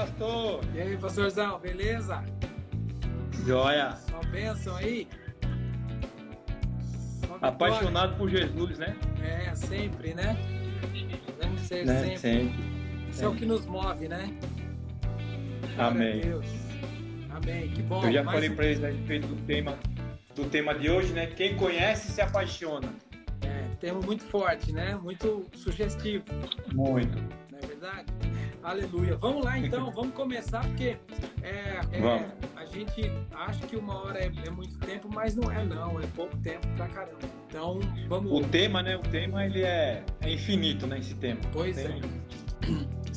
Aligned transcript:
pastor? 0.00 0.60
E 0.74 0.80
aí, 0.80 0.96
pastorzão, 0.96 1.58
beleza? 1.58 2.24
Joia. 3.46 3.92
Só 4.08 4.20
bênção 4.30 4.76
aí? 4.76 5.06
Só. 7.26 7.38
Apaixonado 7.42 8.16
por 8.16 8.30
Jesus, 8.30 8.78
né? 8.78 8.96
É, 9.22 9.54
sempre, 9.54 10.14
né? 10.14 10.36
Devemos 11.38 11.60
ser 11.62 11.84
Né? 11.84 12.00
sempre. 12.00 12.18
Sempre. 12.18 12.70
Isso 13.10 13.24
é 13.24 13.28
o 13.28 13.34
que 13.34 13.44
nos 13.44 13.66
move, 13.66 14.08
né? 14.08 14.30
Amém. 15.76 16.22
Amém. 17.30 17.68
Que 17.70 17.82
bom. 17.82 18.02
Eu 18.04 18.12
já 18.12 18.24
falei 18.24 18.48
um- 18.50 18.54
para 18.56 18.66
eles 18.66 18.82
a 18.84 18.88
respeito 18.88 19.26
do 19.26 19.36
tema, 19.46 19.78
do 20.34 20.44
tema 20.46 20.74
de 20.74 20.88
hoje, 20.90 21.12
né? 21.12 21.26
Quem 21.26 21.56
conhece 21.56 22.10
se 22.10 22.20
apaixona. 22.22 22.88
É, 23.42 23.74
termo 23.80 24.00
muito 24.02 24.24
forte, 24.24 24.72
né? 24.72 24.94
Muito 25.02 25.46
sugestivo, 25.54 26.24
Muito. 26.72 27.18
não 27.50 27.58
é 27.62 27.66
verdade? 27.66 28.06
Aleluia. 28.62 29.16
Vamos 29.16 29.44
lá 29.44 29.58
então, 29.58 29.90
vamos 29.92 30.14
começar, 30.14 30.66
porque 30.66 30.96
é, 31.42 31.80
é, 31.92 32.30
a 32.56 32.64
gente 32.66 33.10
acha 33.32 33.66
que 33.66 33.76
uma 33.76 34.02
hora 34.04 34.18
é, 34.18 34.30
é 34.46 34.50
muito 34.50 34.78
tempo, 34.78 35.08
mas 35.12 35.34
não 35.34 35.50
é 35.50 35.64
não, 35.64 36.00
é 36.00 36.06
pouco 36.14 36.36
tempo 36.38 36.66
pra 36.76 36.88
caramba. 36.88 37.18
Então, 37.48 37.80
vamos. 38.08 38.30
O 38.30 38.46
tema, 38.48 38.82
né? 38.82 38.96
O 38.96 39.02
tema 39.02 39.44
ele 39.44 39.62
é, 39.62 40.04
é 40.20 40.30
infinito, 40.30 40.86
né? 40.86 40.98
Esse 40.98 41.14
tema. 41.14 41.40
Pois 41.52 41.78
é. 41.78 41.98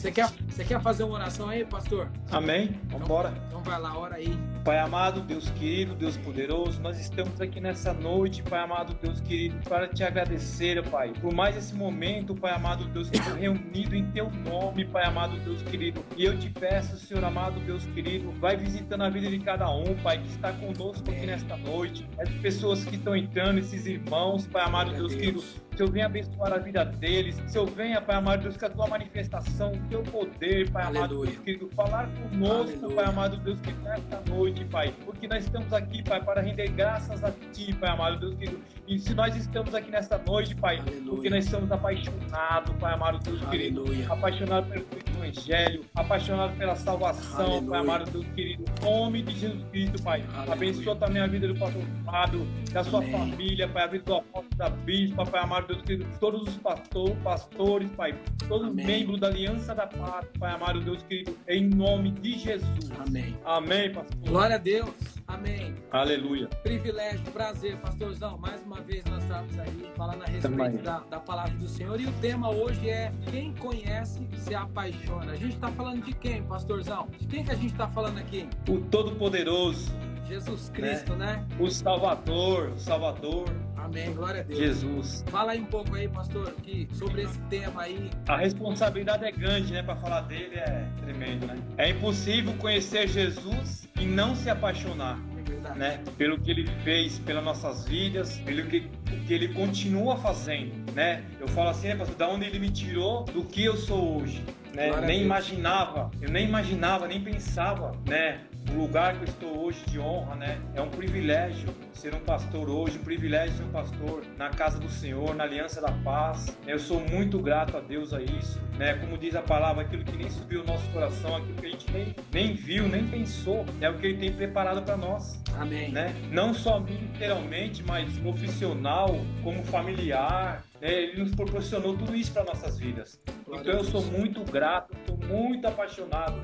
Você 0.04 0.12
quer, 0.12 0.30
você 0.50 0.66
quer 0.66 0.82
fazer 0.82 1.06
uma 1.06 1.14
oração 1.14 1.48
aí, 1.48 1.64
pastor? 1.64 2.12
Amém? 2.30 2.78
Vamos 2.90 3.06
embora. 3.06 3.34
Então 3.48 3.64
vai 3.64 3.80
lá, 3.80 3.98
ora 3.98 4.16
aí. 4.16 4.38
Pai 4.66 4.78
amado, 4.78 5.22
Deus 5.22 5.50
querido, 5.52 5.96
Deus 5.96 6.18
poderoso, 6.18 6.82
nós 6.82 7.00
estamos 7.00 7.40
aqui 7.40 7.62
nessa 7.62 7.94
noite, 7.94 8.44
Pai 8.44 8.60
amado, 8.60 8.94
Deus 9.02 9.22
querido, 9.22 9.56
para 9.68 9.88
te 9.88 10.04
agradecer, 10.04 10.82
Pai, 10.90 11.14
por 11.22 11.34
mais 11.34 11.56
esse 11.56 11.74
momento, 11.74 12.36
Pai 12.36 12.54
amado, 12.54 12.86
Deus 12.90 13.10
querido, 13.10 13.36
reunido 13.36 13.96
em 13.96 14.10
teu 14.12 14.30
nome, 14.30 14.84
Pai 14.86 15.06
amado, 15.06 15.38
Deus 15.40 15.62
querido. 15.64 16.04
E 16.18 16.26
eu 16.26 16.38
te 16.38 16.50
peço, 16.50 16.98
Senhor 16.98 17.24
amado, 17.24 17.60
Deus 17.62 17.86
querido, 17.88 18.32
vai 18.40 18.58
visitando 18.58 19.04
a 19.04 19.10
vida 19.10 19.30
de 19.30 19.40
cada 19.40 19.70
um, 19.70 19.96
Pai, 20.04 20.18
que 20.18 20.28
está 20.28 20.52
conosco 20.52 21.10
aqui 21.10 21.26
nesta 21.26 21.56
noite, 21.56 22.06
as 22.20 22.30
pessoas 22.42 22.84
que 22.84 22.96
estão 22.96 23.16
entrando, 23.16 23.60
esses 23.60 23.86
irmãos, 23.86 24.48
Pai 24.48 24.64
amado, 24.64 24.92
a 24.92 24.94
Deus 24.94 25.14
querido, 25.14 25.44
Senhor, 25.76 25.92
venha 25.92 26.06
abençoar 26.06 26.54
a 26.54 26.58
vida 26.58 26.86
deles. 26.86 27.42
Senhor, 27.48 27.70
venha, 27.72 28.00
Pai 28.00 28.16
amado 28.16 28.44
Deus, 28.44 28.56
com 28.56 28.66
a 28.66 28.70
tua 28.70 28.88
manifestação, 28.88 29.74
o 29.74 29.80
teu 29.90 30.04
poder, 30.04 30.70
Pai 30.70 30.84
amado 30.84 31.16
Aleluia. 31.16 31.32
Deus 31.32 31.44
querido, 31.44 31.70
falar 31.76 32.08
conosco, 32.08 32.78
Aleluia. 32.78 32.96
Pai 32.96 33.06
amado 33.06 33.38
Deus, 33.38 33.60
que 33.62 33.72
nesta 33.74 34.22
noite, 34.30 34.66
Pai, 34.66 34.94
porque 35.04 35.28
nós 35.28 35.44
estamos 35.44 35.74
aqui, 35.74 36.04
Pai, 36.04 36.24
para 36.24 36.42
render 36.42 36.68
graças 36.70 37.24
a 37.24 37.32
Ti, 37.52 37.74
Pai 37.74 37.90
amado 37.90 38.20
Deus 38.20 38.36
querido. 38.36 38.62
E 38.88 39.00
se 39.00 39.14
nós 39.14 39.36
estamos 39.36 39.74
aqui 39.74 39.90
nesta 39.90 40.18
noite, 40.20 40.56
Pai, 40.56 40.78
Aleluia. 40.80 41.10
porque 41.10 41.30
nós 41.30 41.46
estamos 41.46 41.72
apaixonados, 41.72 42.76
Pai 42.80 42.94
amado 42.94 43.20
Deus 43.20 43.44
querido, 43.50 43.86
apaixonados 44.10 44.70
pelo 44.70 44.86
Evangelho, 45.24 45.86
apaixonados 45.96 46.58
pela 46.58 46.76
salvação, 46.76 47.46
Aleluia. 47.46 47.70
Pai 47.70 47.80
amado 47.80 48.12
Deus 48.12 48.26
querido, 48.36 48.66
em 48.66 48.86
nome 48.86 49.22
de 49.22 49.40
Jesus 49.40 49.64
Cristo, 49.72 50.04
Pai. 50.04 50.24
Aleluia. 50.34 50.54
Abençoa 50.54 50.96
também 50.96 51.22
a 51.22 51.28
vida 51.28 51.48
do 51.48 51.56
pastor 51.56 51.82
Fábio, 52.06 52.48
da 52.72 52.84
sua 52.84 53.00
Amém. 53.00 53.12
família, 53.12 53.68
Pai, 53.68 53.84
a 53.84 53.88
vida 53.88 54.04
do 54.04 54.16
apóstolo 54.16 54.56
da 54.56 54.70
bispa, 54.70 55.26
Pai 55.26 55.42
amado 55.42 55.68
Deus 55.68 55.82
querido, 55.82 56.06
todos 56.20 56.42
os 56.48 56.58
pastor, 56.58 57.16
pastores, 57.24 57.90
Pai, 57.92 58.14
todos 58.48 58.68
os 58.68 58.76
membros 58.76 59.20
da 59.20 59.28
Aliança 59.28 59.74
da 59.74 59.88
Paz, 59.88 60.26
Pai 60.38 60.52
amado 60.54 60.82
Deus 60.82 61.02
querido, 61.04 61.38
em 61.48 61.70
nome 61.70 62.12
de 62.12 62.38
Jesus. 62.40 62.92
Amém. 63.08 63.38
Amém, 63.46 63.92
pastor. 63.92 64.18
Glória 64.28 64.56
a 64.56 64.60
Deus. 64.60 64.90
Amém. 65.28 65.76
Aleluia. 65.92 66.48
Privilégio, 66.64 67.24
prazer, 67.32 67.78
pastorzão. 67.78 68.38
Mais 68.38 68.62
uma 68.64 68.82
vez 68.82 69.04
nós 69.06 69.24
estamos 69.24 69.60
aí 69.60 69.92
falando 69.96 70.24
a 70.24 70.26
respeito 70.26 70.84
da, 70.84 71.00
da 71.00 71.20
palavra 71.20 71.54
do 71.54 71.68
Senhor. 71.68 72.00
E 72.00 72.06
o 72.06 72.12
tema 72.14 72.50
hoje 72.50 72.90
é 72.90 73.12
quem 73.30 73.54
conhece 73.56 74.28
se 74.36 74.54
apaixona. 74.54 75.32
A 75.32 75.36
gente 75.36 75.56
está 75.56 75.72
falando 75.72 76.04
de 76.04 76.14
quem, 76.14 76.44
pastorzão? 76.44 77.08
De 77.20 77.26
quem 77.28 77.44
que 77.44 77.52
a 77.52 77.56
gente 77.56 77.72
está 77.72 77.88
falando 77.88 78.18
aqui? 78.18 78.48
O 78.68 78.80
Todo-Poderoso, 78.82 79.92
Jesus 80.28 80.70
Cristo, 80.70 81.14
né? 81.14 81.46
o 81.60 81.70
Salvador, 81.70 82.70
o 82.70 82.80
Salvador, 82.80 83.46
Amém. 83.84 84.14
Glória 84.14 84.42
a 84.42 84.44
Deus. 84.44 84.60
Jesus. 84.60 85.26
Fala 85.28 85.52
aí 85.52 85.60
um 85.60 85.66
pouco 85.66 85.94
aí, 85.94 86.08
pastor, 86.08 86.54
que, 86.64 86.88
sobre 86.94 87.24
esse 87.24 87.38
tema 87.50 87.82
aí. 87.82 88.10
A 88.28 88.38
responsabilidade 88.38 89.26
é 89.26 89.32
grande, 89.32 89.74
né? 89.74 89.84
Para 89.84 89.98
falar 89.98 90.22
dele 90.22 90.56
é 90.56 90.88
tremendo, 91.02 91.48
né? 91.48 91.58
É 91.78 91.90
impossível 91.90 92.54
conhecer 92.60 93.08
Jesus 93.08 93.90
e 94.00 94.06
não 94.06 94.36
se 94.36 94.50
apaixonar. 94.50 95.20
É 95.66 95.78
né? 95.78 96.04
Pelo 96.18 96.40
que 96.40 96.52
ele 96.52 96.68
fez 96.84 97.20
pelas 97.20 97.44
nossas 97.44 97.86
vidas, 97.86 98.38
pelo 98.40 98.66
que, 98.68 98.90
o 99.12 99.26
que 99.26 99.34
ele 99.34 99.50
continua 99.54 100.16
fazendo, 100.18 100.74
né? 100.94 101.24
Eu 101.40 101.48
falo 101.50 101.70
assim, 101.70 101.90
né, 101.90 101.96
pastor, 101.96 102.16
da 102.16 102.30
onde 102.30 102.46
ele 102.46 102.60
me 102.60 102.70
tirou, 102.70 103.24
do 103.26 103.44
que 103.44 103.64
eu 103.66 103.76
sou 103.76 104.22
hoje, 104.22 104.44
né? 104.74 104.92
Nem 105.02 105.22
imaginava, 105.22 106.12
eu 106.22 106.30
nem 106.30 106.48
imaginava, 106.48 107.08
nem 107.08 107.22
pensava, 107.22 107.92
né? 108.08 108.42
O 108.72 108.78
lugar 108.80 109.16
que 109.16 109.22
eu 109.22 109.28
estou 109.28 109.66
hoje 109.66 109.84
de 109.86 110.00
honra, 110.00 110.36
né? 110.36 110.62
É 110.74 110.82
um 110.82 110.90
privilégio 110.90 111.74
ser 111.94 112.16
um 112.16 112.20
pastor 112.20 112.70
hoje, 112.70 112.98
um 112.98 113.04
privilégio 113.04 113.58
ser 113.58 113.64
um 113.64 113.72
pastor 113.72 114.24
na 114.38 114.50
casa 114.50 114.80
do 114.80 114.90
Senhor, 114.90 115.36
na 115.36 115.44
aliança 115.44 115.80
da 115.82 115.92
paz. 115.92 116.58
Eu 116.66 116.80
sou 116.80 117.00
muito 117.00 117.40
grato 117.40 117.78
a 117.78 117.80
Deus 117.80 118.14
a 118.14 118.22
isso, 118.22 118.60
né? 118.78 118.96
Como 118.96 119.18
diz 119.18 119.36
a 119.36 119.42
palavra, 119.42 119.84
aquilo 119.84 120.04
que 120.04 120.18
nem 120.18 120.30
subiu 120.30 120.62
ao 120.62 120.68
nosso 120.68 120.90
coração, 120.92 121.36
aquilo 121.36 121.56
que 121.56 121.66
a 121.66 121.70
gente 121.70 121.92
nem, 121.92 122.16
nem 122.32 122.54
viu, 122.54 122.88
nem 122.88 123.08
pensou, 123.08 123.66
é 123.80 123.90
o 123.90 123.98
que 123.98 124.08
ele 124.08 124.18
tem 124.18 124.34
preparado 124.34 124.82
para 124.82 124.98
nós 124.98 125.40
Amém. 125.60 125.92
né? 125.92 126.14
Não 126.32 126.54
só 126.54 126.80
literalmente, 126.80 127.84
mas 127.84 128.18
profissional, 128.18 129.10
como 129.44 129.64
familiar. 129.64 130.64
né? 130.82 130.92
Ele 130.92 131.24
nos 131.24 131.36
proporcionou 131.36 131.96
tudo 131.96 132.16
isso 132.16 132.32
para 132.32 132.44
nossas 132.44 132.78
vidas. 132.80 133.20
Então 133.48 133.74
eu 133.74 133.84
sou 133.84 134.02
muito 134.04 134.44
grato, 134.44 134.96
sou 135.06 135.18
muito 135.28 135.68
apaixonado. 135.68 136.42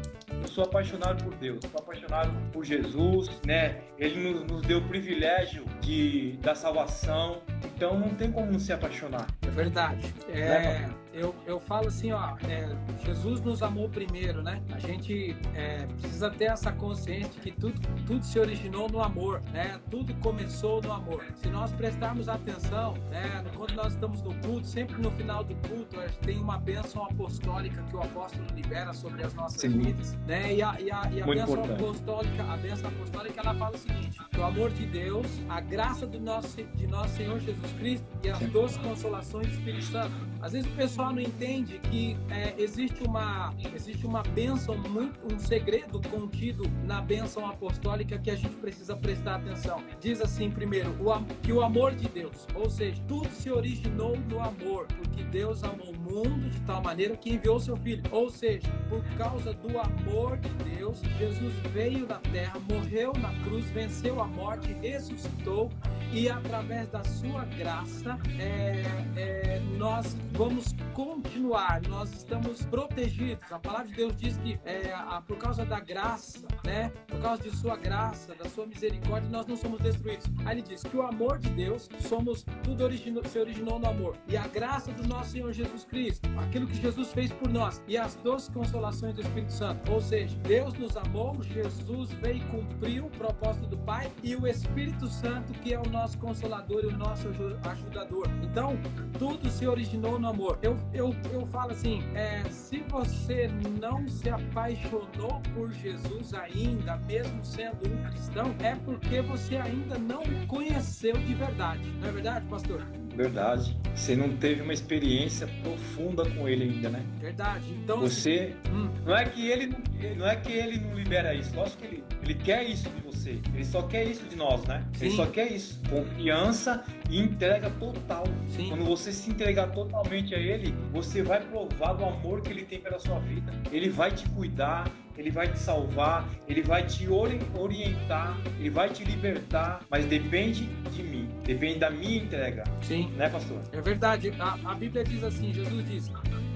Eu 0.50 0.54
sou 0.56 0.64
apaixonado 0.64 1.24
por 1.24 1.36
Deus, 1.36 1.60
sou 1.70 1.80
apaixonado 1.80 2.32
por 2.52 2.66
Jesus, 2.66 3.30
né? 3.46 3.82
Ele 4.00 4.34
nos, 4.34 4.48
nos 4.48 4.62
deu 4.64 4.80
o 4.80 4.88
privilégio 4.88 5.64
de 5.80 6.40
da 6.42 6.56
salvação. 6.56 7.44
Então 7.64 8.00
não 8.00 8.10
tem 8.16 8.32
como 8.32 8.52
não 8.52 8.60
se 8.60 8.74
apaixonar. 8.74 9.28
É 9.44 9.50
verdade. 9.52 10.12
É, 10.28 10.50
Né, 10.50 10.90
eu, 11.14 11.36
eu 11.46 11.60
falo 11.60 11.88
assim, 11.88 12.12
ó, 12.12 12.36
é, 12.48 12.70
Jesus 13.04 13.42
nos 13.42 13.64
amou 13.64 13.90
primeiro, 13.90 14.44
né? 14.44 14.62
A 14.72 14.80
gente 14.80 15.36
é, 15.56 15.86
precisa 16.00 16.30
ter 16.30 16.46
essa 16.46 16.72
consciência 16.72 17.30
que 17.42 17.52
tudo, 17.52 17.80
tudo 18.06 18.24
se 18.24 18.40
originou 18.40 18.90
no 18.90 19.02
amor, 19.02 19.42
né? 19.52 19.80
Tudo 19.90 20.14
começou 20.16 20.82
no 20.82 20.92
amor. 20.92 21.24
Se 21.36 21.50
nós 21.50 21.72
prestarmos 21.72 22.30
atenção, 22.30 22.94
né? 23.10 23.44
Quando 23.56 23.74
nós 23.74 23.94
estamos 23.94 24.22
no 24.22 24.34
culto, 24.36 24.68
sempre 24.68 25.02
no 25.02 25.12
final 25.12 25.44
do 25.44 25.56
culto, 25.68 26.00
a 26.00 26.08
gente 26.08 26.20
tem 26.20 26.38
uma 26.38 26.58
bênção 26.58 27.04
apostólica 27.04 27.82
que 27.84 27.96
o 27.96 28.02
apóstolo 28.02 28.46
libera 28.56 28.94
sobre 28.94 29.24
as 29.24 29.34
nossas 29.34 29.62
Sim. 29.62 29.80
vidas, 29.80 30.16
né? 30.28 30.54
E 30.54 30.62
a, 30.62 30.80
e 30.80 30.92
a, 30.92 31.12
e 31.12 31.22
a 31.22 31.26
bênção 31.26 31.54
importante. 31.54 31.84
apostólica, 31.84 32.44
a 32.44 32.58
bênção 32.58 32.90
apostólica, 32.90 33.42
ela 33.42 33.56
fala 33.56 33.76
o 33.76 33.80
seguinte: 33.80 34.20
o 34.38 34.44
amor 34.44 34.70
de 34.72 34.86
Deus, 34.86 35.28
a 35.50 35.60
graça 35.60 36.06
do 36.06 36.20
nosso, 36.20 36.64
de 36.64 36.88
nosso 36.88 37.16
Senhor 37.16 37.40
Jesus 37.40 37.72
Cristo 37.74 38.06
e 38.24 38.30
as 38.30 38.38
Sim. 38.38 38.48
doces 38.50 38.78
consolações 38.78 39.48
do 39.48 39.54
Espírito 39.54 39.86
Santo. 39.86 40.30
Às 40.42 40.54
vezes 40.54 40.72
o 40.72 40.76
pessoal 40.76 41.12
não 41.12 41.22
entende 41.22 41.80
que 41.80 42.18
é, 42.30 42.54
existe 42.58 43.04
uma 43.04 43.54
existe 43.74 44.06
uma 44.06 44.24
bênção 44.24 44.78
muito 44.78 45.20
um 45.34 45.38
segredo 45.38 46.02
contido 46.10 46.64
na 46.84 47.02
bênção 47.02 47.48
apostólica 47.48 48.18
que 48.18 48.32
a 48.32 48.36
gente 48.36 48.56
precisa 48.56 48.96
prestar 48.96 49.36
atenção. 49.36 49.84
Diz 50.00 50.22
assim 50.22 50.50
primeiro 50.50 50.92
o, 51.02 51.24
que 51.42 51.52
o 51.52 51.62
amor 51.62 51.94
de 51.94 52.08
Deus, 52.08 52.48
ou 52.56 52.70
seja, 52.70 53.02
tudo 53.08 53.30
se 53.30 53.50
originou 53.52 54.18
no 54.30 54.40
amor, 54.40 54.88
porque 54.88 55.24
Deus 55.24 55.64
amou 55.64 55.92
o 55.92 56.00
mundo 56.00 56.50
de 56.50 56.60
tal 56.62 56.82
maneira 56.82 57.16
que 57.16 57.34
enviou 57.34 57.60
seu 57.60 57.76
filho. 57.78 58.04
Ou 58.12 58.30
seja, 58.30 58.68
por 58.90 59.04
causa 59.18 59.54
do 59.54 59.78
amor 59.78 60.38
de 60.38 60.50
Deus, 60.76 61.02
Jesus 61.18 61.54
veio 61.74 62.08
na 62.08 62.20
terra, 62.20 62.60
morreu 62.72 63.14
na 63.14 63.34
cruz, 63.44 63.66
venceu 63.72 64.22
a 64.22 64.26
morte, 64.26 64.74
ressuscitou 64.82 65.70
e 66.12 66.30
através 66.30 66.88
da 66.90 67.04
sua 67.04 67.46
graça 67.46 68.18
é, 68.40 68.84
é, 69.16 69.62
nós 69.78 70.16
vamos 70.34 70.74
continuar, 70.94 71.82
nós 71.88 72.12
estamos 72.14 72.64
protegidos. 72.66 73.44
A 73.52 73.60
palavra 73.60 73.88
de 73.88 73.94
Deus 73.96 74.16
diz 74.16 74.38
que 74.38 74.60
é, 74.66 74.94
a- 74.94 75.22
por 75.22 75.38
causa 75.38 75.66
da 75.66 75.80
graça, 75.80 76.40
né, 76.64 76.92
por 77.08 77.20
causa 77.20 77.42
de 77.44 77.56
sua 77.56 77.76
graça, 77.76 78.36
da 78.36 78.48
sua 78.50 78.66
misericórdia, 78.66 79.30
nós 79.30 79.46
não 79.46 79.56
somos 79.58 79.80
destruídos. 79.80 80.26
Aí 80.46 80.56
ele 80.58 80.62
diz 80.62 80.84
que 80.84 80.96
o 80.96 81.02
amor 81.02 81.38
de 81.40 81.50
Deus, 81.50 81.90
somos 82.08 82.46
tudo 82.64 82.84
originou, 82.84 83.24
se 83.26 83.40
originou 83.40 83.80
no 83.80 83.88
amor 83.88 84.16
e 84.28 84.38
a 84.38 84.48
graça 84.48 84.92
do 84.92 85.08
nosso 85.08 85.32
Senhor 85.32 85.52
Jesus 85.52 85.84
Cristo, 85.84 86.30
aquilo 86.40 86.68
que 86.68 86.76
Jesus 86.76 87.12
fez 87.12 87.32
por 87.32 87.50
nós 87.50 87.82
e 87.88 87.98
as 87.98 88.16
doces 88.16 88.50
consolações 88.50 89.14
do 89.16 89.22
Espírito 89.22 89.52
Santo. 89.54 89.92
Ou 89.92 90.02
seja, 90.02 90.36
Deus 90.40 90.74
nos 90.76 90.96
amou, 90.98 91.42
Jesus 91.44 92.12
veio 92.14 92.38
e 92.38 92.46
cumpriu 92.46 93.06
o 93.06 93.10
propósito 93.10 93.68
do 93.68 93.78
Pai 93.78 94.12
e 94.24 94.36
o 94.36 94.48
Espírito 94.48 95.08
Santo 95.08 95.54
que 95.54 95.74
é 95.74 95.80
o 95.80 95.90
nosso 95.90 96.18
consolador 96.18 96.84
e 96.84 96.88
o 96.88 96.98
nosso 96.98 97.28
aju- 97.30 97.58
ajudador. 97.64 98.28
Então, 98.44 98.78
tudo 99.18 99.50
se 99.50 99.66
originou 99.68 100.19
no 100.20 100.30
amor. 100.30 100.60
Eu, 100.62 100.78
eu, 100.94 101.16
eu 101.32 101.46
falo 101.48 101.72
assim: 101.72 102.04
é, 102.16 102.44
se 102.50 102.80
você 102.90 103.50
não 103.80 104.08
se 104.08 104.30
apaixonou 104.30 105.42
por 105.54 105.72
Jesus 105.72 106.34
ainda, 106.34 106.98
mesmo 106.98 107.44
sendo 107.44 107.88
um 107.88 108.04
cristão, 108.10 108.56
é 108.60 108.76
porque 108.76 109.22
você 109.22 109.58
ainda 109.58 109.98
não 109.98 110.24
conheceu 110.48 111.14
de 111.14 111.34
verdade. 111.34 111.84
Não 112.00 112.10
é 112.10 112.12
verdade, 112.12 112.46
pastor? 112.48 112.86
Verdade. 113.20 113.76
Você 113.94 114.16
não 114.16 114.30
teve 114.38 114.62
uma 114.62 114.72
experiência 114.72 115.46
profunda 115.62 116.24
com 116.32 116.48
ele 116.48 116.64
ainda, 116.64 116.90
né? 116.90 117.04
Verdade. 117.20 117.66
Então 117.84 118.00
você 118.00 118.56
hum. 118.72 118.90
não 119.06 119.14
é 119.14 119.26
que 119.26 119.46
ele 119.46 119.76
não 120.16 120.26
é 120.26 120.38
que 120.38 120.54
ele 120.54 120.80
não 120.80 120.98
libera 120.98 121.34
isso. 121.36 121.54
Lógico 121.54 121.82
que 121.82 121.88
ele 121.88 122.04
ele 122.24 122.34
quer 122.36 122.64
isso 122.64 122.90
de 122.90 123.02
você. 123.02 123.40
Ele 123.54 123.66
só 123.66 123.82
quer 123.82 124.06
isso 124.06 124.24
de 124.26 124.36
nós, 124.36 124.64
né? 124.66 124.86
Sim. 124.94 125.08
Ele 125.08 125.16
só 125.16 125.26
quer 125.26 125.52
isso. 125.52 125.82
Confiança 125.90 126.84
e 127.10 127.20
entrega 127.20 127.70
total. 127.72 128.24
Sim. 128.48 128.70
Quando 128.70 128.86
você 128.86 129.12
se 129.12 129.30
entregar 129.30 129.72
totalmente 129.72 130.36
a 130.36 130.38
ele, 130.38 130.74
você 130.94 131.22
vai 131.22 131.42
provar 131.42 131.94
do 131.94 132.06
amor 132.06 132.42
que 132.42 132.52
ele 132.52 132.64
tem 132.64 132.80
pela 132.80 133.00
sua 133.00 133.20
vida. 133.20 133.52
Ele 133.72 133.90
vai 133.90 134.12
te 134.12 134.30
cuidar, 134.30 134.90
ele 135.20 135.30
vai 135.30 135.52
te 135.52 135.60
salvar, 135.60 136.28
ele 136.48 136.62
vai 136.62 136.86
te 136.86 137.06
orientar, 137.10 138.38
ele 138.58 138.70
vai 138.70 138.90
te 138.90 139.04
libertar, 139.04 139.82
mas 139.90 140.06
depende 140.06 140.66
de 140.92 141.04
mim, 141.04 141.30
depende 141.44 141.80
da 141.80 141.90
minha 141.90 142.24
entrega. 142.24 142.64
Sim. 142.82 143.12
Né, 143.18 143.30
pastor? 143.30 143.60
É 143.74 143.82
verdade. 143.82 144.34
A, 144.40 144.58
a 144.72 144.76
Bíblia 144.76 145.04
diz 145.04 145.22
assim: 145.24 145.54
Jesus 145.54 145.86
diz. 145.86 146.10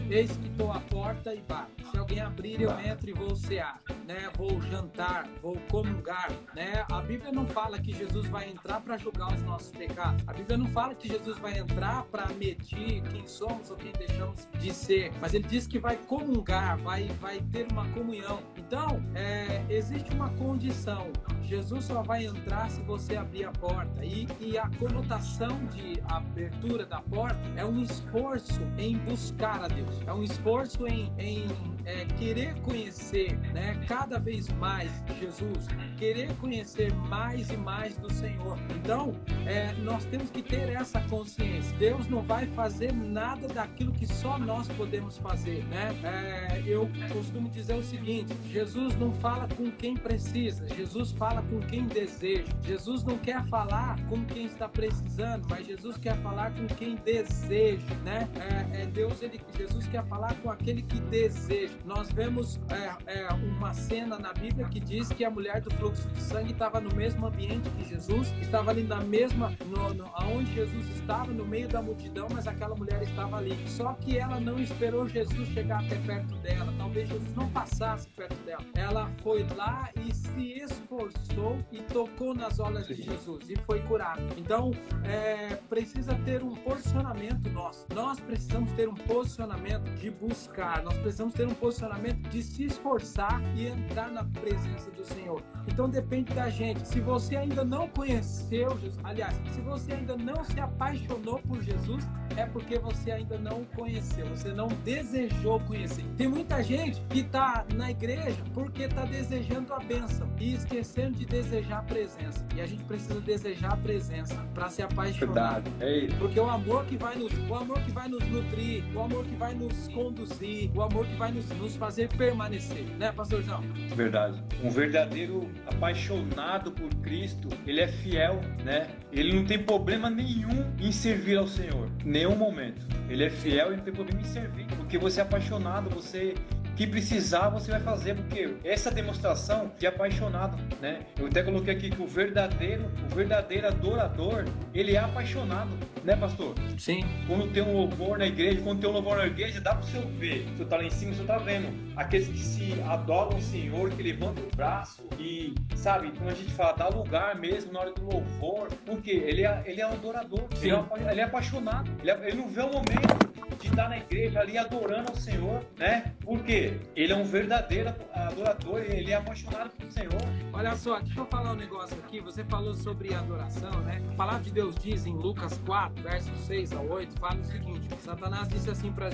Eis 0.09 0.35
que 0.37 0.47
estou 0.47 0.71
à 0.71 0.79
porta 0.79 1.33
e 1.33 1.41
bato. 1.41 1.71
Se 1.89 1.97
alguém 1.97 2.19
abrir, 2.19 2.61
eu 2.61 2.71
entro 2.79 3.09
e 3.09 3.13
vou 3.13 3.35
cear, 3.35 3.81
né? 4.05 4.29
Vou 4.35 4.61
jantar, 4.61 5.27
vou 5.41 5.55
comungar, 5.69 6.31
né? 6.55 6.85
A 6.91 7.01
Bíblia 7.01 7.31
não 7.31 7.45
fala 7.45 7.79
que 7.79 7.93
Jesus 7.93 8.27
vai 8.27 8.49
entrar 8.49 8.81
para 8.81 8.97
julgar 8.97 9.33
os 9.33 9.41
nossos 9.43 9.71
pecados. 9.71 10.23
A 10.27 10.33
Bíblia 10.33 10.57
não 10.57 10.67
fala 10.67 10.93
que 10.93 11.07
Jesus 11.07 11.37
vai 11.37 11.57
entrar 11.57 12.03
para 12.05 12.27
medir 12.33 13.01
quem 13.03 13.27
somos 13.27 13.69
ou 13.71 13.77
quem 13.77 13.91
deixamos 13.91 14.47
de 14.59 14.73
ser. 14.73 15.11
Mas 15.21 15.33
ele 15.33 15.47
diz 15.47 15.67
que 15.67 15.79
vai 15.79 15.97
comungar, 15.97 16.77
vai, 16.79 17.07
vai 17.19 17.39
ter 17.51 17.67
uma 17.71 17.87
comunhão. 17.89 18.41
Então, 18.57 19.01
é, 19.15 19.63
existe 19.69 20.11
uma 20.13 20.29
condição. 20.31 21.11
Jesus 21.43 21.85
só 21.85 22.01
vai 22.01 22.25
entrar 22.25 22.69
se 22.69 22.81
você 22.81 23.15
abrir 23.15 23.45
a 23.45 23.51
porta. 23.51 24.03
E, 24.03 24.27
e 24.39 24.57
a 24.57 24.69
conotação 24.79 25.65
de 25.67 26.01
abertura 26.09 26.85
da 26.85 27.01
porta 27.01 27.39
é 27.55 27.65
um 27.65 27.81
esforço 27.81 28.61
em 28.77 28.97
buscar 28.97 29.63
a 29.63 29.67
Deus. 29.67 30.01
É 30.05 30.13
um 30.13 30.23
esforço 30.23 30.87
em, 30.87 31.11
em 31.17 31.47
é, 31.85 32.05
querer 32.17 32.55
conhecer 32.61 33.37
né, 33.53 33.83
cada 33.87 34.17
vez 34.17 34.47
mais 34.49 34.91
Jesus, 35.19 35.67
querer 35.97 36.33
conhecer 36.37 36.93
mais 36.93 37.49
e 37.49 37.57
mais 37.57 37.97
do 37.97 38.11
Senhor. 38.11 38.57
Então, 38.75 39.15
é, 39.45 39.73
nós 39.73 40.05
temos 40.05 40.29
que 40.29 40.41
ter 40.41 40.69
essa 40.69 41.01
consciência. 41.01 41.75
Deus 41.77 42.07
não 42.07 42.21
vai 42.21 42.45
fazer 42.47 42.93
nada 42.93 43.47
daquilo 43.47 43.91
que 43.91 44.07
só 44.07 44.37
nós 44.37 44.67
podemos 44.69 45.17
fazer. 45.17 45.63
Né? 45.65 45.93
É, 46.03 46.63
eu 46.65 46.89
costumo 47.11 47.49
dizer 47.49 47.75
o 47.75 47.83
seguinte: 47.83 48.33
Jesus 48.49 48.95
não 48.97 49.11
fala 49.13 49.47
com 49.55 49.71
quem 49.71 49.95
precisa, 49.95 50.67
Jesus 50.69 51.11
fala 51.11 51.32
com 51.41 51.59
quem 51.61 51.85
deseja. 51.85 52.51
Jesus 52.63 53.03
não 53.03 53.17
quer 53.17 53.43
falar 53.45 53.97
com 54.07 54.23
quem 54.25 54.45
está 54.45 54.67
precisando, 54.67 55.47
mas 55.49 55.65
Jesus 55.65 55.97
quer 55.97 56.17
falar 56.21 56.53
com 56.53 56.67
quem 56.67 56.95
deseja. 56.95 57.95
Né? 58.03 58.29
É, 58.71 58.83
é 58.83 58.85
Deus, 58.85 59.21
ele, 59.21 59.41
Jesus 59.57 59.87
quer 59.87 60.03
falar 60.05 60.35
com 60.41 60.49
aquele 60.49 60.81
que 60.81 60.99
deseja. 61.01 61.73
Nós 61.85 62.11
vemos 62.11 62.59
é, 62.69 63.19
é, 63.19 63.33
uma 63.33 63.73
cena 63.73 64.17
na 64.19 64.33
Bíblia 64.33 64.67
que 64.69 64.79
diz 64.79 65.09
que 65.09 65.25
a 65.25 65.29
mulher 65.29 65.61
do 65.61 65.71
fluxo 65.71 66.07
de 66.09 66.21
sangue 66.21 66.51
estava 66.51 66.79
no 66.79 66.93
mesmo 66.95 67.25
ambiente 67.25 67.69
que 67.71 67.83
Jesus, 67.83 68.33
estava 68.41 68.71
ali 68.71 68.83
na 68.83 69.01
mesma, 69.01 69.53
no, 69.65 69.93
no, 69.93 70.05
aonde 70.13 70.53
Jesus 70.53 70.87
estava, 70.89 71.31
no 71.31 71.45
meio 71.45 71.67
da 71.67 71.81
multidão, 71.81 72.27
mas 72.31 72.47
aquela 72.47 72.75
mulher 72.75 73.01
estava 73.01 73.37
ali. 73.37 73.57
Só 73.67 73.93
que 73.93 74.17
ela 74.17 74.39
não 74.39 74.59
esperou 74.59 75.07
Jesus 75.07 75.47
chegar 75.49 75.83
até 75.83 75.95
perto 75.97 76.35
dela, 76.37 76.73
talvez 76.77 77.09
Jesus 77.09 77.35
não 77.35 77.49
passasse 77.49 78.07
perto 78.09 78.35
dela. 78.43 78.63
Ela 78.75 79.11
foi 79.21 79.45
lá 79.55 79.89
e 79.95 80.13
se 80.13 80.63
esforçou 80.63 81.22
e 81.71 81.79
tocou 81.81 82.33
nas 82.33 82.59
olas 82.59 82.87
de 82.87 82.93
Jesus 82.93 83.49
e 83.49 83.55
foi 83.57 83.81
curada. 83.81 84.21
Então, 84.37 84.71
é, 85.03 85.55
precisa 85.69 86.15
ter 86.25 86.43
um 86.43 86.55
posicionamento 86.55 87.49
nosso. 87.49 87.85
Nós 87.93 88.19
precisamos 88.19 88.71
ter 88.73 88.87
um 88.87 88.95
posicionamento 88.95 89.89
de 89.95 90.09
buscar, 90.09 90.83
nós 90.83 90.97
precisamos 90.97 91.33
ter 91.33 91.47
um 91.47 91.53
posicionamento 91.53 92.29
de 92.29 92.43
se 92.43 92.65
esforçar 92.65 93.41
e 93.55 93.67
entrar 93.67 94.11
na 94.11 94.23
presença 94.23 94.89
do 94.91 95.03
Senhor. 95.03 95.41
Então 95.67 95.89
depende 95.89 96.33
da 96.33 96.49
gente. 96.49 96.87
Se 96.87 96.99
você 96.99 97.35
ainda 97.35 97.63
não 97.63 97.87
conheceu 97.87 98.77
Jesus, 98.79 98.99
aliás, 99.03 99.35
se 99.53 99.61
você 99.61 99.93
ainda 99.93 100.15
não 100.15 100.43
se 100.43 100.59
apaixonou 100.59 101.39
por 101.39 101.61
Jesus, 101.61 102.03
é 102.35 102.45
porque 102.45 102.79
você 102.79 103.11
ainda 103.11 103.37
não 103.37 103.63
conheceu, 103.75 104.27
você 104.27 104.51
não 104.51 104.67
desejou 104.83 105.59
conhecer. 105.61 106.03
Tem 106.17 106.27
muita 106.27 106.63
gente 106.63 107.01
que 107.09 107.19
está 107.19 107.65
na 107.73 107.91
igreja 107.91 108.43
porque 108.53 108.83
está 108.83 109.05
desejando 109.05 109.73
a 109.73 109.79
bênção 109.79 110.29
e 110.39 110.53
esquecendo 110.53 111.12
de 111.13 111.25
desejar 111.25 111.79
a 111.79 111.83
presença. 111.83 112.45
E 112.55 112.61
a 112.61 112.65
gente 112.65 112.83
precisa 112.83 113.19
desejar 113.19 113.73
a 113.73 113.77
presença 113.77 114.35
para 114.53 114.69
se 114.69 114.81
apaixonar. 114.81 115.61
É 115.79 116.07
porque 116.17 116.39
o 116.39 116.49
amor 116.49 116.85
que 116.85 116.97
vai 116.97 117.15
nos, 117.15 117.31
o 117.49 117.55
amor 117.55 117.79
que 117.81 117.91
vai 117.91 118.07
nos 118.07 118.23
nutrir, 118.27 118.83
o 118.95 119.01
amor 119.01 119.25
que 119.25 119.35
vai 119.35 119.53
nos 119.53 119.87
conduzir, 119.89 120.71
o 120.75 120.81
amor 120.81 121.05
que 121.05 121.15
vai 121.15 121.31
nos, 121.31 121.47
nos 121.49 121.75
fazer 121.75 122.09
permanecer, 122.09 122.83
né, 122.97 123.11
pastorzão? 123.11 123.61
Verdade. 123.95 124.41
Um 124.63 124.69
verdadeiro 124.69 125.49
apaixonado 125.65 126.71
por 126.71 126.89
Cristo, 126.95 127.49
ele 127.65 127.81
é 127.81 127.87
fiel, 127.87 128.41
né? 128.63 128.87
Ele 129.11 129.33
não 129.33 129.45
tem 129.45 129.59
problema 129.59 130.09
nenhum 130.09 130.73
em 130.79 130.91
servir 130.91 131.37
ao 131.37 131.47
Senhor, 131.47 131.89
nenhum 132.03 132.35
momento. 132.35 132.85
Ele 133.09 133.23
é 133.23 133.29
fiel 133.29 133.73
e 133.73 133.77
não 133.77 133.83
tem 133.83 133.93
problema 133.93 134.21
em 134.21 134.25
servir, 134.25 134.65
porque 134.75 134.97
você 134.97 135.19
é 135.19 135.23
apaixonado, 135.23 135.89
você 135.89 136.33
que 136.75 136.87
precisar 136.87 137.49
você 137.49 137.71
vai 137.71 137.79
fazer, 137.79 138.15
porque 138.15 138.55
essa 138.63 138.89
demonstração 138.89 139.71
de 139.77 139.85
apaixonado, 139.85 140.57
né? 140.81 141.01
Eu 141.19 141.27
até 141.27 141.43
coloquei 141.43 141.75
aqui 141.75 141.89
que 141.89 142.01
o 142.01 142.07
verdadeiro, 142.07 142.91
o 143.11 143.15
verdadeiro 143.15 143.67
adorador, 143.67 144.45
ele 144.73 144.95
é 144.95 144.99
apaixonado, 144.99 145.71
né, 146.03 146.15
pastor? 146.15 146.55
Sim. 146.77 147.05
Quando 147.27 147.51
tem 147.53 147.63
um 147.63 147.73
louvor 147.73 148.17
na 148.17 148.25
igreja, 148.25 148.61
quando 148.61 148.81
tem 148.81 148.89
um 148.89 148.93
louvor 148.93 149.17
na 149.17 149.27
igreja, 149.27 149.61
dá 149.61 149.75
para 149.75 149.85
você 149.85 149.99
ver. 150.17 150.45
Você 150.57 150.65
tá 150.65 150.77
lá 150.77 150.83
em 150.83 150.89
cima, 150.89 151.13
você 151.13 151.23
tá 151.23 151.37
vendo. 151.37 151.67
Aqueles 151.95 152.27
que 152.27 152.39
se 152.39 152.81
adoram 152.87 153.37
o 153.37 153.41
Senhor, 153.41 153.89
que 153.91 154.01
levantam 154.01 154.43
o 154.43 154.55
braço 154.55 155.03
e, 155.19 155.53
sabe, 155.75 156.11
quando 156.17 156.29
a 156.29 156.35
gente 156.35 156.51
fala, 156.51 156.73
dá 156.73 156.87
lugar 156.87 157.35
mesmo 157.35 157.71
na 157.71 157.81
hora 157.81 157.93
do 157.93 158.03
louvor, 158.03 158.67
porque 158.85 159.11
ele 159.11 159.45
é, 159.45 159.63
ele 159.65 159.81
é 159.81 159.87
um 159.87 159.93
adorador, 159.93 160.47
ele 160.61 160.71
é, 160.71 161.11
ele 161.11 161.21
é, 161.21 161.23
apaixonado, 161.23 161.91
ele, 162.01 162.11
é, 162.11 162.27
ele 162.27 162.37
não 162.37 162.49
vê 162.49 162.61
o 162.61 162.71
momento 162.71 163.33
de 163.59 163.67
estar 163.67 163.89
na 163.89 163.97
igreja 163.97 164.39
ali 164.39 164.57
adorando 164.57 165.09
ao 165.09 165.15
Senhor, 165.15 165.63
né? 165.77 166.13
Porque 166.21 166.62
ele 166.95 167.13
é 167.13 167.15
um 167.15 167.23
verdadeiro 167.23 167.93
adorador, 168.13 168.79
ele 168.79 169.11
é 169.11 169.15
apaixonado 169.15 169.71
pelo 169.71 169.91
Senhor. 169.91 170.21
Olha 170.51 170.75
só, 170.75 170.99
deixa 170.99 171.19
eu 171.19 171.25
falar 171.25 171.51
um 171.53 171.55
negócio 171.55 171.97
aqui. 171.97 172.19
Você 172.19 172.43
falou 172.43 172.73
sobre 172.75 173.13
adoração, 173.13 173.71
né? 173.81 174.01
A 174.11 174.15
palavra 174.15 174.43
de 174.43 174.51
Deus 174.51 174.75
diz 174.75 175.05
em 175.05 175.13
Lucas 175.13 175.59
4, 175.65 176.03
versos 176.03 176.39
6 176.45 176.73
a 176.73 176.81
8, 176.81 177.19
fala 177.19 177.39
o 177.39 177.43
seguinte: 177.43 177.87
Satanás 177.99 178.47
disse 178.47 178.69
assim 178.69 178.91
para 178.91 179.09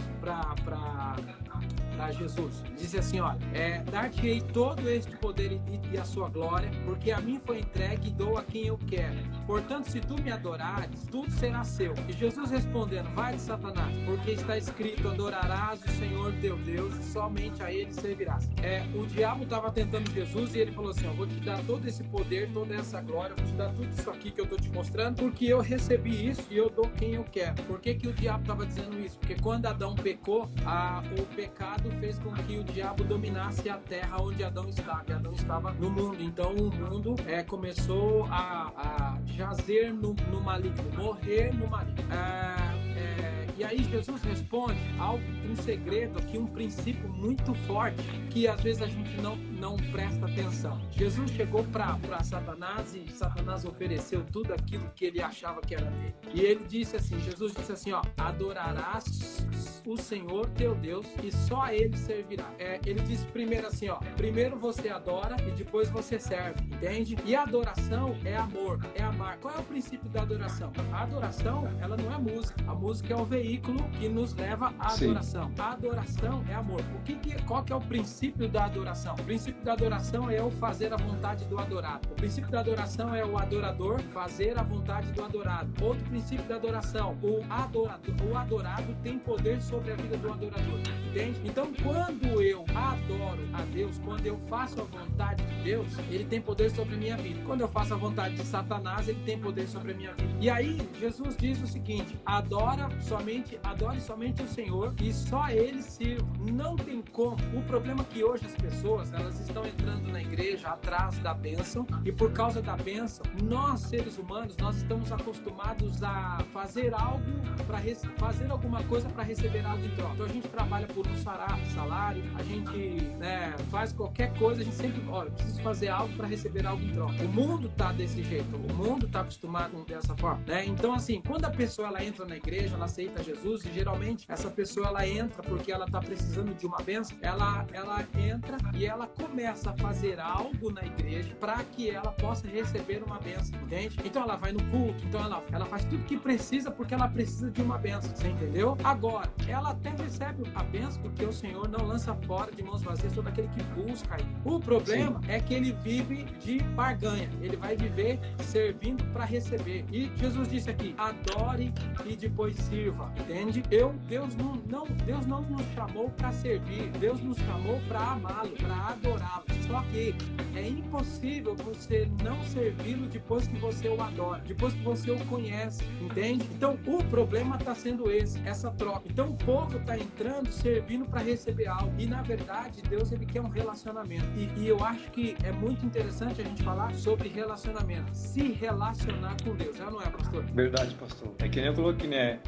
para 2.00 2.14
Jesus. 2.14 2.64
Disse 2.78 2.98
assim: 2.98 3.20
Olha, 3.20 3.38
é, 3.54 3.84
dar-te-ei 3.84 4.40
todo 4.40 4.90
este 4.90 5.14
poder 5.18 5.52
e, 5.52 5.94
e, 5.94 5.98
a 5.98 6.06
sua 6.06 6.30
glória, 6.30 6.72
porque 6.86 7.12
a 7.12 7.20
mim 7.20 7.42
foi 7.46 7.60
entregue 7.60 8.08
e 8.08 8.12
dou 8.12 8.38
a 8.38 8.44
quem 8.44 8.68
eu 8.68 8.78
quero. 8.88 9.18
Portanto, 9.46 9.90
se 9.90 10.00
tu 10.00 10.16
me 10.22 10.32
adorares, 10.32 11.06
tudo 11.12 11.30
será 11.32 11.66
seu. 11.66 11.94
E 12.08 12.14
Jesus 12.14 12.50
respondendo: 12.50 13.14
Vai 13.14 13.36
de 13.36 13.42
Satanás, 13.42 13.94
porque 14.06 14.32
está 14.32 14.58
escrito: 14.58 15.10
Adorarás 15.10 15.84
o 15.84 15.90
Senhor 15.90 16.34
teu 16.40 16.56
Deus 16.60 16.96
e 16.96 17.04
somente 17.04 17.62
a 17.62 17.72
ele 17.72 17.94
servirás. 17.94 18.50
É, 18.64 18.86
o 18.96 19.06
diabo 19.06 19.44
estava 19.44 19.70
tentando 19.70 20.10
Jesus 20.12 20.56
e 20.56 20.60
ele 20.60 20.72
falou 20.72 20.92
assim: 20.92 21.06
Eu 21.06 21.14
vou 21.14 21.28
te 21.28 21.40
dar 21.42 21.62
todo 21.66 21.86
esse 21.86 22.04
poder, 22.06 22.50
toda 22.54 22.76
essa 22.76 23.02
glória, 23.02 23.36
vou 23.36 23.46
te 23.46 23.54
dar 23.54 23.74
tudo 23.74 23.90
isso 23.90 24.10
aqui 24.10 24.32
que 24.32 24.40
eu 24.40 24.46
estou 24.46 24.58
te 24.58 24.70
mostrando, 24.70 25.18
porque 25.18 25.46
eu 25.46 25.60
recebi 25.60 26.30
isso 26.30 26.46
e 26.50 26.56
eu 26.56 26.70
dou 26.70 26.90
quem 26.92 27.16
eu 27.16 27.26
quero. 27.26 27.62
Por 27.64 27.82
que, 27.82 27.94
que 27.96 28.08
o 28.08 28.14
diabo 28.14 28.42
estava 28.44 28.66
dizendo 28.66 28.98
isso? 29.00 29.20
Porque 29.20 29.36
quando 29.36 29.66
Adão 29.66 29.96
pecou, 29.96 30.50
a, 30.66 31.04
o 31.20 31.26
pecado 31.36 31.89
fez 31.92 32.20
com 32.20 32.34
que 32.34 32.58
o 32.58 32.64
diabo 32.64 33.04
dominasse 33.04 33.70
a 33.70 33.78
terra 33.78 34.22
onde 34.22 34.44
Adão 34.44 34.68
estava. 34.70 35.14
Adão 35.14 35.34
estava 35.34 35.72
no 35.74 35.90
mundo. 35.90 36.18
Então 36.22 36.54
o 36.54 36.72
mundo 36.72 37.16
é, 37.28 37.44
começou 37.44 38.26
a, 38.26 38.72
a 38.76 39.18
jazer 39.26 39.94
no, 39.94 40.14
no 40.32 40.42
maligno, 40.42 40.84
morrer 40.96 41.54
no 41.54 41.68
maligno. 41.68 42.04
É, 42.12 43.00
é, 43.00 43.39
e 43.60 43.64
aí 43.66 43.84
Jesus 43.84 44.22
responde 44.24 44.80
algo, 44.98 45.22
um 45.46 45.54
segredo 45.54 46.18
aqui, 46.18 46.38
um 46.38 46.48
princípio 46.48 47.10
muito 47.10 47.54
forte 47.68 48.02
que 48.30 48.48
às 48.48 48.62
vezes 48.62 48.82
a 48.82 48.88
gente 48.88 49.20
não, 49.20 49.36
não 49.36 49.76
presta 49.92 50.28
atenção. 50.28 50.80
Jesus 50.92 51.30
chegou 51.32 51.66
para 51.66 52.24
Satanás 52.24 52.96
e 52.96 53.12
Satanás 53.12 53.66
ofereceu 53.66 54.24
tudo 54.32 54.54
aquilo 54.54 54.90
que 54.96 55.04
ele 55.04 55.22
achava 55.22 55.60
que 55.60 55.76
era 55.76 55.92
dele. 55.92 56.16
E 56.34 56.40
ele 56.40 56.64
disse 56.70 56.96
assim, 56.96 57.20
Jesus 57.20 57.54
disse 57.54 57.74
assim, 57.74 57.92
ó, 57.92 58.02
adorarás 58.18 59.46
o 59.86 59.98
Senhor 59.98 60.48
teu 60.52 60.74
Deus 60.76 61.06
e 61.22 61.30
só 61.30 61.64
a 61.64 61.76
ele 61.76 61.98
servirá. 61.98 62.50
É, 62.58 62.80
ele 62.86 63.02
disse 63.02 63.26
primeiro 63.26 63.68
assim, 63.68 63.90
ó, 63.90 63.98
primeiro 64.16 64.56
você 64.56 64.88
adora 64.88 65.36
e 65.46 65.52
depois 65.52 65.90
você 65.90 66.18
serve, 66.18 66.64
entende? 66.64 67.18
E 67.26 67.36
adoração 67.36 68.16
é 68.24 68.38
amor, 68.38 68.80
é 68.96 69.04
amar. 69.04 69.38
Qual 69.40 69.54
é 69.54 69.60
o 69.60 69.64
princípio 69.64 70.10
da 70.10 70.22
adoração? 70.22 70.72
A 70.94 71.04
adoração, 71.04 71.68
ela 71.82 71.98
não 71.98 72.14
é 72.14 72.18
música. 72.18 72.64
A 72.66 72.74
música 72.74 73.14
é 73.14 73.18
o 73.18 73.26
veículo 73.26 73.49
veículo 73.50 73.84
que 74.00 74.08
nos 74.08 74.36
leva 74.36 74.74
à 74.78 74.90
Sim. 74.90 75.06
adoração. 75.06 75.52
A 75.58 75.72
adoração 75.72 76.44
é 76.48 76.54
amor. 76.54 76.82
O 76.96 77.04
que 77.04 77.16
que, 77.16 77.42
qual 77.44 77.64
que 77.64 77.74
é 77.74 77.76
o 77.76 77.82
princípio 77.82 78.48
da 78.48 78.66
adoração? 78.66 79.16
O 79.16 79.24
princípio 79.24 79.64
da 79.64 79.74
adoração 79.74 80.30
é 80.30 80.42
o 80.42 80.52
fazer 80.52 80.94
a 80.94 80.98
vontade 80.98 81.46
do 81.46 81.58
adorado. 81.58 82.08
O 82.12 82.16
princípio 82.16 82.52
da 82.52 82.60
adoração 82.60 83.14
é 83.16 83.26
o 83.26 83.38
adorador 83.38 84.00
fazer 84.14 84.58
a 84.60 84.64
vontade 84.64 85.12
do 85.12 85.24
adorado. 85.24 85.70
Outro 85.84 86.06
princípio 86.06 86.46
da 86.46 86.56
adoração, 86.56 87.18
o 87.24 87.44
adorador, 87.50 88.14
o 88.30 88.38
adorado 88.38 88.96
tem 89.02 89.18
poder 89.18 89.60
sobre 89.62 89.94
a 89.94 89.96
vida 89.96 90.18
do 90.18 90.32
adorador. 90.32 90.80
Entende? 91.10 91.42
Então, 91.44 91.72
quando 91.82 92.42
eu 92.42 92.64
adoro 92.76 93.50
a 93.54 93.64
Deus, 93.74 93.98
quando 94.06 94.26
eu 94.28 94.38
faço 94.48 94.82
a 94.82 94.84
vontade 94.84 95.44
de 95.44 95.64
Deus, 95.64 95.88
ele 96.12 96.26
tem 96.26 96.40
poder 96.40 96.70
sobre 96.70 96.94
a 96.94 96.98
minha 96.98 97.18
vida. 97.18 97.42
Quando 97.46 97.62
eu 97.62 97.68
faço 97.68 97.96
a 97.96 97.98
vontade 97.98 98.36
de 98.36 98.44
Satanás, 98.44 99.08
ele 99.08 99.22
tem 99.26 99.40
poder 99.40 99.68
sobre 99.68 99.92
a 99.94 99.96
minha 99.96 100.14
vida. 100.14 100.30
E 100.40 100.50
aí, 100.50 100.78
Jesus 101.00 101.36
diz 101.36 101.62
o 101.62 101.68
seguinte: 101.68 102.20
adora 102.26 102.90
somente, 103.02 103.39
adore 103.64 104.02
somente 104.02 104.42
o 104.42 104.48
Senhor 104.48 104.94
e 105.02 105.14
só 105.14 105.50
ele 105.50 105.82
sirva. 105.82 106.28
Não 106.52 106.76
tem 106.76 107.02
como. 107.02 107.38
O 107.54 107.62
problema 107.64 108.02
é 108.02 108.14
que 108.14 108.24
hoje 108.24 108.46
as 108.46 108.56
pessoas, 108.56 109.12
elas 109.14 109.40
estão 109.40 109.66
entrando 109.66 110.12
na 110.12 110.22
igreja 110.22 110.70
atrás 110.70 111.18
da 111.20 111.34
bênção 111.34 111.86
e 112.06 112.12
por 112.12 112.32
causa 112.32 112.62
da 112.62 112.76
bênção, 112.76 113.26
nós 113.44 113.82
seres 113.82 114.18
humanos, 114.18 114.56
nós 114.58 114.78
estamos 114.78 115.12
acostumados 115.12 116.02
a 116.04 116.44
fazer 116.54 116.94
algo 116.94 117.24
para 117.66 117.80
fazer 118.18 118.52
alguma 118.52 118.84
coisa 118.84 119.10
para 119.10 119.24
receber 119.24 119.66
algo 119.66 119.84
em 119.86 119.90
troca. 119.96 120.14
Então 120.14 120.26
a 120.26 120.30
gente 120.30 120.48
trabalha 120.48 120.88
por 120.88 121.08
um 121.08 121.16
salário, 121.18 122.24
a 122.36 122.44
gente 122.44 122.78
né, 123.18 123.56
faz 123.70 123.94
qualquer 123.94 124.34
coisa, 124.38 124.62
a 124.62 124.64
gente 124.64 124.76
sempre, 124.76 125.04
olha, 125.10 125.32
preciso 125.32 125.62
fazer 125.62 125.90
algo 125.90 126.16
para 126.16 126.28
receber 126.28 126.66
algo 126.66 126.84
em 126.84 126.92
troca. 126.94 127.24
O 127.24 127.28
mundo 127.28 127.70
tá 127.70 127.92
desse 127.92 128.24
jeito, 128.24 128.56
o 128.56 128.74
mundo 128.74 129.08
tá 129.08 129.22
acostumado 129.22 129.84
dessa 129.86 130.16
forma, 130.16 130.44
né? 130.46 130.66
Então 130.66 130.94
assim, 130.94 131.22
quando 131.26 131.46
a 131.46 131.50
pessoa 131.50 131.88
ela 131.88 132.04
entra 132.04 132.26
na 132.26 132.38
igreja, 132.38 132.76
ela 132.76 132.86
aceita 132.86 133.24
Jesus 133.30 133.66
e 133.66 133.72
geralmente 133.72 134.26
essa 134.28 134.50
pessoa 134.50 134.88
ela 134.88 135.08
entra 135.08 135.44
porque 135.44 135.72
ela 135.72 135.86
tá 135.86 136.00
precisando 136.00 136.54
de 136.56 136.66
uma 136.66 136.78
bênção, 136.78 137.18
ela 137.22 137.66
ela 137.72 138.06
entra 138.18 138.58
e 138.74 138.86
ela 138.86 139.08
começa 139.08 139.72
a 139.72 139.78
fazer 139.78 140.20
algo 140.20 140.72
na 140.72 140.84
igreja 140.84 141.36
para 141.40 141.64
que 141.64 141.90
ela 141.90 142.12
possa 142.12 142.48
receber 142.48 143.04
uma 143.04 143.20
bênção, 143.20 143.60
entende? 143.62 143.98
Então 144.04 144.24
ela 144.24 144.36
vai 144.36 144.52
no 144.52 144.64
culto, 144.66 145.04
então 145.06 145.22
ela, 145.22 145.44
ela 145.52 145.66
faz 145.66 145.86
tudo 145.86 146.04
que 146.06 146.18
precisa 146.18 146.72
porque 146.72 146.94
ela 146.94 147.08
precisa 147.08 147.52
de 147.52 147.62
uma 147.62 147.78
bênção, 147.78 148.16
você 148.16 148.30
entendeu? 148.30 148.78
Agora, 148.84 149.32
ela 149.48 149.72
até 149.72 149.90
recebe 149.90 150.44
a 150.56 150.64
bênção 150.64 151.02
porque 151.02 151.24
o 151.24 151.34
Senhor 151.34 151.68
não 151.68 151.86
lança 151.86 152.14
fora 152.16 152.52
de 152.52 152.64
mãos 152.64 152.82
vazias 152.82 153.14
todo 153.14 153.28
aquele 153.28 153.48
que 153.50 153.64
busca 153.64 154.16
ele. 154.20 154.36
O 154.44 154.60
problema 154.60 155.22
é 155.28 155.40
que 155.40 155.54
ele 155.54 155.72
vive 155.84 156.24
de 156.40 156.60
barganha, 156.60 157.30
ele 157.42 157.58
vai 157.58 157.76
viver 157.76 158.20
servindo 158.44 159.04
para 159.12 159.26
receber. 159.26 159.86
E 159.92 160.12
Jesus 160.16 160.48
disse 160.48 160.70
aqui: 160.70 160.96
adore 160.98 161.74
e 162.06 162.16
depois 162.16 162.56
sirva, 162.56 163.12
entende? 163.20 163.64
Eu, 163.70 163.94
Deus 164.08 164.36
não, 164.36 164.56
não, 164.68 164.86
Deus 165.06 165.26
não 165.26 165.42
nos 165.42 165.66
chamou 165.74 166.10
para 166.12 166.32
servir, 166.32 166.90
Deus 167.00 167.22
nos 167.22 167.38
chamou 167.38 167.80
para 167.88 168.00
amá-lo, 168.00 168.52
para 168.52 168.76
adorá-lo. 168.76 169.46
Só 169.68 169.82
que 169.92 170.16
é 170.56 170.68
impossível 170.68 171.56
você 171.56 172.10
não 172.24 172.42
servi-lo 172.44 173.08
depois 173.08 173.48
que 173.48 173.58
você 173.60 173.88
o 173.88 174.02
adora, 174.02 174.42
depois 174.46 174.74
que 174.74 174.82
você 174.82 175.12
o 175.12 175.26
conhece, 175.26 175.84
entende? 176.02 176.48
Então 176.56 176.78
o 176.86 177.04
problema 177.06 177.56
está 177.56 177.76
sendo 177.76 178.10
esse, 178.12 178.40
essa 178.48 178.72
troca. 178.72 179.04
Então 179.08 179.30
o 179.30 179.38
povo 179.38 179.78
está 179.78 179.98
entrando 179.98 180.52
servindo 180.52 181.06
para 181.06 181.22
receber 181.22 181.68
algo 181.68 181.94
e 181.98 182.06
na 182.06 182.22
verdade 182.22 182.82
Deus 182.82 183.12
ele 183.12 183.26
quer 183.26 183.42
um 183.42 183.50
relacionamento. 183.50 184.26
E, 184.36 184.62
e 184.62 184.68
eu 184.68 184.84
acho 184.84 185.12
que 185.12 185.36
é 185.44 185.52
muito 185.52 185.86
interessante 185.86 186.42
a 186.42 186.44
gente 186.44 186.64
falar 186.64 186.94
sobre 186.96 187.30
relacionamento, 187.30 188.14
se 188.14 188.52
relacionar 188.52 189.36
com 189.44 189.56
Deus, 189.56 189.78
já 189.78 189.90
não 189.90 190.02
é, 190.02 190.10
pastor? 190.10 190.44
Verdade, 190.46 190.96
pastor. 190.96 191.30
É 191.40 191.48
que 191.48 191.58
nem 191.58 191.68
eu 191.68 191.76
coloquei, 191.76 192.10
né? 192.10 192.40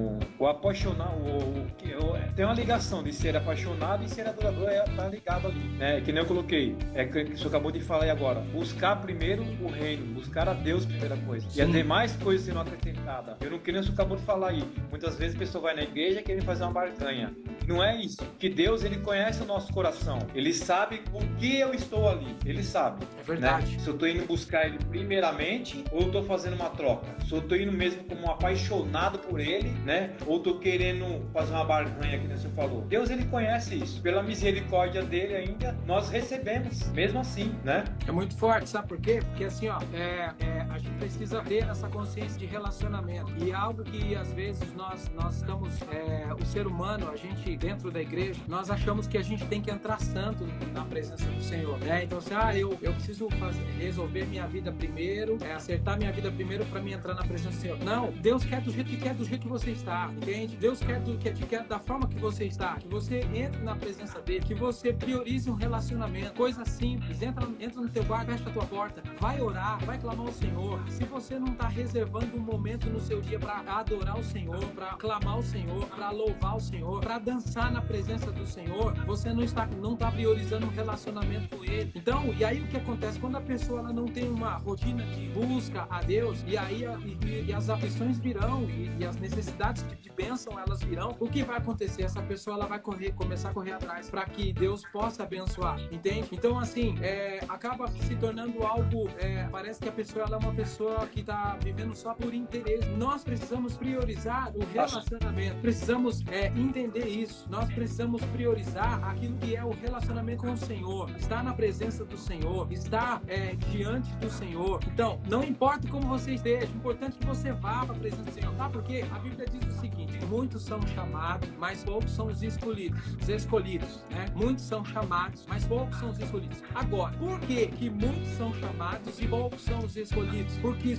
O, 0.00 0.44
o 0.44 0.46
apaixonar, 0.46 1.12
o, 1.14 1.60
o, 1.60 1.66
que- 1.76 1.94
o- 1.94 2.34
tem 2.34 2.44
uma 2.44 2.54
ligação 2.54 3.02
de 3.02 3.12
ser 3.12 3.36
apaixonado 3.36 4.02
e 4.04 4.08
ser 4.08 4.26
adorador, 4.26 4.68
é, 4.68 4.80
tá 4.82 5.06
ligado 5.08 5.46
ali. 5.48 5.58
Né? 5.78 5.98
É 5.98 6.00
que 6.00 6.12
nem 6.12 6.22
eu 6.22 6.26
coloquei, 6.26 6.76
é 6.94 7.04
que 7.04 7.24
que 7.24 7.32
o 7.32 7.36
senhor 7.36 7.48
acabou 7.48 7.70
de 7.70 7.80
falar 7.80 8.04
aí 8.04 8.10
agora. 8.10 8.40
Buscar 8.52 8.96
primeiro 8.96 9.42
o 9.62 9.68
reino, 9.68 10.06
buscar 10.14 10.48
a 10.48 10.54
Deus 10.54 10.86
primeira 10.86 11.16
coisa. 11.18 11.46
E 11.48 11.50
Sim. 11.50 11.62
as 11.62 11.72
demais 11.72 12.16
coisas 12.16 12.46
serão 12.46 12.60
acrescentadas. 12.62 13.36
Eu 13.40 13.50
não 13.50 13.58
que 13.58 13.70
nem 13.72 13.80
o 13.80 13.84
senhor 13.84 13.94
acabou 13.94 14.16
de 14.16 14.22
falar 14.24 14.48
aí. 14.50 14.64
Muitas 14.90 15.16
vezes 15.16 15.36
a 15.36 15.38
pessoa 15.38 15.62
vai 15.62 15.74
na 15.76 15.82
igreja 15.82 16.22
querendo 16.22 16.44
fazer 16.44 16.64
uma 16.64 16.72
barganha. 16.72 17.34
Não 17.66 17.84
é 17.84 17.96
isso. 17.96 18.18
Que 18.38 18.48
Deus, 18.48 18.82
ele 18.84 18.96
conhece 18.98 19.42
o 19.42 19.46
nosso 19.46 19.72
coração. 19.72 20.18
Ele 20.34 20.52
sabe 20.52 20.98
por 21.10 21.22
que 21.38 21.58
eu 21.58 21.72
estou 21.74 22.08
ali. 22.08 22.34
Ele 22.44 22.62
sabe 22.62 23.04
É 23.18 23.22
verdade. 23.22 23.76
né? 23.76 23.78
Se 23.82 23.88
eu 23.88 23.96
tô 23.96 24.06
indo 24.06 24.24
buscar 24.26 24.66
ele 24.66 24.78
primeiramente 24.88 25.84
ou 25.92 26.02
eu 26.02 26.10
tô 26.10 26.22
fazendo 26.22 26.54
uma 26.54 26.70
troca. 26.70 27.06
Se 27.26 27.32
eu 27.32 27.42
tô 27.42 27.54
indo 27.54 27.70
mesmo 27.72 28.02
como 28.04 28.26
um 28.26 28.30
apaixonado 28.30 29.18
por 29.18 29.38
ele, 29.38 29.68
né? 29.84 29.89
Ou 30.26 30.40
tô 30.40 30.58
querendo 30.58 31.28
fazer 31.32 31.52
uma 31.52 31.64
barganha, 31.64 32.18
que 32.18 32.26
você 32.28 32.48
falou. 32.50 32.82
Deus, 32.82 33.10
ele 33.10 33.24
conhece 33.24 33.74
isso. 33.74 34.00
Pela 34.00 34.22
misericórdia 34.22 35.02
dele 35.02 35.34
ainda, 35.34 35.76
nós 35.86 36.08
recebemos. 36.10 36.88
Mesmo 36.90 37.18
assim, 37.20 37.54
né? 37.64 37.84
É 38.06 38.12
muito 38.12 38.36
forte, 38.36 38.68
sabe 38.68 38.88
por 38.88 39.00
quê? 39.00 39.20
Porque 39.20 39.44
assim, 39.44 39.68
ó, 39.68 39.80
é, 39.92 40.32
é, 40.38 40.66
a 40.70 40.78
gente 40.78 40.94
precisa 40.98 41.42
ter 41.42 41.64
essa 41.64 41.88
consciência 41.88 42.38
de 42.38 42.46
relacionamento. 42.46 43.32
E 43.38 43.50
é 43.50 43.54
algo 43.54 43.82
que 43.82 44.14
às 44.14 44.32
vezes 44.32 44.72
nós, 44.74 45.10
nós 45.14 45.36
estamos, 45.36 45.70
é, 45.92 46.32
o 46.40 46.44
ser 46.44 46.66
humano, 46.66 47.10
a 47.10 47.16
gente 47.16 47.56
dentro 47.56 47.90
da 47.90 48.00
igreja, 48.00 48.40
nós 48.46 48.70
achamos 48.70 49.06
que 49.06 49.18
a 49.18 49.22
gente 49.22 49.44
tem 49.46 49.60
que 49.60 49.70
entrar 49.70 50.00
santo 50.00 50.46
na 50.72 50.84
presença 50.84 51.24
do 51.26 51.42
Senhor, 51.42 51.78
né? 51.78 52.04
Então 52.04 52.18
assim, 52.18 52.34
ah, 52.34 52.56
eu, 52.56 52.78
eu 52.80 52.92
preciso 52.92 53.28
fazer, 53.30 53.64
resolver 53.78 54.24
minha 54.26 54.46
vida 54.46 54.72
primeiro, 54.72 55.38
é, 55.42 55.54
acertar 55.54 55.98
minha 55.98 56.12
vida 56.12 56.30
primeiro 56.30 56.64
para 56.66 56.80
mim 56.80 56.92
entrar 56.92 57.14
na 57.14 57.22
presença 57.22 57.56
do 57.56 57.60
Senhor. 57.60 57.78
Não, 57.82 58.12
Deus 58.12 58.44
quer 58.44 58.60
do 58.60 58.70
jeito 58.70 58.88
que 58.88 58.96
quer, 58.96 59.14
do 59.14 59.24
jeito 59.24 59.42
que 59.42 59.48
você 59.48 59.70
está, 59.80 60.10
entende? 60.16 60.56
Deus 60.56 60.78
quer 60.80 61.00
do 61.00 61.16
que 61.18 61.30
que 61.32 61.46
quer 61.46 61.64
da 61.66 61.78
forma 61.78 62.06
que 62.06 62.18
você 62.18 62.44
está, 62.44 62.76
que 62.76 62.86
você 62.88 63.20
entre 63.34 63.62
na 63.62 63.74
presença 63.74 64.20
dele, 64.20 64.44
que 64.44 64.54
você 64.54 64.92
priorize 64.92 65.50
um 65.50 65.54
relacionamento, 65.54 66.34
coisa 66.34 66.64
simples, 66.64 67.20
entra, 67.22 67.46
entra 67.58 67.80
no 67.80 67.88
teu 67.88 68.04
quarto, 68.04 68.30
fecha 68.30 68.48
a 68.48 68.52
tua 68.52 68.66
porta, 68.66 69.02
vai 69.18 69.40
orar, 69.40 69.82
vai 69.84 69.98
clamar 69.98 70.26
ao 70.26 70.32
Senhor. 70.32 70.80
Se 70.88 71.04
você 71.04 71.38
não 71.38 71.48
está 71.52 71.66
reservando 71.68 72.36
um 72.36 72.40
momento 72.40 72.88
no 72.90 73.00
seu 73.00 73.20
dia 73.20 73.38
para 73.38 73.60
adorar 73.66 74.18
o 74.18 74.24
Senhor, 74.24 74.64
para 74.74 74.94
clamar 74.96 75.34
ao 75.34 75.42
Senhor, 75.42 75.86
para 75.86 76.10
louvar 76.10 76.56
o 76.56 76.60
Senhor, 76.60 77.00
para 77.00 77.18
dançar 77.18 77.72
na 77.72 77.80
presença 77.80 78.30
do 78.30 78.46
Senhor, 78.46 78.92
você 79.06 79.32
não 79.32 79.42
está 79.42 79.66
não 79.66 79.94
está 79.94 80.10
priorizando 80.10 80.66
um 80.66 80.70
relacionamento 80.70 81.56
com 81.56 81.64
ele. 81.64 81.92
Então, 81.94 82.32
e 82.34 82.44
aí 82.44 82.60
o 82.60 82.66
que 82.66 82.76
acontece 82.76 83.18
quando 83.18 83.36
a 83.36 83.40
pessoa 83.40 83.80
ela 83.80 83.92
não 83.92 84.06
tem 84.06 84.28
uma 84.28 84.54
rotina 84.56 85.02
de 85.06 85.28
busca 85.28 85.86
a 85.88 86.02
Deus 86.02 86.44
e 86.46 86.56
aí 86.56 86.84
e- 87.04 87.44
e 87.48 87.52
as 87.52 87.70
aflições 87.70 88.18
virão 88.18 88.64
e, 88.64 88.90
e 88.98 89.04
as 89.04 89.16
necessidades 89.16 89.69
de, 89.72 89.96
de 89.96 90.10
bênção 90.10 90.58
elas 90.58 90.80
virão, 90.82 91.16
o 91.18 91.28
que 91.28 91.42
vai 91.42 91.58
acontecer? 91.58 92.02
Essa 92.02 92.22
pessoa 92.22 92.56
ela 92.56 92.66
vai 92.66 92.78
correr, 92.78 93.12
começar 93.12 93.50
a 93.50 93.54
correr 93.54 93.72
atrás 93.72 94.10
para 94.10 94.24
que 94.24 94.52
Deus 94.52 94.82
possa 94.92 95.22
abençoar, 95.22 95.80
entende? 95.92 96.28
Então 96.32 96.58
assim, 96.58 96.96
é, 97.02 97.40
acaba 97.48 97.88
se 97.88 98.14
tornando 98.16 98.62
algo, 98.64 99.08
é, 99.18 99.48
parece 99.50 99.80
que 99.80 99.88
a 99.88 99.92
pessoa 99.92 100.24
ela 100.26 100.36
é 100.36 100.38
uma 100.38 100.54
pessoa 100.54 101.06
que 101.06 101.20
está 101.20 101.56
vivendo 101.62 101.94
só 101.94 102.14
por 102.14 102.34
interesse. 102.34 102.88
Nós 102.90 103.22
precisamos 103.22 103.76
priorizar 103.76 104.52
o 104.54 104.64
relacionamento, 104.64 105.60
precisamos 105.60 106.22
é, 106.28 106.46
entender 106.48 107.06
isso. 107.06 107.46
Nós 107.48 107.72
precisamos 107.72 108.22
priorizar 108.26 109.02
aquilo 109.04 109.36
que 109.38 109.56
é 109.56 109.64
o 109.64 109.70
relacionamento 109.70 110.42
com 110.42 110.52
o 110.52 110.56
Senhor, 110.56 111.10
estar 111.16 111.42
na 111.42 111.52
presença 111.52 112.04
do 112.04 112.16
Senhor, 112.16 112.70
estar 112.72 113.22
é, 113.26 113.54
diante 113.70 114.10
do 114.16 114.30
Senhor. 114.30 114.80
Então, 114.86 115.20
não 115.28 115.42
importa 115.42 115.88
como 115.88 116.06
você 116.08 116.34
esteja, 116.34 116.66
o 116.66 116.76
importante 116.76 117.16
é 117.16 117.20
que 117.20 117.26
você 117.26 117.52
vá 117.52 117.84
para 117.84 117.96
a 117.96 117.98
presença 117.98 118.22
do 118.22 118.32
Senhor, 118.32 118.54
tá? 118.54 118.68
Porque 118.68 119.04
a 119.10 119.18
Bíblia 119.18 119.46
diz 119.46 119.59
o 119.68 119.80
seguinte: 119.80 120.24
muitos 120.26 120.62
são 120.62 120.80
chamados, 120.88 121.48
mas 121.58 121.84
poucos 121.84 122.10
são 122.10 122.26
os 122.26 122.42
escolhidos. 122.42 123.00
Os 123.20 123.28
escolhidos, 123.28 124.04
né? 124.10 124.26
Muitos 124.34 124.64
são 124.64 124.84
chamados, 124.84 125.44
mas 125.48 125.64
poucos 125.66 125.98
são 125.98 126.10
os 126.10 126.18
escolhidos. 126.18 126.62
Agora, 126.74 127.16
por 127.16 127.38
que 127.40 127.66
que 127.66 127.90
muitos 127.90 128.28
são 128.36 128.54
chamados 128.54 129.20
e 129.20 129.26
poucos 129.26 129.62
são 129.62 129.78
os 129.80 129.96
escolhidos? 129.96 130.56
Porque 130.58 130.96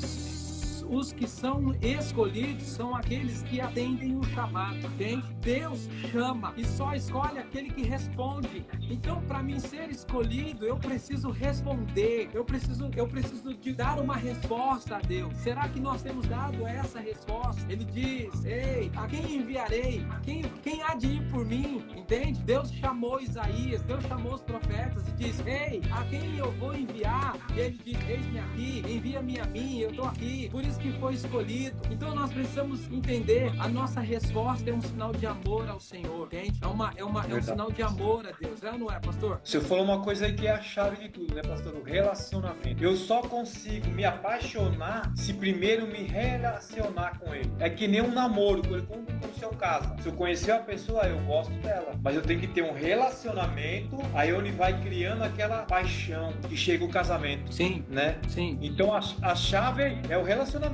os 0.92 1.14
que 1.14 1.26
são 1.26 1.74
escolhidos 1.82 2.68
são 2.68 2.94
aqueles 2.94 3.42
que 3.44 3.62
atendem 3.62 4.18
o 4.18 4.24
chamado, 4.26 4.76
entende? 4.76 5.26
Deus 5.40 5.88
chama 6.12 6.54
e 6.58 6.66
só 6.66 6.94
escolhe 6.94 7.40
aquele 7.40 7.72
que 7.72 7.84
responde. 7.84 8.66
Então, 8.90 9.22
para 9.24 9.42
mim 9.42 9.58
ser 9.58 9.90
escolhido, 9.90 10.66
eu 10.66 10.76
preciso 10.76 11.32
responder. 11.32 12.30
Eu 12.34 12.44
preciso, 12.44 12.92
eu 12.96 13.08
preciso 13.08 13.54
de 13.54 13.74
dar 13.74 14.00
uma 14.00 14.18
resposta 14.18 14.98
a 14.98 15.00
Deus. 15.00 15.34
Será 15.38 15.70
que 15.70 15.80
nós 15.80 16.02
temos 16.02 16.28
dado 16.28 16.68
essa 16.68 17.00
resposta? 17.00 17.62
Ele 17.72 17.86
diz: 17.86 18.44
Ei, 18.44 18.92
a 18.96 19.08
quem 19.08 19.38
enviarei? 19.38 20.06
Quem, 20.24 20.44
quem 20.62 20.84
há 20.84 20.94
de 20.94 21.08
ir 21.08 21.28
por 21.30 21.46
mim? 21.46 21.86
Entende? 21.96 22.42
Deus 22.42 22.70
chamou 22.74 23.22
Isaías, 23.22 23.82
Deus 23.84 24.04
chamou 24.06 24.34
os 24.34 24.42
profetas 24.42 25.08
e 25.08 25.12
diz: 25.14 25.40
Ei, 25.46 25.82
a 25.90 26.04
quem 26.04 26.38
eu 26.38 26.52
vou 26.54 26.76
enviar? 26.76 27.38
E 27.56 27.60
ele 27.62 27.80
diz: 27.84 27.98
Eis-me 28.10 28.40
aqui, 28.40 28.84
envia-me 28.88 29.40
a 29.40 29.46
mim, 29.46 29.80
eu 29.80 29.90
estou 29.92 30.06
aqui. 30.06 30.50
Por 30.52 30.64
isso 30.66 30.81
que 30.82 30.92
foi 30.94 31.14
escolhido. 31.14 31.80
Então 31.90 32.16
nós 32.16 32.34
precisamos 32.34 32.92
entender 32.92 33.52
a 33.60 33.68
nossa 33.68 34.00
resposta 34.02 34.70
é 34.70 34.74
um 34.74 34.82
sinal 34.82 35.12
de 35.12 35.26
amor 35.26 35.70
ao 35.70 35.80
Senhor, 35.80 36.28
entende? 36.28 36.60
É, 36.62 36.68
uma, 36.68 36.92
é, 36.96 37.04
uma, 37.04 37.26
é 37.26 37.36
um 37.36 37.42
sinal 37.42 37.72
de 37.72 37.82
amor 37.82 38.26
a 38.28 38.32
Deus, 38.32 38.64
é 38.64 38.72
ou 38.72 38.80
não 38.80 38.92
é, 38.92 39.00
pastor? 39.00 39.40
Você 39.44 39.60
falou 39.62 39.84
uma 39.84 40.02
coisa 40.02 40.26
aí 40.26 40.34
que 40.34 40.48
é 40.48 40.52
a 40.52 40.62
chave 40.62 40.98
de 41.04 41.10
tudo, 41.10 41.36
né, 41.36 41.42
pastor? 41.42 41.76
O 41.76 41.84
relacionamento. 41.84 42.84
Eu 42.84 42.96
só 42.96 43.22
consigo 43.22 43.88
me 43.90 44.04
apaixonar 44.04 45.12
se 45.16 45.34
primeiro 45.34 45.86
me 45.88 46.04
relacionar 46.04 47.20
com 47.20 47.34
ele. 47.34 47.52
É 47.60 47.70
que 47.70 47.88
nem 47.88 48.02
um 48.02 48.12
namoro, 48.12 48.62
como 48.88 49.02
no 49.02 49.34
seu 49.40 49.50
caso. 49.50 49.94
Se 50.02 50.08
eu 50.08 50.14
conhecer 50.14 50.52
a 50.52 50.60
pessoa, 50.60 51.04
eu 51.04 51.20
gosto 51.26 51.54
dela. 51.62 51.94
Mas 52.02 52.16
eu 52.16 52.22
tenho 52.22 52.40
que 52.40 52.48
ter 52.48 52.64
um 52.64 52.74
relacionamento, 52.74 53.98
aí 54.14 54.34
onde 54.34 54.52
vai 54.52 54.80
criando 54.82 55.24
aquela 55.24 55.64
paixão 55.64 56.34
que 56.48 56.58
chega 56.58 56.84
o 56.84 56.90
casamento. 56.90 57.54
Sim. 57.54 57.84
Né? 57.90 58.18
Sim. 58.28 58.58
Então 58.62 58.94
a, 58.94 59.02
a 59.22 59.36
chave 59.36 60.00
é 60.10 60.18
o 60.18 60.24
relacionamento. 60.24 60.71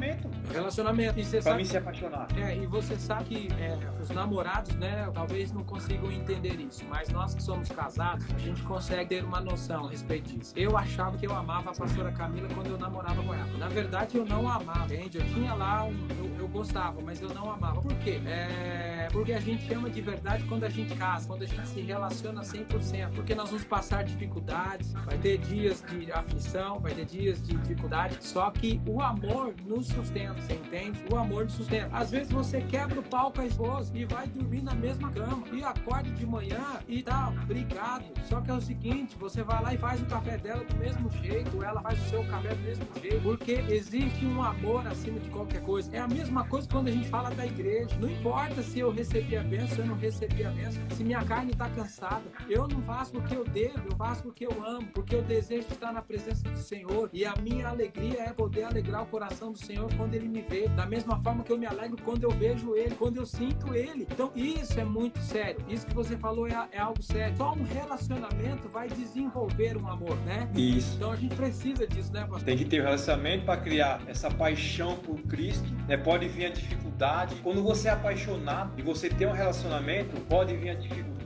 O 0.49 0.53
relacionamento. 0.53 1.19
E 1.19 1.25
você 1.25 1.37
pra 1.37 1.51
sabe, 1.51 1.57
mim 1.57 1.65
se 1.65 1.77
apaixonar. 1.77 2.27
É, 2.37 2.55
e 2.55 2.65
você 2.67 2.95
sabe 2.97 3.25
que 3.25 3.53
é, 3.59 3.77
os 4.01 4.09
namorados, 4.09 4.73
né, 4.75 5.09
talvez 5.13 5.51
não 5.51 5.63
consigam 5.63 6.11
entender 6.11 6.59
isso, 6.59 6.85
mas 6.89 7.09
nós 7.09 7.33
que 7.33 7.43
somos 7.43 7.69
casados, 7.69 8.25
a 8.33 8.39
gente 8.39 8.61
consegue 8.63 9.05
ter 9.09 9.23
uma 9.23 9.41
noção 9.41 9.85
a 9.85 9.89
respeito 9.89 10.33
disso. 10.33 10.53
Eu 10.55 10.77
achava 10.77 11.17
que 11.17 11.25
eu 11.25 11.35
amava 11.35 11.71
a 11.71 11.73
pastora 11.73 12.11
Camila 12.11 12.47
quando 12.53 12.67
eu 12.67 12.77
namorava 12.77 13.21
com 13.21 13.33
ela. 13.33 13.57
Na 13.57 13.67
verdade, 13.67 14.17
eu 14.17 14.25
não 14.25 14.47
amava, 14.47 14.93
entende? 14.93 15.17
Eu 15.17 15.25
tinha 15.25 15.53
lá 15.53 15.83
um. 15.83 16.07
Eu, 16.17 16.39
eu 16.39 16.47
gostava, 16.47 17.01
mas 17.01 17.21
eu 17.21 17.29
não 17.29 17.51
amava. 17.51 17.81
Por 17.81 17.93
quê? 17.95 18.21
É, 18.25 19.07
porque 19.11 19.33
a 19.33 19.39
gente 19.39 19.71
ama 19.73 19.89
de 19.89 20.01
verdade 20.01 20.43
quando 20.45 20.63
a 20.63 20.69
gente 20.69 20.95
casa, 20.95 21.27
quando 21.27 21.43
a 21.43 21.45
gente 21.45 21.67
se 21.67 21.81
relaciona 21.81 22.41
100%. 22.41 23.13
Porque 23.13 23.35
nós 23.35 23.49
vamos 23.49 23.65
passar 23.65 24.03
dificuldades, 24.03 24.93
vai 24.93 25.17
ter 25.17 25.37
dias 25.37 25.83
de 25.89 26.11
aflição, 26.11 26.79
vai 26.79 26.93
ter 26.93 27.05
dias 27.05 27.41
de 27.41 27.55
dificuldade. 27.55 28.17
Só 28.21 28.49
que 28.51 28.81
o 28.87 29.01
amor 29.01 29.53
nos 29.65 29.76
sustenta, 29.83 30.41
você 30.41 30.53
entende? 30.53 30.99
O 31.11 31.15
amor 31.15 31.45
nos 31.45 31.53
sustenta. 31.53 31.95
Às 31.95 32.11
vezes 32.11 32.31
você 32.31 32.61
quebra 32.61 32.99
o 32.99 33.03
pau 33.03 33.31
com 33.31 33.41
a 33.41 33.45
esposa 33.45 33.91
e 33.95 34.05
vai 34.05 34.27
dormir 34.27 34.61
na 34.61 34.73
mesma 34.73 35.11
cama 35.11 35.43
e 35.51 35.63
acorda 35.63 36.09
de 36.09 36.25
manhã 36.25 36.79
e 36.87 37.03
tá 37.03 37.31
brigado. 37.45 38.05
Só 38.25 38.41
que 38.41 38.51
é 38.51 38.53
o 38.53 38.61
seguinte, 38.61 39.15
você 39.17 39.43
vai 39.43 39.61
lá 39.61 39.73
e 39.73 39.77
faz 39.77 40.01
o 40.01 40.05
café 40.05 40.37
dela 40.37 40.63
do 40.63 40.75
mesmo 40.77 41.09
jeito, 41.11 41.63
ela 41.63 41.81
faz 41.81 41.99
o 42.05 42.09
seu 42.09 42.23
café 42.25 42.53
do 42.53 42.61
mesmo 42.61 42.87
jeito, 43.01 43.21
porque 43.21 43.63
existe 43.69 44.25
um 44.25 44.41
amor 44.41 44.85
acima 44.87 45.19
de 45.19 45.29
qualquer 45.29 45.61
coisa. 45.61 45.95
É 45.95 45.99
a 45.99 46.07
mesma 46.07 46.43
coisa 46.45 46.67
quando 46.69 46.87
a 46.87 46.91
gente 46.91 47.07
fala 47.09 47.29
da 47.31 47.45
igreja. 47.45 47.95
Não 47.99 48.09
importa 48.09 48.61
se 48.61 48.79
eu 48.79 48.91
recebi 48.91 49.37
a 49.37 49.43
bênção, 49.43 49.67
se 49.69 49.79
eu 49.79 49.85
não 49.85 49.95
recebi 49.95 50.43
a 50.43 50.51
bênção, 50.51 50.81
se 50.91 51.03
minha 51.03 51.23
carne 51.23 51.51
está 51.51 51.69
cansada. 51.69 52.23
Eu 52.49 52.67
não 52.67 52.81
faço 52.81 53.11
porque 53.11 53.35
eu 53.35 53.45
devo, 53.45 53.81
eu 53.89 53.95
faço 53.95 54.23
porque 54.23 54.45
eu 54.45 54.65
amo, 54.65 54.87
porque 54.93 55.15
eu 55.15 55.23
desejo 55.23 55.67
estar 55.69 55.91
na 55.91 56.01
presença 56.01 56.49
do 56.49 56.57
Senhor. 56.57 57.09
E 57.13 57.25
a 57.25 57.35
minha 57.35 57.67
alegria 57.69 58.23
é 58.23 58.33
poder 58.33 58.63
alegrar 58.63 59.03
o 59.03 59.05
coração 59.07 59.51
do 59.51 59.57
Senhor 59.67 59.93
quando 59.97 60.13
Ele 60.13 60.29
me 60.29 60.41
vê. 60.41 60.67
Da 60.69 60.85
mesma 60.85 61.21
forma 61.21 61.43
que 61.43 61.51
eu 61.51 61.57
me 61.57 61.65
alegro 61.65 62.01
quando 62.03 62.23
eu 62.23 62.31
vejo 62.31 62.73
Ele, 62.75 62.95
quando 62.95 63.17
eu 63.17 63.25
sinto 63.25 63.73
Ele. 63.73 64.07
Então 64.09 64.31
isso 64.33 64.79
é 64.79 64.85
muito 64.85 65.19
sério. 65.19 65.59
Isso 65.67 65.85
que 65.85 65.93
você 65.93 66.17
falou 66.17 66.47
é, 66.47 66.67
é 66.71 66.79
algo 66.79 67.01
sério. 67.03 67.35
Só 67.35 67.53
um 67.53 67.63
relacionamento 67.63 68.69
vai 68.69 68.87
desenvolver 68.87 69.75
um 69.77 69.87
amor, 69.87 70.15
né? 70.25 70.49
Isso. 70.55 70.95
Então 70.95 71.11
a 71.11 71.17
gente 71.17 71.35
precisa 71.35 71.85
disso, 71.85 72.13
né, 72.13 72.21
pastor? 72.21 72.43
Tem 72.43 72.57
que 72.57 72.65
ter 72.65 72.81
um 72.81 72.85
relacionamento 72.85 73.45
para 73.45 73.59
criar 73.59 74.01
essa 74.07 74.31
paixão 74.31 74.95
por 74.97 75.19
Cristo, 75.23 75.67
né? 75.87 75.97
Pode 75.97 76.27
vir 76.27 76.45
a 76.45 76.49
dificuldade. 76.49 77.35
Quando 77.43 77.61
você 77.61 77.89
é 77.89 77.91
apaixonado 77.91 78.71
e 78.77 78.81
você 78.81 79.09
tem 79.09 79.27
um 79.27 79.33
relacionamento, 79.33 80.19
pode 80.21 80.55
vir 80.55 80.69
a 80.69 80.75
dificuldade, 80.75 81.16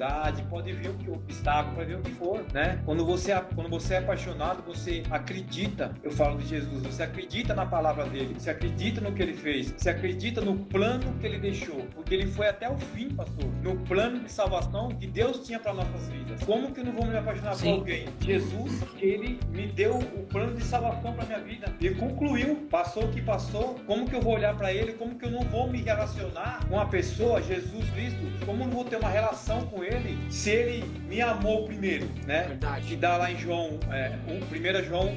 pode 0.50 0.74
vir 0.74 0.90
o 0.90 0.94
que 0.96 1.10
obstáculo, 1.10 1.76
pode 1.76 1.88
vir 1.90 1.98
o 1.98 2.02
que 2.02 2.12
for, 2.14 2.44
né? 2.54 2.82
Quando 2.86 3.06
você, 3.06 3.34
quando 3.56 3.70
você 3.70 3.96
é 3.96 3.98
apaixonado, 3.98 4.64
você 4.64 5.04
acredita, 5.10 5.94
eu 6.04 6.12
falo 6.12 6.38
de 6.38 6.48
Jesus, 6.48 6.84
você 6.84 7.04
acredita 7.04 7.54
na 7.54 7.66
palavra 7.66 8.06
dele, 8.06 8.34
você 8.38 8.50
acredita 8.50 9.02
no 9.02 9.12
que 9.12 9.22
ele 9.22 9.34
fez, 9.34 9.74
você 9.78 9.90
acredita 9.90 10.42
no 10.42 10.56
plano 10.58 11.14
que 11.20 11.26
ele 11.26 11.40
deixou, 11.40 11.86
porque 11.94 12.16
ele 12.16 12.28
foi 12.28 12.48
até 12.48 12.70
o 12.70 12.78
fim, 12.78 13.10
pastor, 13.10 13.46
no 13.62 13.76
plano 13.86 14.20
de 14.20 14.32
salvação 14.32 14.90
que 14.90 15.08
Deus 15.08 15.46
tinha 15.46 15.60
para 15.60 15.74
nossas 15.74 16.08
vidas. 16.10 16.44
Como 16.44 16.72
que 16.72 16.80
eu 16.80 16.86
não 16.86 16.94
vou 16.94 17.06
me 17.06 17.18
apaixonar 17.18 17.56
Sim. 17.56 17.72
por 17.72 17.80
alguém? 17.80 18.06
Jesus, 18.22 18.84
ele 19.00 19.40
me 19.50 19.68
deu 19.68 19.98
o 19.98 20.26
plano 20.28 20.56
de 20.56 20.64
salvação 20.64 21.14
para 21.14 21.26
minha 21.26 21.40
vida 21.40 21.74
e 21.80 21.90
concluiu, 21.92 22.68
passou 22.70 23.06
o 23.06 23.12
que 23.12 23.22
passou, 23.22 23.76
como 23.86 24.10
que 24.10 24.16
eu 24.16 24.22
vou 24.22 24.36
olhar 24.36 24.56
para 24.56 24.74
ele, 24.74 24.94
como 24.94 25.18
que 25.18 25.26
eu 25.26 25.32
não 25.32 25.42
vou 25.42 25.70
me 25.70 25.82
relacionar 25.82 26.66
com 26.68 26.80
a 26.80 26.86
pessoa, 26.86 27.42
Jesus 27.42 27.90
Cristo, 27.92 28.46
como 28.46 28.64
eu 28.64 28.68
não 28.68 28.74
vou 28.74 28.86
ter 28.86 28.98
uma 28.98 29.10
relação 29.10 29.66
com 29.68 29.84
ele 29.84 29.91
se 30.30 30.50
ele 30.50 30.84
me 31.08 31.22
amou 31.22 31.66
primeiro, 31.66 32.08
né? 32.26 32.46
Verdade. 32.48 32.88
Que 32.88 32.96
dá 32.96 33.18
lá 33.18 33.32
em 33.32 33.38
João, 33.38 33.80
é, 33.92 34.18
1 34.28 34.84
João 34.86 35.08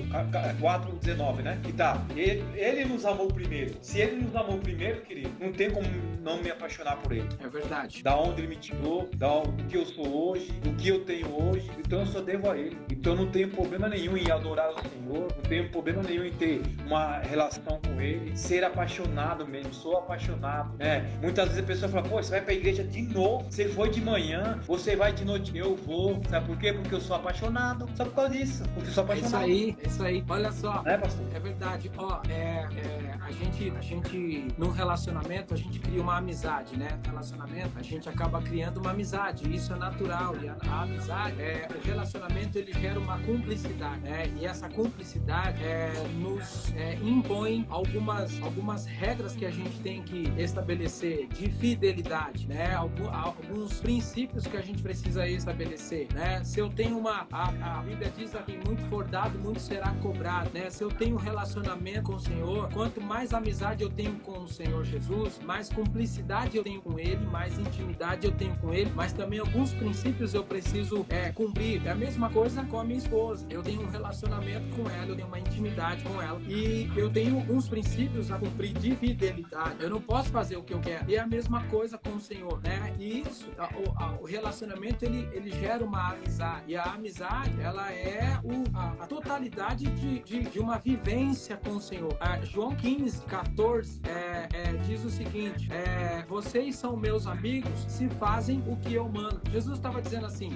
4,19, 0.60 1.42
né? 1.42 1.58
Que 1.62 1.72
tá, 1.72 2.04
ele, 2.16 2.44
ele 2.54 2.84
nos 2.84 3.04
amou 3.04 3.28
primeiro. 3.28 3.76
Se 3.80 4.00
ele 4.00 4.16
nos 4.16 4.34
amou 4.34 4.58
primeiro, 4.58 5.02
querido, 5.02 5.30
não 5.40 5.52
tem 5.52 5.70
como 5.70 5.86
não 6.24 6.42
me 6.42 6.50
apaixonar 6.50 6.96
por 6.96 7.12
ele. 7.12 7.28
É 7.38 7.48
verdade. 7.48 8.02
Da 8.02 8.18
onde 8.18 8.40
ele 8.40 8.48
me 8.48 8.56
tirou, 8.56 9.08
da 9.16 9.30
onde 9.32 9.64
que 9.64 9.76
eu 9.76 9.84
sou 9.84 10.30
hoje, 10.30 10.50
do 10.62 10.72
que 10.74 10.88
eu 10.88 11.04
tenho 11.04 11.28
hoje, 11.30 11.70
então 11.78 12.00
eu 12.00 12.06
só 12.06 12.20
devo 12.20 12.50
a 12.50 12.56
ele. 12.56 12.76
Então 12.90 13.12
eu 13.12 13.24
não 13.24 13.30
tenho 13.30 13.50
problema 13.50 13.88
nenhum 13.88 14.16
em 14.16 14.30
adorar 14.30 14.70
o 14.70 14.74
Senhor, 14.80 15.28
não 15.36 15.42
tenho 15.48 15.68
problema 15.70 16.02
nenhum 16.02 16.24
em 16.24 16.32
ter 16.32 16.62
uma 16.86 17.18
relação 17.18 17.78
com 17.86 18.00
ele, 18.00 18.36
ser 18.36 18.64
apaixonado 18.64 19.46
mesmo, 19.46 19.72
sou 19.72 19.98
apaixonado, 19.98 20.76
né? 20.78 21.10
Muitas 21.20 21.48
vezes 21.48 21.62
a 21.62 21.66
pessoa 21.66 21.92
fala, 21.92 22.08
pô, 22.08 22.22
você 22.22 22.30
vai 22.30 22.40
pra 22.40 22.54
igreja 22.54 22.82
de 22.82 23.02
novo, 23.02 23.44
você 23.50 23.68
foi 23.68 23.90
de 23.90 24.00
manhã, 24.00 24.53
você 24.62 24.96
vai 24.96 25.12
de 25.12 25.24
noite, 25.24 25.56
eu 25.56 25.76
vou, 25.76 26.20
sabe 26.28 26.46
por 26.46 26.58
quê? 26.58 26.72
Porque 26.72 26.94
eu 26.94 27.00
sou 27.00 27.16
apaixonado, 27.16 27.88
só 27.96 28.04
por 28.04 28.14
causa 28.14 28.30
disso, 28.30 28.62
porque 28.74 28.88
eu 28.88 28.92
sou 28.92 29.04
apaixonado. 29.04 29.44
É 29.44 29.48
isso 29.48 29.52
aí, 29.52 29.76
é 29.82 29.86
isso 29.86 30.02
aí, 30.02 30.24
olha 30.28 30.52
só, 30.52 30.82
é, 30.86 30.96
pastor? 30.96 31.26
é 31.34 31.40
verdade, 31.40 31.90
ó, 31.96 32.20
é, 32.28 32.32
é, 32.32 33.18
a 33.20 33.32
gente, 33.32 33.72
a 33.76 33.80
gente, 33.80 34.48
num 34.58 34.70
relacionamento, 34.70 35.54
a 35.54 35.56
gente 35.56 35.78
cria 35.78 36.00
uma 36.00 36.16
amizade, 36.16 36.76
né? 36.76 36.98
Relacionamento, 37.06 37.78
a 37.78 37.82
gente 37.82 38.08
acaba 38.08 38.40
criando 38.42 38.78
uma 38.78 38.90
amizade, 38.90 39.52
isso 39.54 39.72
é 39.72 39.76
natural, 39.76 40.36
e 40.42 40.48
a, 40.48 40.56
a 40.68 40.82
amizade, 40.82 41.40
é, 41.40 41.68
o 41.74 41.86
relacionamento, 41.86 42.58
ele 42.58 42.72
gera 42.72 42.98
uma 42.98 43.18
cumplicidade, 43.20 44.00
né? 44.00 44.32
E 44.36 44.46
essa 44.46 44.68
cumplicidade 44.68 45.62
é, 45.62 45.92
nos 46.18 46.72
é, 46.74 46.94
impõe 47.02 47.66
algumas, 47.68 48.40
algumas 48.42 48.86
regras 48.86 49.34
que 49.34 49.46
a 49.46 49.50
gente 49.50 49.78
tem 49.80 50.02
que 50.02 50.32
estabelecer 50.36 51.26
de 51.28 51.48
fidelidade, 51.50 52.46
né? 52.46 52.74
Alguns 52.74 53.80
princípios 53.80 54.43
que 54.48 54.56
a 54.56 54.62
gente 54.62 54.82
precisa 54.82 55.26
estabelecer, 55.26 56.08
né? 56.12 56.42
Se 56.44 56.60
eu 56.60 56.68
tenho 56.68 56.98
uma, 56.98 57.26
a, 57.30 57.78
a 57.78 57.82
Bíblia 57.82 58.12
diz 58.16 58.34
aqui, 58.34 58.58
muito 58.66 58.82
for 58.88 59.04
dado, 59.04 59.38
muito 59.38 59.60
será 59.60 59.90
cobrado, 60.02 60.50
né? 60.52 60.70
Se 60.70 60.82
eu 60.82 60.90
tenho 60.90 61.16
um 61.16 61.18
relacionamento 61.18 62.02
com 62.02 62.14
o 62.14 62.20
Senhor, 62.20 62.70
quanto 62.72 63.00
mais 63.00 63.32
amizade 63.32 63.82
eu 63.82 63.90
tenho 63.90 64.18
com 64.20 64.40
o 64.40 64.48
Senhor 64.48 64.84
Jesus, 64.84 65.38
mais 65.44 65.68
cumplicidade 65.68 66.56
eu 66.56 66.64
tenho 66.64 66.80
com 66.80 66.98
Ele, 66.98 67.24
mais 67.26 67.58
intimidade 67.58 68.26
eu 68.26 68.32
tenho 68.32 68.56
com 68.56 68.72
Ele, 68.72 68.90
mas 68.94 69.12
também 69.12 69.38
alguns 69.38 69.72
princípios 69.72 70.34
eu 70.34 70.44
preciso 70.44 71.06
é, 71.08 71.30
cumprir. 71.30 71.86
É 71.86 71.90
a 71.90 71.94
mesma 71.94 72.30
coisa 72.30 72.64
com 72.64 72.78
a 72.78 72.84
minha 72.84 72.98
esposa. 72.98 73.46
Eu 73.50 73.62
tenho 73.62 73.82
um 73.82 73.88
relacionamento 73.88 74.68
com 74.76 74.88
ela, 74.88 75.06
eu 75.06 75.16
tenho 75.16 75.28
uma 75.28 75.38
intimidade 75.38 76.02
com 76.04 76.20
ela 76.20 76.40
e 76.42 76.90
eu 76.96 77.10
tenho 77.10 77.36
alguns 77.36 77.68
princípios 77.68 78.30
a 78.30 78.38
cumprir 78.38 78.72
de 78.72 78.94
fidelidade. 78.96 79.82
Eu 79.82 79.90
não 79.90 80.00
posso 80.00 80.30
fazer 80.30 80.56
o 80.56 80.62
que 80.62 80.72
eu 80.72 80.80
quero. 80.80 81.10
E 81.10 81.16
é 81.16 81.20
a 81.20 81.26
mesma 81.26 81.62
coisa 81.64 81.98
com 81.98 82.10
o 82.10 82.20
Senhor, 82.20 82.60
né? 82.62 82.94
E 82.98 83.20
isso, 83.20 83.50
o, 83.58 84.22
o 84.22 84.26
relacionamento 84.34 85.04
ele, 85.04 85.28
ele 85.32 85.50
gera 85.50 85.84
uma 85.84 86.12
amizade. 86.12 86.64
E 86.68 86.76
a 86.76 86.84
amizade, 86.84 87.60
ela 87.60 87.92
é 87.92 88.38
o, 88.42 88.64
a, 88.76 89.04
a 89.04 89.06
totalidade 89.06 89.86
de, 89.86 90.20
de, 90.20 90.42
de, 90.44 90.58
uma 90.58 90.78
vivência 90.78 91.56
com 91.56 91.76
o 91.76 91.80
Senhor. 91.80 92.16
Ah, 92.20 92.40
João 92.42 92.74
15, 92.74 93.22
14 93.22 94.00
é, 94.04 94.48
é, 94.52 94.72
diz 94.86 95.04
o 95.04 95.10
seguinte: 95.10 95.68
é, 95.72 96.24
Vocês 96.26 96.76
são 96.76 96.96
meus 96.96 97.26
amigos 97.26 97.72
se 97.88 98.08
fazem 98.08 98.62
o 98.66 98.76
que 98.76 98.94
eu 98.94 99.08
mando. 99.08 99.40
Jesus 99.50 99.76
estava 99.76 100.02
dizendo 100.02 100.26
assim 100.26 100.50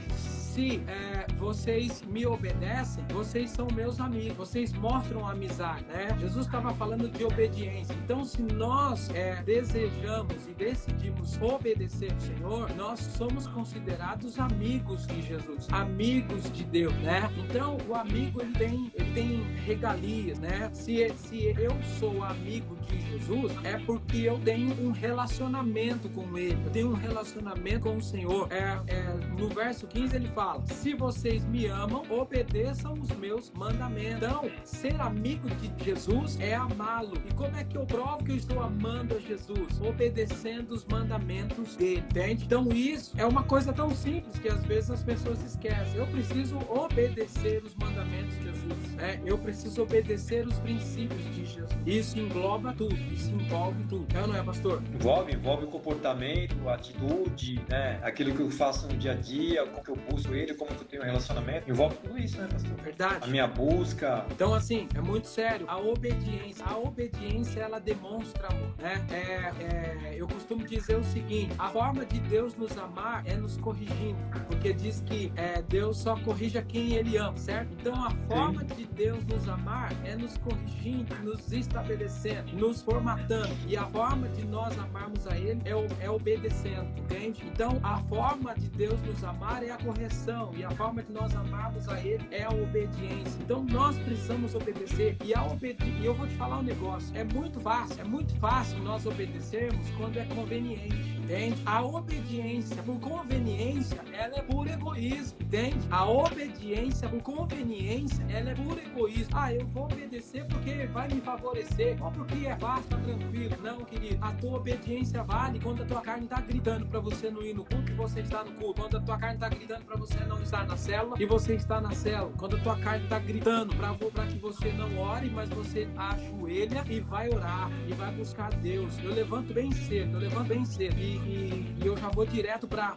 se 0.59 0.83
é, 0.89 1.25
vocês 1.35 2.03
me 2.03 2.27
obedecem, 2.27 3.05
vocês 3.13 3.51
são 3.51 3.69
meus 3.73 4.01
amigos, 4.01 4.37
vocês 4.37 4.73
mostram 4.73 5.25
amizade, 5.25 5.85
né? 5.85 6.09
Jesus 6.19 6.47
estava 6.47 6.75
falando 6.75 7.09
de 7.09 7.23
obediência. 7.23 7.95
Então, 8.03 8.25
se 8.25 8.43
nós 8.43 9.09
é, 9.11 9.41
desejamos 9.45 10.49
e 10.49 10.55
decidimos 10.55 11.41
obedecer 11.41 12.13
o 12.13 12.21
Senhor, 12.21 12.75
nós 12.75 12.99
somos 12.99 13.47
considerados 13.47 14.37
amigos 14.41 15.07
de 15.07 15.23
Jesus, 15.23 15.69
amigos 15.71 16.51
de 16.51 16.65
Deus, 16.65 16.95
né? 16.95 17.31
Então, 17.37 17.79
o 17.89 17.95
amigo 17.95 18.43
ele 18.43 18.53
tem, 18.55 18.93
ele 18.97 19.13
tem 19.15 19.43
regalias, 19.65 20.41
né? 20.41 20.71
Se, 20.73 21.09
se 21.19 21.55
eu 21.57 21.77
sou 22.01 22.25
amigo 22.25 22.77
de 22.79 23.01
Jesus, 23.11 23.53
é 23.63 23.79
porque 23.79 24.17
eu 24.17 24.41
tenho 24.41 24.73
um 24.85 24.91
relacionamento 24.91 26.09
com 26.09 26.37
Ele, 26.37 26.59
eu 26.65 26.71
tenho 26.73 26.91
um 26.91 26.95
relacionamento 26.95 27.85
com 27.85 27.97
o 27.97 28.03
Senhor. 28.03 28.49
É, 28.51 28.81
é 28.89 29.03
no 29.39 29.49
verso 29.49 29.87
15 29.87 30.17
ele 30.17 30.29
fala 30.29 30.48
fala: 30.49 30.67
se 30.67 30.95
vocês 30.95 31.45
me 31.47 31.67
amam, 31.67 32.03
obedeçam 32.11 32.95
os 32.95 33.11
meus 33.17 33.51
mandamentos. 33.53 34.17
Então, 34.17 34.51
ser 34.65 35.01
amigo 35.01 35.49
de 35.51 35.85
Jesus 35.85 36.41
é 36.41 36.55
amá-lo. 36.55 37.15
E 37.29 37.35
como 37.35 37.57
é 37.57 37.65
que 37.65 37.77
eu 37.77 37.85
provo 37.85 38.25
que 38.25 38.33
eu 38.33 38.37
estou 38.37 38.63
amando 38.63 39.17
a 39.17 39.21
Jesus? 39.21 39.81
Obedecendo 39.81 40.71
os 40.71 40.85
mandamentos 40.87 41.77
dele, 41.77 42.05
entende? 42.09 42.45
Então, 42.45 42.69
isso 42.73 43.13
é 43.19 43.27
uma 43.27 43.43
coisa 43.43 43.73
tão 43.73 43.91
simples 43.95 44.39
que 44.39 44.49
às 44.49 44.65
vezes 44.65 44.91
as 44.91 45.03
pessoas 45.03 45.43
esquecem. 45.43 45.97
Eu 45.97 46.07
preciso 46.07 46.59
obedecer 46.69 47.63
os 47.65 47.75
mandamentos 47.75 48.37
de 48.37 48.45
Jesus. 48.45 48.95
Né? 48.97 49.21
Eu 49.25 49.39
preciso 49.39 49.83
obedecer 49.83 50.47
os 50.47 50.59
princípios 50.59 51.23
de 51.35 51.45
Jesus. 51.45 51.79
Isso 51.87 52.19
engloba 52.19 52.73
tudo, 52.73 52.95
isso 53.13 53.31
envolve 53.35 53.83
tudo. 53.85 54.07
É 54.17 54.21
ou 54.21 54.29
não 54.29 54.37
é, 54.37 54.43
pastor? 54.43 54.83
Envolve, 54.95 55.33
envolve 55.33 55.65
o 55.65 55.69
comportamento, 55.69 56.69
atitude, 56.69 57.61
né? 57.69 58.01
Aquilo 58.03 58.35
que 58.35 58.41
eu 58.41 58.51
faço 58.51 58.87
no 58.87 58.97
dia 58.97 59.13
a 59.13 59.15
dia, 59.15 59.67
como 59.67 59.83
que 59.83 59.91
eu 59.91 59.97
busco 59.97 60.35
ele, 60.39 60.55
como 60.55 60.75
que 60.75 60.83
eu 60.83 60.87
tenho 60.87 61.03
um 61.03 61.07
relacionamento. 61.07 61.71
Envolve 61.71 61.97
tudo 61.97 62.19
isso, 62.19 62.39
né, 62.39 62.49
pastor? 62.51 62.77
Verdade. 62.77 63.19
A 63.23 63.27
minha 63.27 63.47
busca. 63.47 64.27
Então, 64.31 64.55
assim, 64.55 64.89
é 64.95 65.01
muito 65.01 65.27
sério. 65.27 65.67
A 65.69 65.79
obediência, 65.79 66.65
a 66.65 66.77
obediência, 66.79 67.61
ela 67.61 67.79
demonstra 67.79 68.49
amor, 68.49 68.75
né? 68.79 69.05
É, 69.11 69.15
é, 69.63 70.15
eu 70.17 70.27
costumo 70.29 70.67
dizer 70.67 70.97
o 70.97 71.05
seguinte: 71.05 71.55
a 71.59 71.69
forma 71.69 72.05
de 72.05 72.21
Deus 72.21 72.55
nos 72.57 72.77
amar 72.77 73.23
é 73.27 73.37
nos 73.37 73.57
corrigindo, 73.57 74.19
porque 74.47 74.73
diz 74.73 75.01
que 75.01 75.33
é, 75.37 75.63
Deus 75.63 75.99
só 75.99 76.17
corrige 76.17 76.59
a 76.59 76.63
quem 76.63 76.95
Ele 76.95 77.17
ama, 77.17 77.37
certo? 77.37 77.73
Então, 77.81 77.95
a 78.05 78.11
forma 78.29 78.61
Sim. 78.61 78.75
de 78.75 78.87
Deus 78.87 79.25
nos 79.25 79.49
amar 79.49 79.93
é 80.05 80.15
nos 80.17 80.37
corrigindo, 80.39 81.15
nos 81.23 81.53
estabelecendo, 81.53 82.53
nos 82.57 82.83
formatando. 82.83 83.55
E 83.67 83.77
a 83.77 83.87
forma 83.87 84.29
de 84.29 84.47
nós 84.47 84.79
amarmos 84.79 85.27
a 85.27 85.37
Ele 85.37 85.61
é, 85.65 86.05
é 86.05 86.11
obedecendo, 86.11 86.89
entende? 86.99 87.43
Então, 87.47 87.79
a 87.83 87.99
forma 88.05 88.55
de 88.55 88.69
Deus 88.69 89.01
nos 89.03 89.23
amar 89.25 89.63
é 89.63 89.71
a 89.71 89.79
correção, 89.79 90.28
e 90.55 90.65
a 90.65 90.71
forma 90.71 91.03
de 91.03 91.13
nós 91.13 91.35
amarmos 91.35 91.89
a 91.89 91.99
Ele 92.01 92.27
é 92.31 92.45
a 92.45 92.51
obediência. 92.51 93.41
Então, 93.41 93.65
nós 93.65 93.97
precisamos 93.99 94.55
obedecer. 94.55 95.17
E 95.25 95.35
a 95.35 95.45
obedi 95.45 95.91
e 96.01 96.05
eu 96.05 96.15
vou 96.15 96.27
te 96.27 96.35
falar 96.35 96.59
um 96.59 96.63
negócio: 96.63 97.17
é 97.17 97.25
muito 97.25 97.61
fácil, 97.61 98.01
é 98.01 98.05
muito 98.05 98.35
fácil 98.37 98.79
nós 98.81 99.07
obedecermos 99.07 99.89
quando 99.97 100.19
é 100.19 100.25
conveniente 100.27 101.19
entende? 101.29 101.63
A 101.67 101.83
obediência 101.83 102.83
por 102.83 102.99
conveniência, 102.99 104.01
ela 104.13 104.39
é 104.39 104.43
por 104.43 104.67
egoísmo, 104.67 105.37
entende? 105.41 105.87
A 105.91 106.09
obediência 106.09 107.09
por 107.09 107.21
conveniência, 107.23 108.25
ela 108.31 108.51
é 108.51 108.55
por 108.55 108.79
egoísmo. 108.79 109.37
Ah, 109.37 109.53
eu 109.53 109.67
vou 109.67 109.85
obedecer 109.85 110.47
porque 110.47 110.87
vai 110.87 111.09
me 111.09 111.21
favorecer, 111.21 112.03
ou 112.03 112.11
porque 112.11 112.47
é 112.47 112.57
fácil, 112.57 112.89
tá 112.89 112.97
tranquilo. 112.97 113.57
Não, 113.63 113.85
querido, 113.85 114.25
a 114.25 114.33
tua 114.33 114.57
obediência 114.57 115.23
vale 115.23 115.61
quando 115.61 115.83
a 115.83 115.87
tua 115.87 116.01
carne 116.01 116.27
tá 116.27 116.41
gritando 116.41 116.87
para 116.87 117.01
você 117.01 117.31
não 117.31 117.43
ir 117.43 117.55
no 117.55 117.65
culto 117.65 117.93
e 117.93 117.95
você 117.95 118.21
está 118.21 118.43
no 118.43 118.53
culto. 118.53 118.81
Quando 118.81 118.97
a 118.97 119.01
tua 119.01 119.19
carne 119.19 119.39
tá 119.39 119.49
gritando 119.49 119.85
para 119.85 119.97
você 119.97 120.08
não 120.27 120.41
estar 120.43 120.67
na 120.67 120.77
célula 120.77 121.17
e 121.19 121.27
você 121.27 121.55
está 121.55 121.81
na 121.81 121.93
célula. 121.93 122.33
Quando 122.37 122.57
a 122.57 122.61
tua 122.61 122.79
carne 122.79 123.07
tá 123.09 123.19
gritando 123.19 123.75
para 123.77 124.27
que 124.27 124.39
você 124.39 124.73
não 124.73 124.99
ore, 124.99 125.31
mas 125.31 125.49
você 125.51 125.89
ajoelha 125.97 126.85
e 126.89 127.01
vai 127.01 127.29
orar 127.29 127.71
e 127.87 127.93
vai 127.93 128.13
buscar 128.13 128.51
Deus. 128.55 128.93
Eu 129.03 129.13
levanto 129.13 129.53
bem 129.53 129.71
cedo, 129.73 130.17
eu 130.17 130.21
levanto 130.21 130.49
bem 130.49 130.65
cedo. 130.65 130.99
E 130.99 131.19
e, 131.29 131.77
e 131.83 131.87
eu 131.87 131.97
já 131.97 132.09
vou 132.09 132.27
direto 132.27 132.67
para 132.67 132.95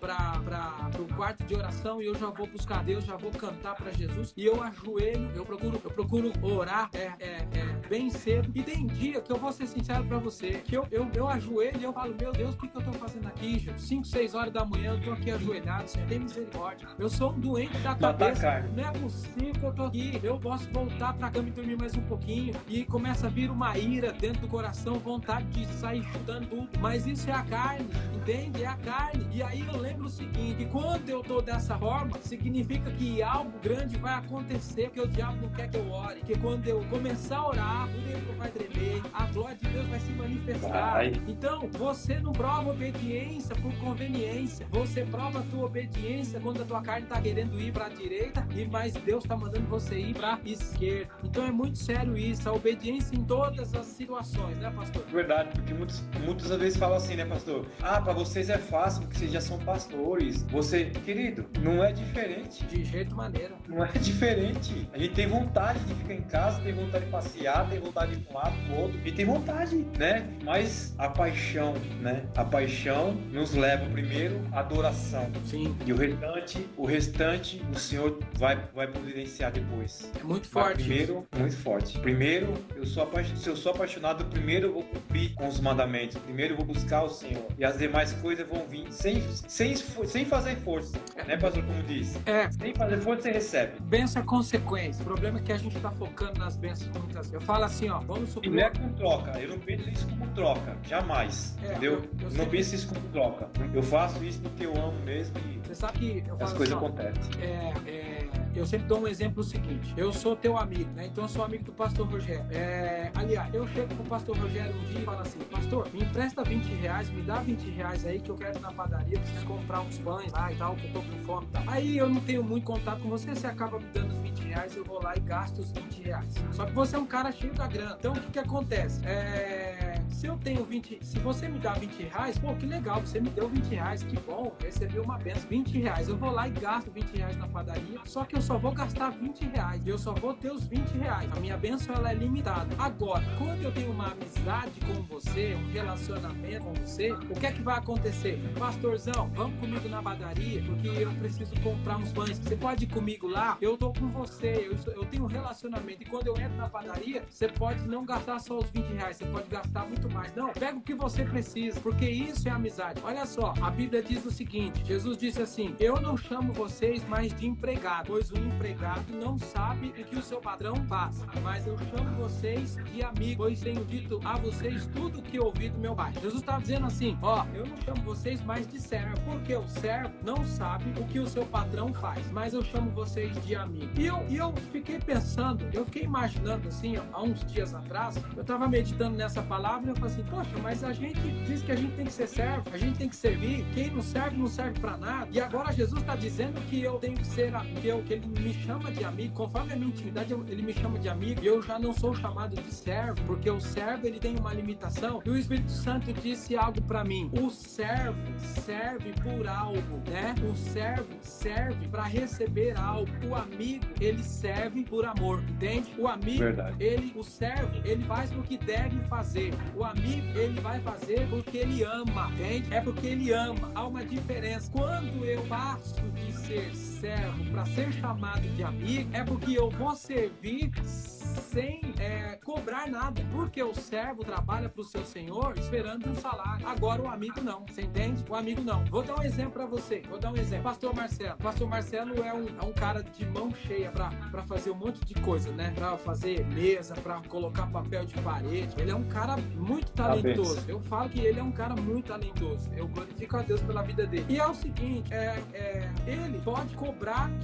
o 1.00 1.15
quarto 1.15 1.43
de 1.43 1.56
oração 1.56 2.02
e 2.02 2.06
eu 2.06 2.15
já 2.15 2.28
vou 2.28 2.47
buscar 2.47 2.84
Deus, 2.84 3.06
já 3.06 3.15
vou 3.15 3.32
cantar 3.32 3.76
para 3.76 3.91
Jesus 3.91 4.34
e 4.36 4.45
eu 4.45 4.62
ajoelho, 4.62 5.32
eu 5.36 5.45
procuro, 5.45 5.82
eu 5.84 5.91
procuro 5.91 6.32
orar 6.41 6.89
é, 6.93 7.12
é, 7.19 7.47
é, 7.54 7.88
bem 7.88 8.10
cedo. 8.10 8.52
E 8.54 8.63
tem 8.63 8.88
dia 8.88 9.21
que 9.21 9.32
eu 9.32 9.38
vou 9.38 9.52
ser 9.52 9.67
sincero 9.67 10.04
para 10.06 10.17
você, 10.17 10.62
que 10.63 10.76
eu, 10.76 10.88
eu, 10.91 11.10
eu 11.13 11.28
ajoelho 11.28 11.80
e 11.80 11.84
eu 11.84 11.93
falo, 11.93 12.15
meu 12.19 12.32
Deus, 12.32 12.56
o 12.56 12.58
que, 12.58 12.67
que 12.67 12.78
eu 12.78 12.84
tô 12.84 12.93
fazendo 12.93 13.28
aqui, 13.28 13.60
Jesus? 13.60 13.88
5, 13.88 14.06
6 14.06 14.36
horas 14.36 14.54
da 14.54 14.65
manhã, 14.65 14.93
eu 14.93 15.02
tô 15.02 15.12
aqui 15.12 15.32
ajoelhado, 15.32 15.89
você 15.89 16.02
tem 16.06 16.19
misericórdia. 16.19 16.88
Eu 17.01 17.09
sou 17.09 17.31
um 17.31 17.39
doente 17.39 17.75
da 17.79 17.95
cabeça, 17.95 18.63
não 18.77 18.83
é 18.87 18.91
possível 18.91 19.53
que 19.53 19.63
eu 19.63 19.73
tô 19.73 19.83
aqui, 19.85 20.19
eu 20.21 20.37
posso 20.37 20.69
voltar 20.71 21.13
pra 21.13 21.31
cama 21.31 21.47
e 21.47 21.51
dormir 21.51 21.75
mais 21.75 21.95
um 21.95 22.01
pouquinho 22.01 22.53
e 22.67 22.85
começa 22.85 23.25
a 23.25 23.29
vir 23.31 23.49
uma 23.49 23.75
ira 23.75 24.13
dentro 24.13 24.41
do 24.41 24.47
coração, 24.47 24.99
vontade 24.99 25.47
de 25.47 25.65
sair 25.79 26.03
chutando 26.03 26.45
tudo. 26.45 26.69
Mas 26.79 27.07
isso 27.07 27.27
é 27.27 27.33
a 27.33 27.41
carne, 27.41 27.89
entende? 28.13 28.61
É 28.61 28.67
a 28.67 28.75
carne. 28.75 29.27
E 29.31 29.41
aí 29.41 29.65
eu 29.67 29.77
lembro 29.79 30.05
o 30.05 30.09
seguinte: 30.09 30.67
quando 30.71 31.09
eu 31.09 31.23
tô 31.23 31.41
dessa 31.41 31.75
forma, 31.75 32.19
significa 32.21 32.91
que 32.91 33.23
algo 33.23 33.51
grande 33.63 33.97
vai 33.97 34.13
acontecer, 34.13 34.83
porque 34.89 35.01
o 35.01 35.07
diabo 35.07 35.37
não 35.41 35.49
quer 35.49 35.71
que 35.71 35.77
eu 35.77 35.89
ore. 35.89 36.21
Que 36.21 36.37
quando 36.37 36.67
eu 36.67 36.85
começar 36.87 37.37
a 37.37 37.47
orar, 37.47 37.89
o 37.89 38.01
templo 38.03 38.35
vai 38.37 38.51
tremer, 38.51 39.01
a 39.11 39.25
glória 39.25 39.55
de 39.55 39.67
Deus 39.69 39.87
vai 39.87 39.99
se 40.01 40.11
manifestar. 40.11 40.91
Vai. 40.91 41.13
Então, 41.27 41.67
você 41.71 42.19
não 42.19 42.31
prova 42.31 42.69
obediência 42.69 43.55
por 43.55 43.73
conveniência. 43.79 44.67
Você 44.69 45.03
prova 45.03 45.39
a 45.39 45.43
tua 45.43 45.65
obediência 45.65 46.39
quando 46.39 46.61
a 46.61 46.65
tua 46.65 46.90
carne 46.91 47.08
tá 47.08 47.21
querendo 47.21 47.60
ir 47.60 47.71
para 47.71 47.86
a 47.86 47.89
direita 47.89 48.45
e 48.54 48.65
mais 48.65 48.93
Deus 48.93 49.23
tá 49.23 49.38
mandando 49.38 49.65
você 49.67 49.97
ir 49.97 50.13
para 50.13 50.38
esquerda. 50.43 51.13
Então 51.23 51.45
é 51.45 51.51
muito 51.51 51.77
sério 51.77 52.17
isso, 52.17 52.49
a 52.49 52.51
obediência 52.51 53.15
em 53.15 53.23
todas 53.23 53.73
as 53.73 53.86
situações, 53.86 54.58
né, 54.58 54.69
pastor? 54.75 55.06
Verdade, 55.06 55.51
porque 55.54 55.73
muitos, 55.73 56.04
muitas 56.19 56.49
vezes 56.49 56.77
falam 56.77 56.97
assim, 56.97 57.15
né, 57.15 57.23
pastor? 57.23 57.65
Ah, 57.82 58.01
para 58.01 58.12
vocês 58.12 58.49
é 58.49 58.58
fácil, 58.58 59.04
porque 59.04 59.19
vocês 59.19 59.32
já 59.32 59.39
são 59.39 59.58
pastores. 59.60 60.43
Você, 60.51 60.86
querido, 60.86 61.45
não 61.62 61.82
é 61.82 61.93
diferente. 61.93 62.65
De 62.65 62.84
jeito 62.84 63.15
maneira. 63.15 63.56
Não 63.69 63.86
é 63.86 63.91
diferente. 63.93 64.89
A 64.91 64.97
gente 64.97 65.13
tem 65.13 65.27
vontade 65.27 65.80
de 65.86 65.93
ficar 65.95 66.13
em 66.13 66.23
casa, 66.23 66.62
tem 66.62 66.73
vontade 66.73 67.06
de 67.06 67.12
passear, 67.12 67.69
tem 67.69 67.80
vontade 67.80 68.15
de 68.15 68.21
ir 68.21 68.25
para 68.25 68.34
um 68.34 68.43
lado, 68.43 68.56
para 68.67 68.75
outro, 68.75 68.99
e 69.06 69.12
tem 69.13 69.25
vontade, 69.25 69.88
né? 69.97 70.30
Mas 70.43 70.93
a 70.97 71.08
paixão, 71.08 71.73
né? 72.01 72.25
A 72.36 72.43
paixão 72.43 73.13
nos 73.32 73.54
leva 73.54 73.86
primeiro 73.86 74.41
à 74.51 74.60
adoração. 74.60 75.32
Sim. 75.45 75.73
E 75.86 75.93
o 75.93 75.95
restante, 75.95 76.67
o 76.82 76.86
restante, 76.86 77.62
o 77.72 77.78
Senhor 77.78 78.17
vai, 78.39 78.56
vai 78.74 78.88
providenciar 78.88 79.52
depois. 79.52 80.12
É 80.20 80.24
muito 80.24 80.48
forte. 80.48 80.78
Mas 80.78 80.88
primeiro, 80.88 81.28
muito 81.38 81.58
forte. 81.58 82.00
Primeiro, 82.00 82.54
eu 82.76 82.88
sou 82.88 83.08
se 83.36 83.48
eu 83.48 83.56
sou 83.56 83.72
apaixonado, 83.72 84.26
primeiro 84.26 84.70
eu 84.70 84.74
vou 84.74 84.84
cumprir 84.84 85.36
com 85.36 85.48
os 85.48 85.60
mandamentos. 85.60 86.17
Primeiro 86.17 86.54
eu 86.54 86.58
vou 86.58 86.65
buscar 86.65 87.04
o 87.04 87.10
Senhor. 87.10 87.46
E 87.56 87.63
as 87.63 87.78
demais 87.78 88.13
coisas 88.13 88.48
vão 88.48 88.65
vir 88.67 88.91
sem, 88.91 89.22
sem, 89.48 89.76
sem 89.76 90.26
fazer 90.26 90.56
força. 90.56 90.98
É. 91.15 91.24
Né, 91.24 91.38
pastor? 91.38 91.63
Como 91.63 91.84
diz. 91.84 92.20
É. 92.26 92.50
Sem 92.50 92.74
fazer 92.74 92.98
força, 92.98 93.22
você 93.22 93.32
recebe. 93.32 93.74
Benção 93.82 94.24
é 94.24 94.26
consequência. 94.26 95.04
O 95.04 95.06
problema 95.06 95.38
é 95.38 95.41
que 95.44 95.54
a 95.54 95.58
gente 95.58 95.78
está 95.78 95.91
focando 95.91 96.39
nas 96.39 96.58
bênçãos 96.58 96.89
muitas 96.98 97.28
vezes. 97.28 97.34
Eu 97.34 97.41
falo 97.41 97.63
assim, 97.63 97.89
ó, 97.89 98.00
vamos 98.00 98.30
supor. 98.30 98.46
E 98.46 98.50
não 98.50 98.60
é 98.60 98.72
com 98.72 98.91
troca. 98.94 99.39
Eu 99.39 99.50
não 99.50 99.60
penso 99.60 99.88
isso 99.88 100.08
como 100.08 100.28
troca. 100.32 100.76
Jamais. 100.89 101.56
É, 101.62 101.74
entendeu? 101.74 102.02
Eu, 102.20 102.28
eu 102.28 102.38
não 102.38 102.48
penso 102.48 102.74
isso 102.74 102.88
como 102.88 103.08
troca. 103.10 103.48
Eu 103.72 103.84
faço 103.84 104.24
isso 104.24 104.41
porque 104.41 104.65
eu 104.65 104.76
amo 104.76 105.00
mesmo 105.06 105.38
e 105.48 105.61
você 105.71 105.75
sabe 105.75 105.99
que 105.99 106.23
eu 106.27 106.36
as 106.39 106.53
coisas 106.53 106.75
assim, 106.75 106.86
acontecem. 106.86 107.41
É, 107.41 107.73
é, 107.88 108.29
eu 108.53 108.65
sempre 108.65 108.88
dou 108.88 108.99
um 108.99 109.07
exemplo 109.07 109.43
seguinte: 109.43 109.93
eu 109.95 110.12
sou 110.12 110.36
teu 110.36 110.57
amigo, 110.57 110.89
né? 110.91 111.05
Então 111.05 111.23
eu 111.23 111.29
sou 111.29 111.43
amigo 111.43 111.63
do 111.63 111.71
pastor 111.71 112.07
Rogério. 112.07 112.45
É, 112.51 113.12
aliás, 113.15 113.53
eu 113.53 113.65
chego 113.69 113.95
pro 113.95 114.03
pastor 114.05 114.38
Rogério 114.38 114.75
um 114.75 114.86
dia 114.86 114.99
e 114.99 115.03
falo 115.03 115.19
assim: 115.19 115.39
Pastor, 115.39 115.88
me 115.93 116.03
empresta 116.03 116.43
20 116.43 116.65
reais, 116.75 117.10
me 117.10 117.21
dá 117.21 117.39
20 117.39 117.69
reais 117.69 118.05
aí 118.05 118.19
que 118.19 118.29
eu 118.29 118.36
quero 118.36 118.57
ir 118.57 118.62
na 118.62 118.71
padaria, 118.71 119.17
preciso 119.17 119.45
comprar 119.45 119.81
uns 119.81 119.97
pães 119.99 120.31
lá 120.31 120.51
e 120.51 120.55
tal, 120.57 120.75
que 120.75 120.88
eu 120.88 120.93
tô 120.93 121.01
com 121.01 121.17
fome 121.19 121.47
e 121.47 121.51
tal. 121.51 121.63
Aí 121.67 121.97
eu 121.97 122.10
não 122.10 122.21
tenho 122.21 122.43
muito 122.43 122.65
contato 122.65 123.01
com 123.01 123.10
você, 123.10 123.34
você 123.34 123.47
acaba 123.47 123.79
me 123.79 123.86
dando 123.93 124.12
os 124.12 124.19
20 124.19 124.39
reais, 124.41 124.75
eu 124.75 124.84
vou 124.84 125.01
lá 125.01 125.15
e 125.15 125.19
gasto 125.21 125.60
os 125.60 125.71
20 125.71 126.03
reais. 126.03 126.34
Só 126.51 126.65
que 126.65 126.73
você 126.73 126.95
é 126.95 126.99
um 126.99 127.05
cara 127.05 127.31
cheio 127.31 127.53
da 127.53 127.67
grana. 127.67 127.95
Então 127.97 128.12
o 128.12 128.19
que 128.19 128.31
que 128.31 128.39
acontece? 128.39 129.05
É, 129.05 130.00
se 130.12 130.28
eu 130.28 130.38
tenho 130.38 130.63
20, 130.63 131.00
se 131.02 131.19
você 131.19 131.47
me 131.47 131.60
dá 131.60 131.74
20 131.74 132.04
reais, 132.04 132.38
pô, 132.38 132.54
que 132.56 132.65
legal, 132.65 133.02
você 133.02 133.19
me 133.19 133.30
deu 133.30 133.47
20 133.50 133.65
reais, 133.67 134.04
que 134.04 134.19
bom, 134.19 134.54
recebi 134.62 135.00
uma 135.00 135.17
benção. 135.17 135.50
20 135.50 135.80
reais, 135.80 136.08
eu 136.08 136.17
vou 136.17 136.32
lá 136.32 136.47
e 136.47 136.52
gasto 136.52 136.91
20 136.91 137.17
reais 137.17 137.38
na 137.38 137.47
padaria, 137.47 138.00
só 138.06 138.24
que 138.24 138.36
eu 138.36 138.41
só 138.41 138.58
vou 138.58 138.71
gastar 138.71 139.10
20 139.10 139.45
reais. 139.45 139.86
Eu 139.86 139.97
só 139.97 140.13
vou 140.13 140.34
ter 140.34 140.52
os 140.52 140.65
20 140.65 140.91
reais. 140.97 141.30
A 141.36 141.39
minha 141.39 141.58
bênção 141.58 141.95
ela 141.95 142.12
é 142.12 142.13
limitada. 142.13 142.76
Agora, 142.78 143.24
quando 143.38 143.62
eu 143.63 143.71
tenho 143.71 143.91
uma 143.91 144.12
amizade 144.12 144.80
com 144.82 145.02
você, 145.04 145.56
um 145.56 145.71
relacionamento 145.71 146.65
com 146.65 146.74
você, 146.74 147.12
o 147.12 147.36
que 147.36 147.45
é 147.45 147.52
que 147.52 147.62
vai 147.62 147.78
acontecer? 147.78 148.39
Pastorzão, 148.58 149.30
vamos 149.34 149.60
comigo 149.60 149.88
na 149.89 150.02
padaria, 150.02 150.63
porque 150.63 150.88
eu 150.88 151.12
preciso 151.13 151.54
comprar 151.62 151.97
uns 151.97 152.12
pães. 152.12 152.38
Você 152.39 152.56
pode 152.56 152.84
ir 152.86 152.88
comigo 152.88 153.28
lá? 153.28 153.58
Eu 153.62 153.78
tô 153.78 153.91
com 153.93 154.08
você, 154.08 154.69
eu, 154.69 154.93
eu 154.93 155.06
tenho 155.06 155.24
um 155.24 155.28
relacionamento. 155.28 156.04
E 156.04 156.06
quando 156.06 156.28
eu 156.28 156.38
entro 156.38 156.58
na 156.58 156.69
padaria, 156.69 157.24
você 157.30 157.47
pode 157.47 157.88
não 157.88 158.06
gastar 158.06 158.39
só 158.39 158.60
os 158.60 158.69
20 158.69 158.86
reais, 158.93 159.17
você 159.17 159.26
pode 159.26 159.50
gastar 159.50 159.86
muito 159.86 160.00
mais. 160.09 160.33
Não, 160.35 160.49
pega 160.49 160.77
o 160.77 160.81
que 160.81 160.93
você 160.93 161.23
precisa, 161.23 161.79
porque 161.79 162.05
isso 162.05 162.47
é 162.47 162.51
amizade. 162.51 163.01
Olha 163.03 163.25
só, 163.25 163.53
a 163.61 163.69
Bíblia 163.69 164.01
diz 164.01 164.25
o 164.25 164.31
seguinte: 164.31 164.83
Jesus 164.85 165.17
disse 165.17 165.41
assim: 165.41 165.75
Eu 165.79 165.99
não 165.99 166.17
chamo 166.17 166.53
vocês 166.53 167.07
mais 167.07 167.33
de 167.33 167.47
empregado, 167.47 168.07
pois 168.07 168.31
o 168.31 168.37
empregado 168.37 169.13
não 169.13 169.37
sabe 169.37 169.89
o 169.89 169.93
que 169.93 170.15
o 170.15 170.21
seu 170.21 170.39
patrão 170.39 170.75
faz, 170.87 171.23
mas 171.41 171.65
eu 171.67 171.77
chamo 171.77 172.15
vocês 172.17 172.77
de 172.91 173.03
amigos, 173.03 173.37
pois 173.37 173.61
tenho 173.61 173.83
dito 173.85 174.19
a 174.23 174.37
vocês 174.37 174.85
tudo 174.87 175.19
o 175.19 175.21
que 175.21 175.39
ouvi 175.39 175.69
do 175.69 175.79
meu 175.79 175.95
pai. 175.95 176.13
Jesus 176.21 176.41
está 176.41 176.57
dizendo 176.57 176.85
assim: 176.85 177.17
ó, 177.21 177.45
eu 177.53 177.65
não 177.65 177.77
chamo 177.81 178.01
vocês 178.03 178.41
mais 178.43 178.67
de 178.67 178.79
servo, 178.79 179.19
porque 179.25 179.55
o 179.55 179.67
servo 179.67 180.13
não 180.23 180.45
sabe 180.45 180.93
o 180.99 181.05
que 181.05 181.19
o 181.19 181.27
seu 181.27 181.45
patrão 181.45 181.93
faz, 181.93 182.29
mas 182.31 182.53
eu 182.53 182.63
chamo 182.63 182.91
vocês 182.91 183.33
de 183.45 183.55
amigos. 183.55 183.97
E 183.97 184.05
eu, 184.05 184.25
e 184.29 184.37
eu 184.37 184.53
fiquei 184.71 184.99
pensando, 184.99 185.67
eu 185.73 185.85
fiquei 185.85 186.03
imaginando 186.03 186.67
assim, 186.67 186.97
ó, 186.97 187.01
há 187.13 187.23
uns 187.23 187.43
dias 187.45 187.73
atrás, 187.73 188.15
eu 188.35 188.41
estava 188.41 188.67
meditando 188.67 189.15
nessa 189.15 189.41
palavra 189.41 189.90
fala 189.95 190.08
assim, 190.08 190.23
poxa, 190.23 190.58
mas 190.62 190.84
a 190.84 190.93
gente 190.93 191.19
diz 191.45 191.62
que 191.63 191.71
a 191.71 191.75
gente 191.75 191.93
tem 191.95 192.06
que 192.06 192.13
ser 192.13 192.27
servo, 192.27 192.63
a 192.71 192.77
gente 192.77 192.97
tem 192.97 193.10
que 193.10 193.15
servir. 193.15 193.65
Quem 193.73 193.89
não 193.91 194.01
serve, 194.01 194.38
não 194.38 194.47
serve 194.47 194.80
para 194.80 194.97
nada. 194.97 195.27
E 195.32 195.39
agora 195.39 195.71
Jesus 195.71 196.01
está 196.01 196.15
dizendo 196.15 196.60
que 196.69 196.82
eu 196.82 196.97
tenho 196.97 197.15
que 197.15 197.27
ser, 197.27 197.54
eu, 197.84 198.01
que 198.04 198.13
ele 198.13 198.27
me 198.27 198.54
chama 198.54 198.91
de 198.91 199.04
amigo. 199.04 199.34
Conforme 199.34 199.73
a 199.73 199.75
minha 199.75 199.89
intimidade, 199.89 200.34
ele 200.34 200.62
me 200.62 200.73
chama 200.73 200.99
de 200.99 201.10
amigo. 201.10 201.41
E 201.43 201.47
eu 201.47 201.62
já 201.62 201.77
não 201.80 201.93
sou 201.93 202.13
chamado 202.15 202.56
de 202.56 202.73
servo, 202.73 203.21
porque 203.25 203.49
o 203.49 203.60
servo 203.60 204.08
ele 204.08 204.19
tem 204.19 204.36
uma 204.38 204.54
limitação. 204.54 205.21
E 205.25 205.30
o 205.30 205.38
Espírito 205.38 205.71
Santo 205.71 206.12
disse 206.13 206.56
algo 206.56 206.82
para 206.82 207.04
mim. 207.04 207.30
O 207.34 207.49
servo 207.49 208.21
serve 208.39 209.13
por 209.23 209.47
algo, 209.47 210.01
né? 210.10 210.36
O 210.49 210.56
servo 210.56 211.08
serve 211.21 211.88
para 211.88 212.04
receber 212.04 212.77
algo. 212.77 213.10
O 213.27 213.36
amigo, 213.36 213.86
ele 213.99 214.23
serve 214.23 214.84
por 214.84 215.06
amor, 215.06 215.43
entende? 215.43 215.93
O 215.97 216.08
amigo, 216.08 216.39
Verdade. 216.39 216.75
ele, 216.80 217.13
o 217.15 217.23
servo, 217.23 217.82
ele 217.86 218.04
faz 218.06 218.32
o 218.32 218.41
que 218.41 218.58
deve 218.58 218.99
fazer. 219.08 219.54
O 219.75 219.81
amigo, 219.84 220.38
ele 220.38 220.60
vai 220.60 220.80
fazer 220.82 221.28
porque 221.30 221.58
ele 221.58 221.84
ama, 221.84 222.32
entende? 222.34 222.74
É 222.74 222.82
porque 222.82 223.08
ele 223.08 223.32
ama. 223.32 223.72
Há 223.74 223.88
uma 223.88 224.04
diferença. 224.06 224.70
Quando 224.72 225.26
eu 225.26 225.41
passo 225.44 226.02
de 226.13 226.34
ser 226.34 226.76
servo 227.01 227.43
para 227.51 227.65
ser 227.65 227.91
chamado 227.93 228.47
de 228.55 228.63
amigo, 228.63 229.09
é 229.11 229.23
porque 229.23 229.57
eu 229.57 229.71
vou 229.71 229.95
servir 229.95 230.71
sem 230.83 231.81
é, 231.99 232.37
cobrar 232.43 232.87
nada, 232.87 233.21
porque 233.31 233.61
o 233.63 233.73
servo 233.73 234.23
trabalha 234.23 234.69
para 234.69 234.81
o 234.81 234.83
seu 234.83 235.03
senhor 235.03 235.57
esperando 235.57 236.07
um 236.09 236.15
salário. 236.15 236.67
Agora 236.67 237.01
o 237.01 237.07
amigo 237.07 237.41
não, 237.41 237.65
você 237.65 237.81
entende? 237.81 238.23
O 238.29 238.35
amigo 238.35 238.61
não. 238.61 238.85
Vou 238.85 239.01
dar 239.01 239.19
um 239.19 239.23
exemplo 239.23 239.53
para 239.53 239.65
você. 239.65 240.03
Vou 240.07 240.19
dar 240.19 240.31
um 240.31 240.37
exemplo. 240.37 240.63
Pastor 240.63 240.95
Marcelo. 240.95 241.37
Pastor 241.37 241.67
Marcelo 241.67 242.23
é 242.23 242.33
um, 242.33 242.47
é 242.47 242.63
um 242.63 242.71
cara 242.71 243.03
de 243.03 243.25
mão 243.25 243.51
cheia 243.67 243.91
para 243.91 244.43
fazer 244.43 244.69
um 244.69 244.75
monte 244.75 245.03
de 245.03 245.15
coisa, 245.15 245.51
né? 245.51 245.71
Para 245.73 245.97
fazer 245.97 246.45
mesa, 246.45 246.93
para 246.95 247.19
colocar 247.27 247.67
papel 247.67 248.05
de 248.05 248.13
parede. 248.21 248.75
Ele 248.77 248.91
é 248.91 248.95
um 248.95 249.07
cara 249.07 249.37
muito 249.37 249.91
talentoso. 249.91 250.63
Eu 250.67 250.79
falo 250.79 251.09
que 251.09 251.19
ele 251.19 251.39
é 251.39 251.43
um 251.43 251.51
cara 251.51 251.75
muito 251.75 252.07
talentoso. 252.07 252.69
Eu 252.75 252.87
glorifico 252.87 253.37
a 253.37 253.41
Deus 253.41 253.61
pela 253.61 253.81
vida 253.81 254.05
dele. 254.05 254.25
E 254.29 254.37
é 254.37 254.47
o 254.47 254.53
seguinte, 254.53 255.11
é, 255.13 255.41
é, 255.53 255.89
ele 256.05 256.39
pode 256.39 256.75
cobrar 256.75 256.90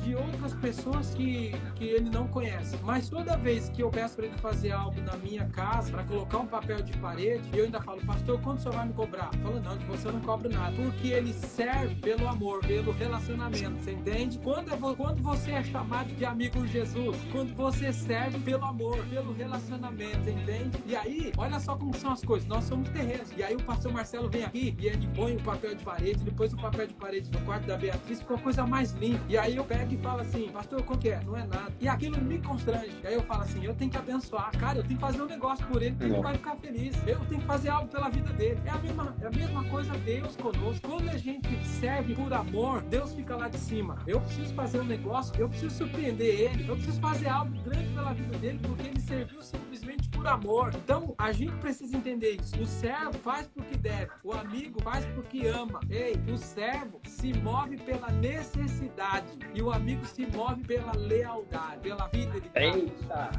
de 0.04 0.16
outras 0.16 0.54
pessoas 0.54 1.14
que, 1.14 1.54
que 1.76 1.86
ele 1.86 2.10
não 2.10 2.28
conhece. 2.28 2.78
Mas 2.84 3.10
toda 3.10 3.36
vez 3.38 3.70
que 3.70 3.82
eu 3.82 3.90
peço 3.90 4.16
para 4.16 4.26
ele 4.26 4.38
fazer 4.38 4.72
algo 4.72 5.00
na 5.02 5.18
minha 5.18 5.46
casa, 5.46 5.92
para 5.92 6.04
colocar 6.04 6.38
um 6.38 6.48
papel 6.48 6.82
de 6.82 6.96
parede, 6.98 7.50
eu 7.54 7.66
ainda 7.66 7.82
falo, 7.82 8.02
pastor, 8.06 8.40
quanto 8.42 8.60
o 8.60 8.62
senhor 8.62 8.76
vai 8.76 8.88
me 8.88 8.94
cobrar? 8.94 9.32
Falo, 9.42 9.60
não, 9.60 9.78
de 9.78 9.86
você 9.86 10.08
eu 10.08 10.14
não 10.14 10.22
cobro 10.22 10.50
nada. 10.50 10.76
Porque 10.76 11.08
ele 11.08 11.34
serve 11.34 11.96
pelo 11.96 12.28
amor, 12.28 12.60
pelo 12.62 12.92
relacionamento, 12.92 13.80
você 13.82 13.92
entende? 13.92 14.40
Quando, 14.40 14.70
eu, 14.70 14.96
quando 14.96 15.22
você 15.22 15.52
é 15.52 15.64
chamado 15.64 16.14
de 16.14 16.26
amigo 16.26 16.66
Jesus, 16.68 17.18
quando 17.32 17.54
você 17.56 17.92
serve 17.92 18.40
pelo 18.40 18.66
amor, 18.66 18.98
pelo 19.10 19.34
relacionamento, 19.34 20.30
entende? 20.30 20.82
E 20.86 20.96
aí, 20.96 21.32
olha 21.38 21.60
só 21.60 21.76
como 21.76 21.94
são 21.96 22.12
as 22.12 22.24
coisas, 22.24 22.48
nós 22.48 22.64
somos 22.64 22.90
terrenos. 22.90 23.32
E 23.36 23.44
aí 23.44 23.56
o 23.56 23.64
pastor 23.64 23.92
Marcelo 23.92 24.30
vem 24.30 24.44
aqui 24.44 24.76
e 24.80 24.88
ele 24.88 25.08
põe 25.16 25.36
o 25.36 25.42
papel 25.42 25.76
de 25.76 25.84
parede, 25.84 26.24
depois 26.24 26.54
o 26.54 26.58
papel 26.58 26.88
de 26.88 26.94
parede 26.94 27.30
no 27.32 27.40
quarto 27.42 27.66
da 27.66 27.78
Beatriz, 27.78 28.20
ficou 28.20 28.38
a 28.38 28.40
coisa 28.40 28.66
mais 28.66 28.92
linda. 28.94 29.22
E 29.28 29.37
aí 29.38 29.56
eu 29.56 29.64
pego 29.64 29.94
e 29.94 29.98
falo 29.98 30.22
assim, 30.22 30.50
pastor, 30.50 30.82
quanto 30.84 31.02
que 31.02 31.10
é? 31.10 31.22
Não 31.24 31.36
é 31.36 31.46
nada. 31.46 31.72
E 31.80 31.88
aquilo 31.88 32.18
me 32.22 32.40
constrange. 32.40 32.96
E 33.04 33.08
aí 33.08 33.14
eu 33.14 33.24
falo 33.24 33.44
assim, 33.44 33.64
eu 33.64 33.74
tenho 33.76 33.92
que 33.92 33.98
abençoar. 33.98 34.52
Cara, 34.58 34.80
eu 34.80 34.84
tenho 34.84 34.96
que 34.96 35.06
fazer 35.06 35.22
um 35.22 35.26
negócio 35.26 35.66
por 35.68 35.82
ele, 35.82 35.96
porque 35.96 36.12
ele 36.12 36.22
vai 36.22 36.34
ficar 36.34 36.56
feliz. 36.56 36.96
Eu 37.06 37.20
tenho 37.26 37.42
que 37.42 37.48
fazer 37.48 37.70
algo 37.70 37.88
pela 37.88 38.10
vida 38.10 38.32
dele. 38.34 38.60
É 38.66 38.70
a 38.70 38.78
mesma, 38.78 39.16
é 39.22 39.28
a 39.28 39.30
mesma 39.30 39.64
coisa 39.66 39.92
Deus 40.00 40.36
conosco. 40.36 40.88
Quando 40.88 41.10
a 41.10 41.18
gente 41.18 41.66
serve 41.66 42.16
por 42.16 42.34
amor, 42.34 42.82
Deus 42.84 43.14
fica 43.14 43.36
lá 43.36 43.48
de 43.48 43.58
cima. 43.58 43.98
Eu 44.08 44.22
preciso 44.22 44.54
fazer 44.54 44.80
um 44.80 44.86
negócio, 44.86 45.34
eu 45.38 45.50
preciso 45.50 45.76
surpreender 45.76 46.40
ele, 46.40 46.68
eu 46.68 46.76
preciso 46.76 47.00
fazer 47.00 47.28
algo 47.28 47.58
grande 47.64 47.94
pela 47.94 48.14
vida 48.14 48.38
dele, 48.38 48.60
porque 48.62 48.88
ele 48.88 49.00
serviu 49.00 49.42
simplesmente 49.42 50.10
por 50.10 50.28
amor. 50.28 50.74
Então, 50.76 51.14
a 51.18 51.32
gente 51.32 51.54
precisa 51.58 51.96
entender 51.96 52.38
isso. 52.42 52.60
O 52.62 52.66
servo 52.66 53.14
faz 53.14 53.48
porque 53.48 53.78
deve, 53.78 54.12
o 54.24 54.34
amigo 54.34 54.82
faz 54.82 55.06
porque 55.14 55.48
ama. 55.48 55.80
Ei, 55.90 56.16
o 56.32 56.38
servo 56.38 57.00
se 57.06 57.34
move 57.34 57.78
pela 57.78 58.10
necessidade 58.12 59.27
e 59.54 59.62
o 59.62 59.72
amigo 59.72 60.06
se 60.06 60.26
move 60.28 60.64
pela 60.64 60.92
lealdade, 60.94 61.80
pela 61.82 62.08
vida 62.08 62.40
de 62.40 62.50
Eita! 62.54 63.32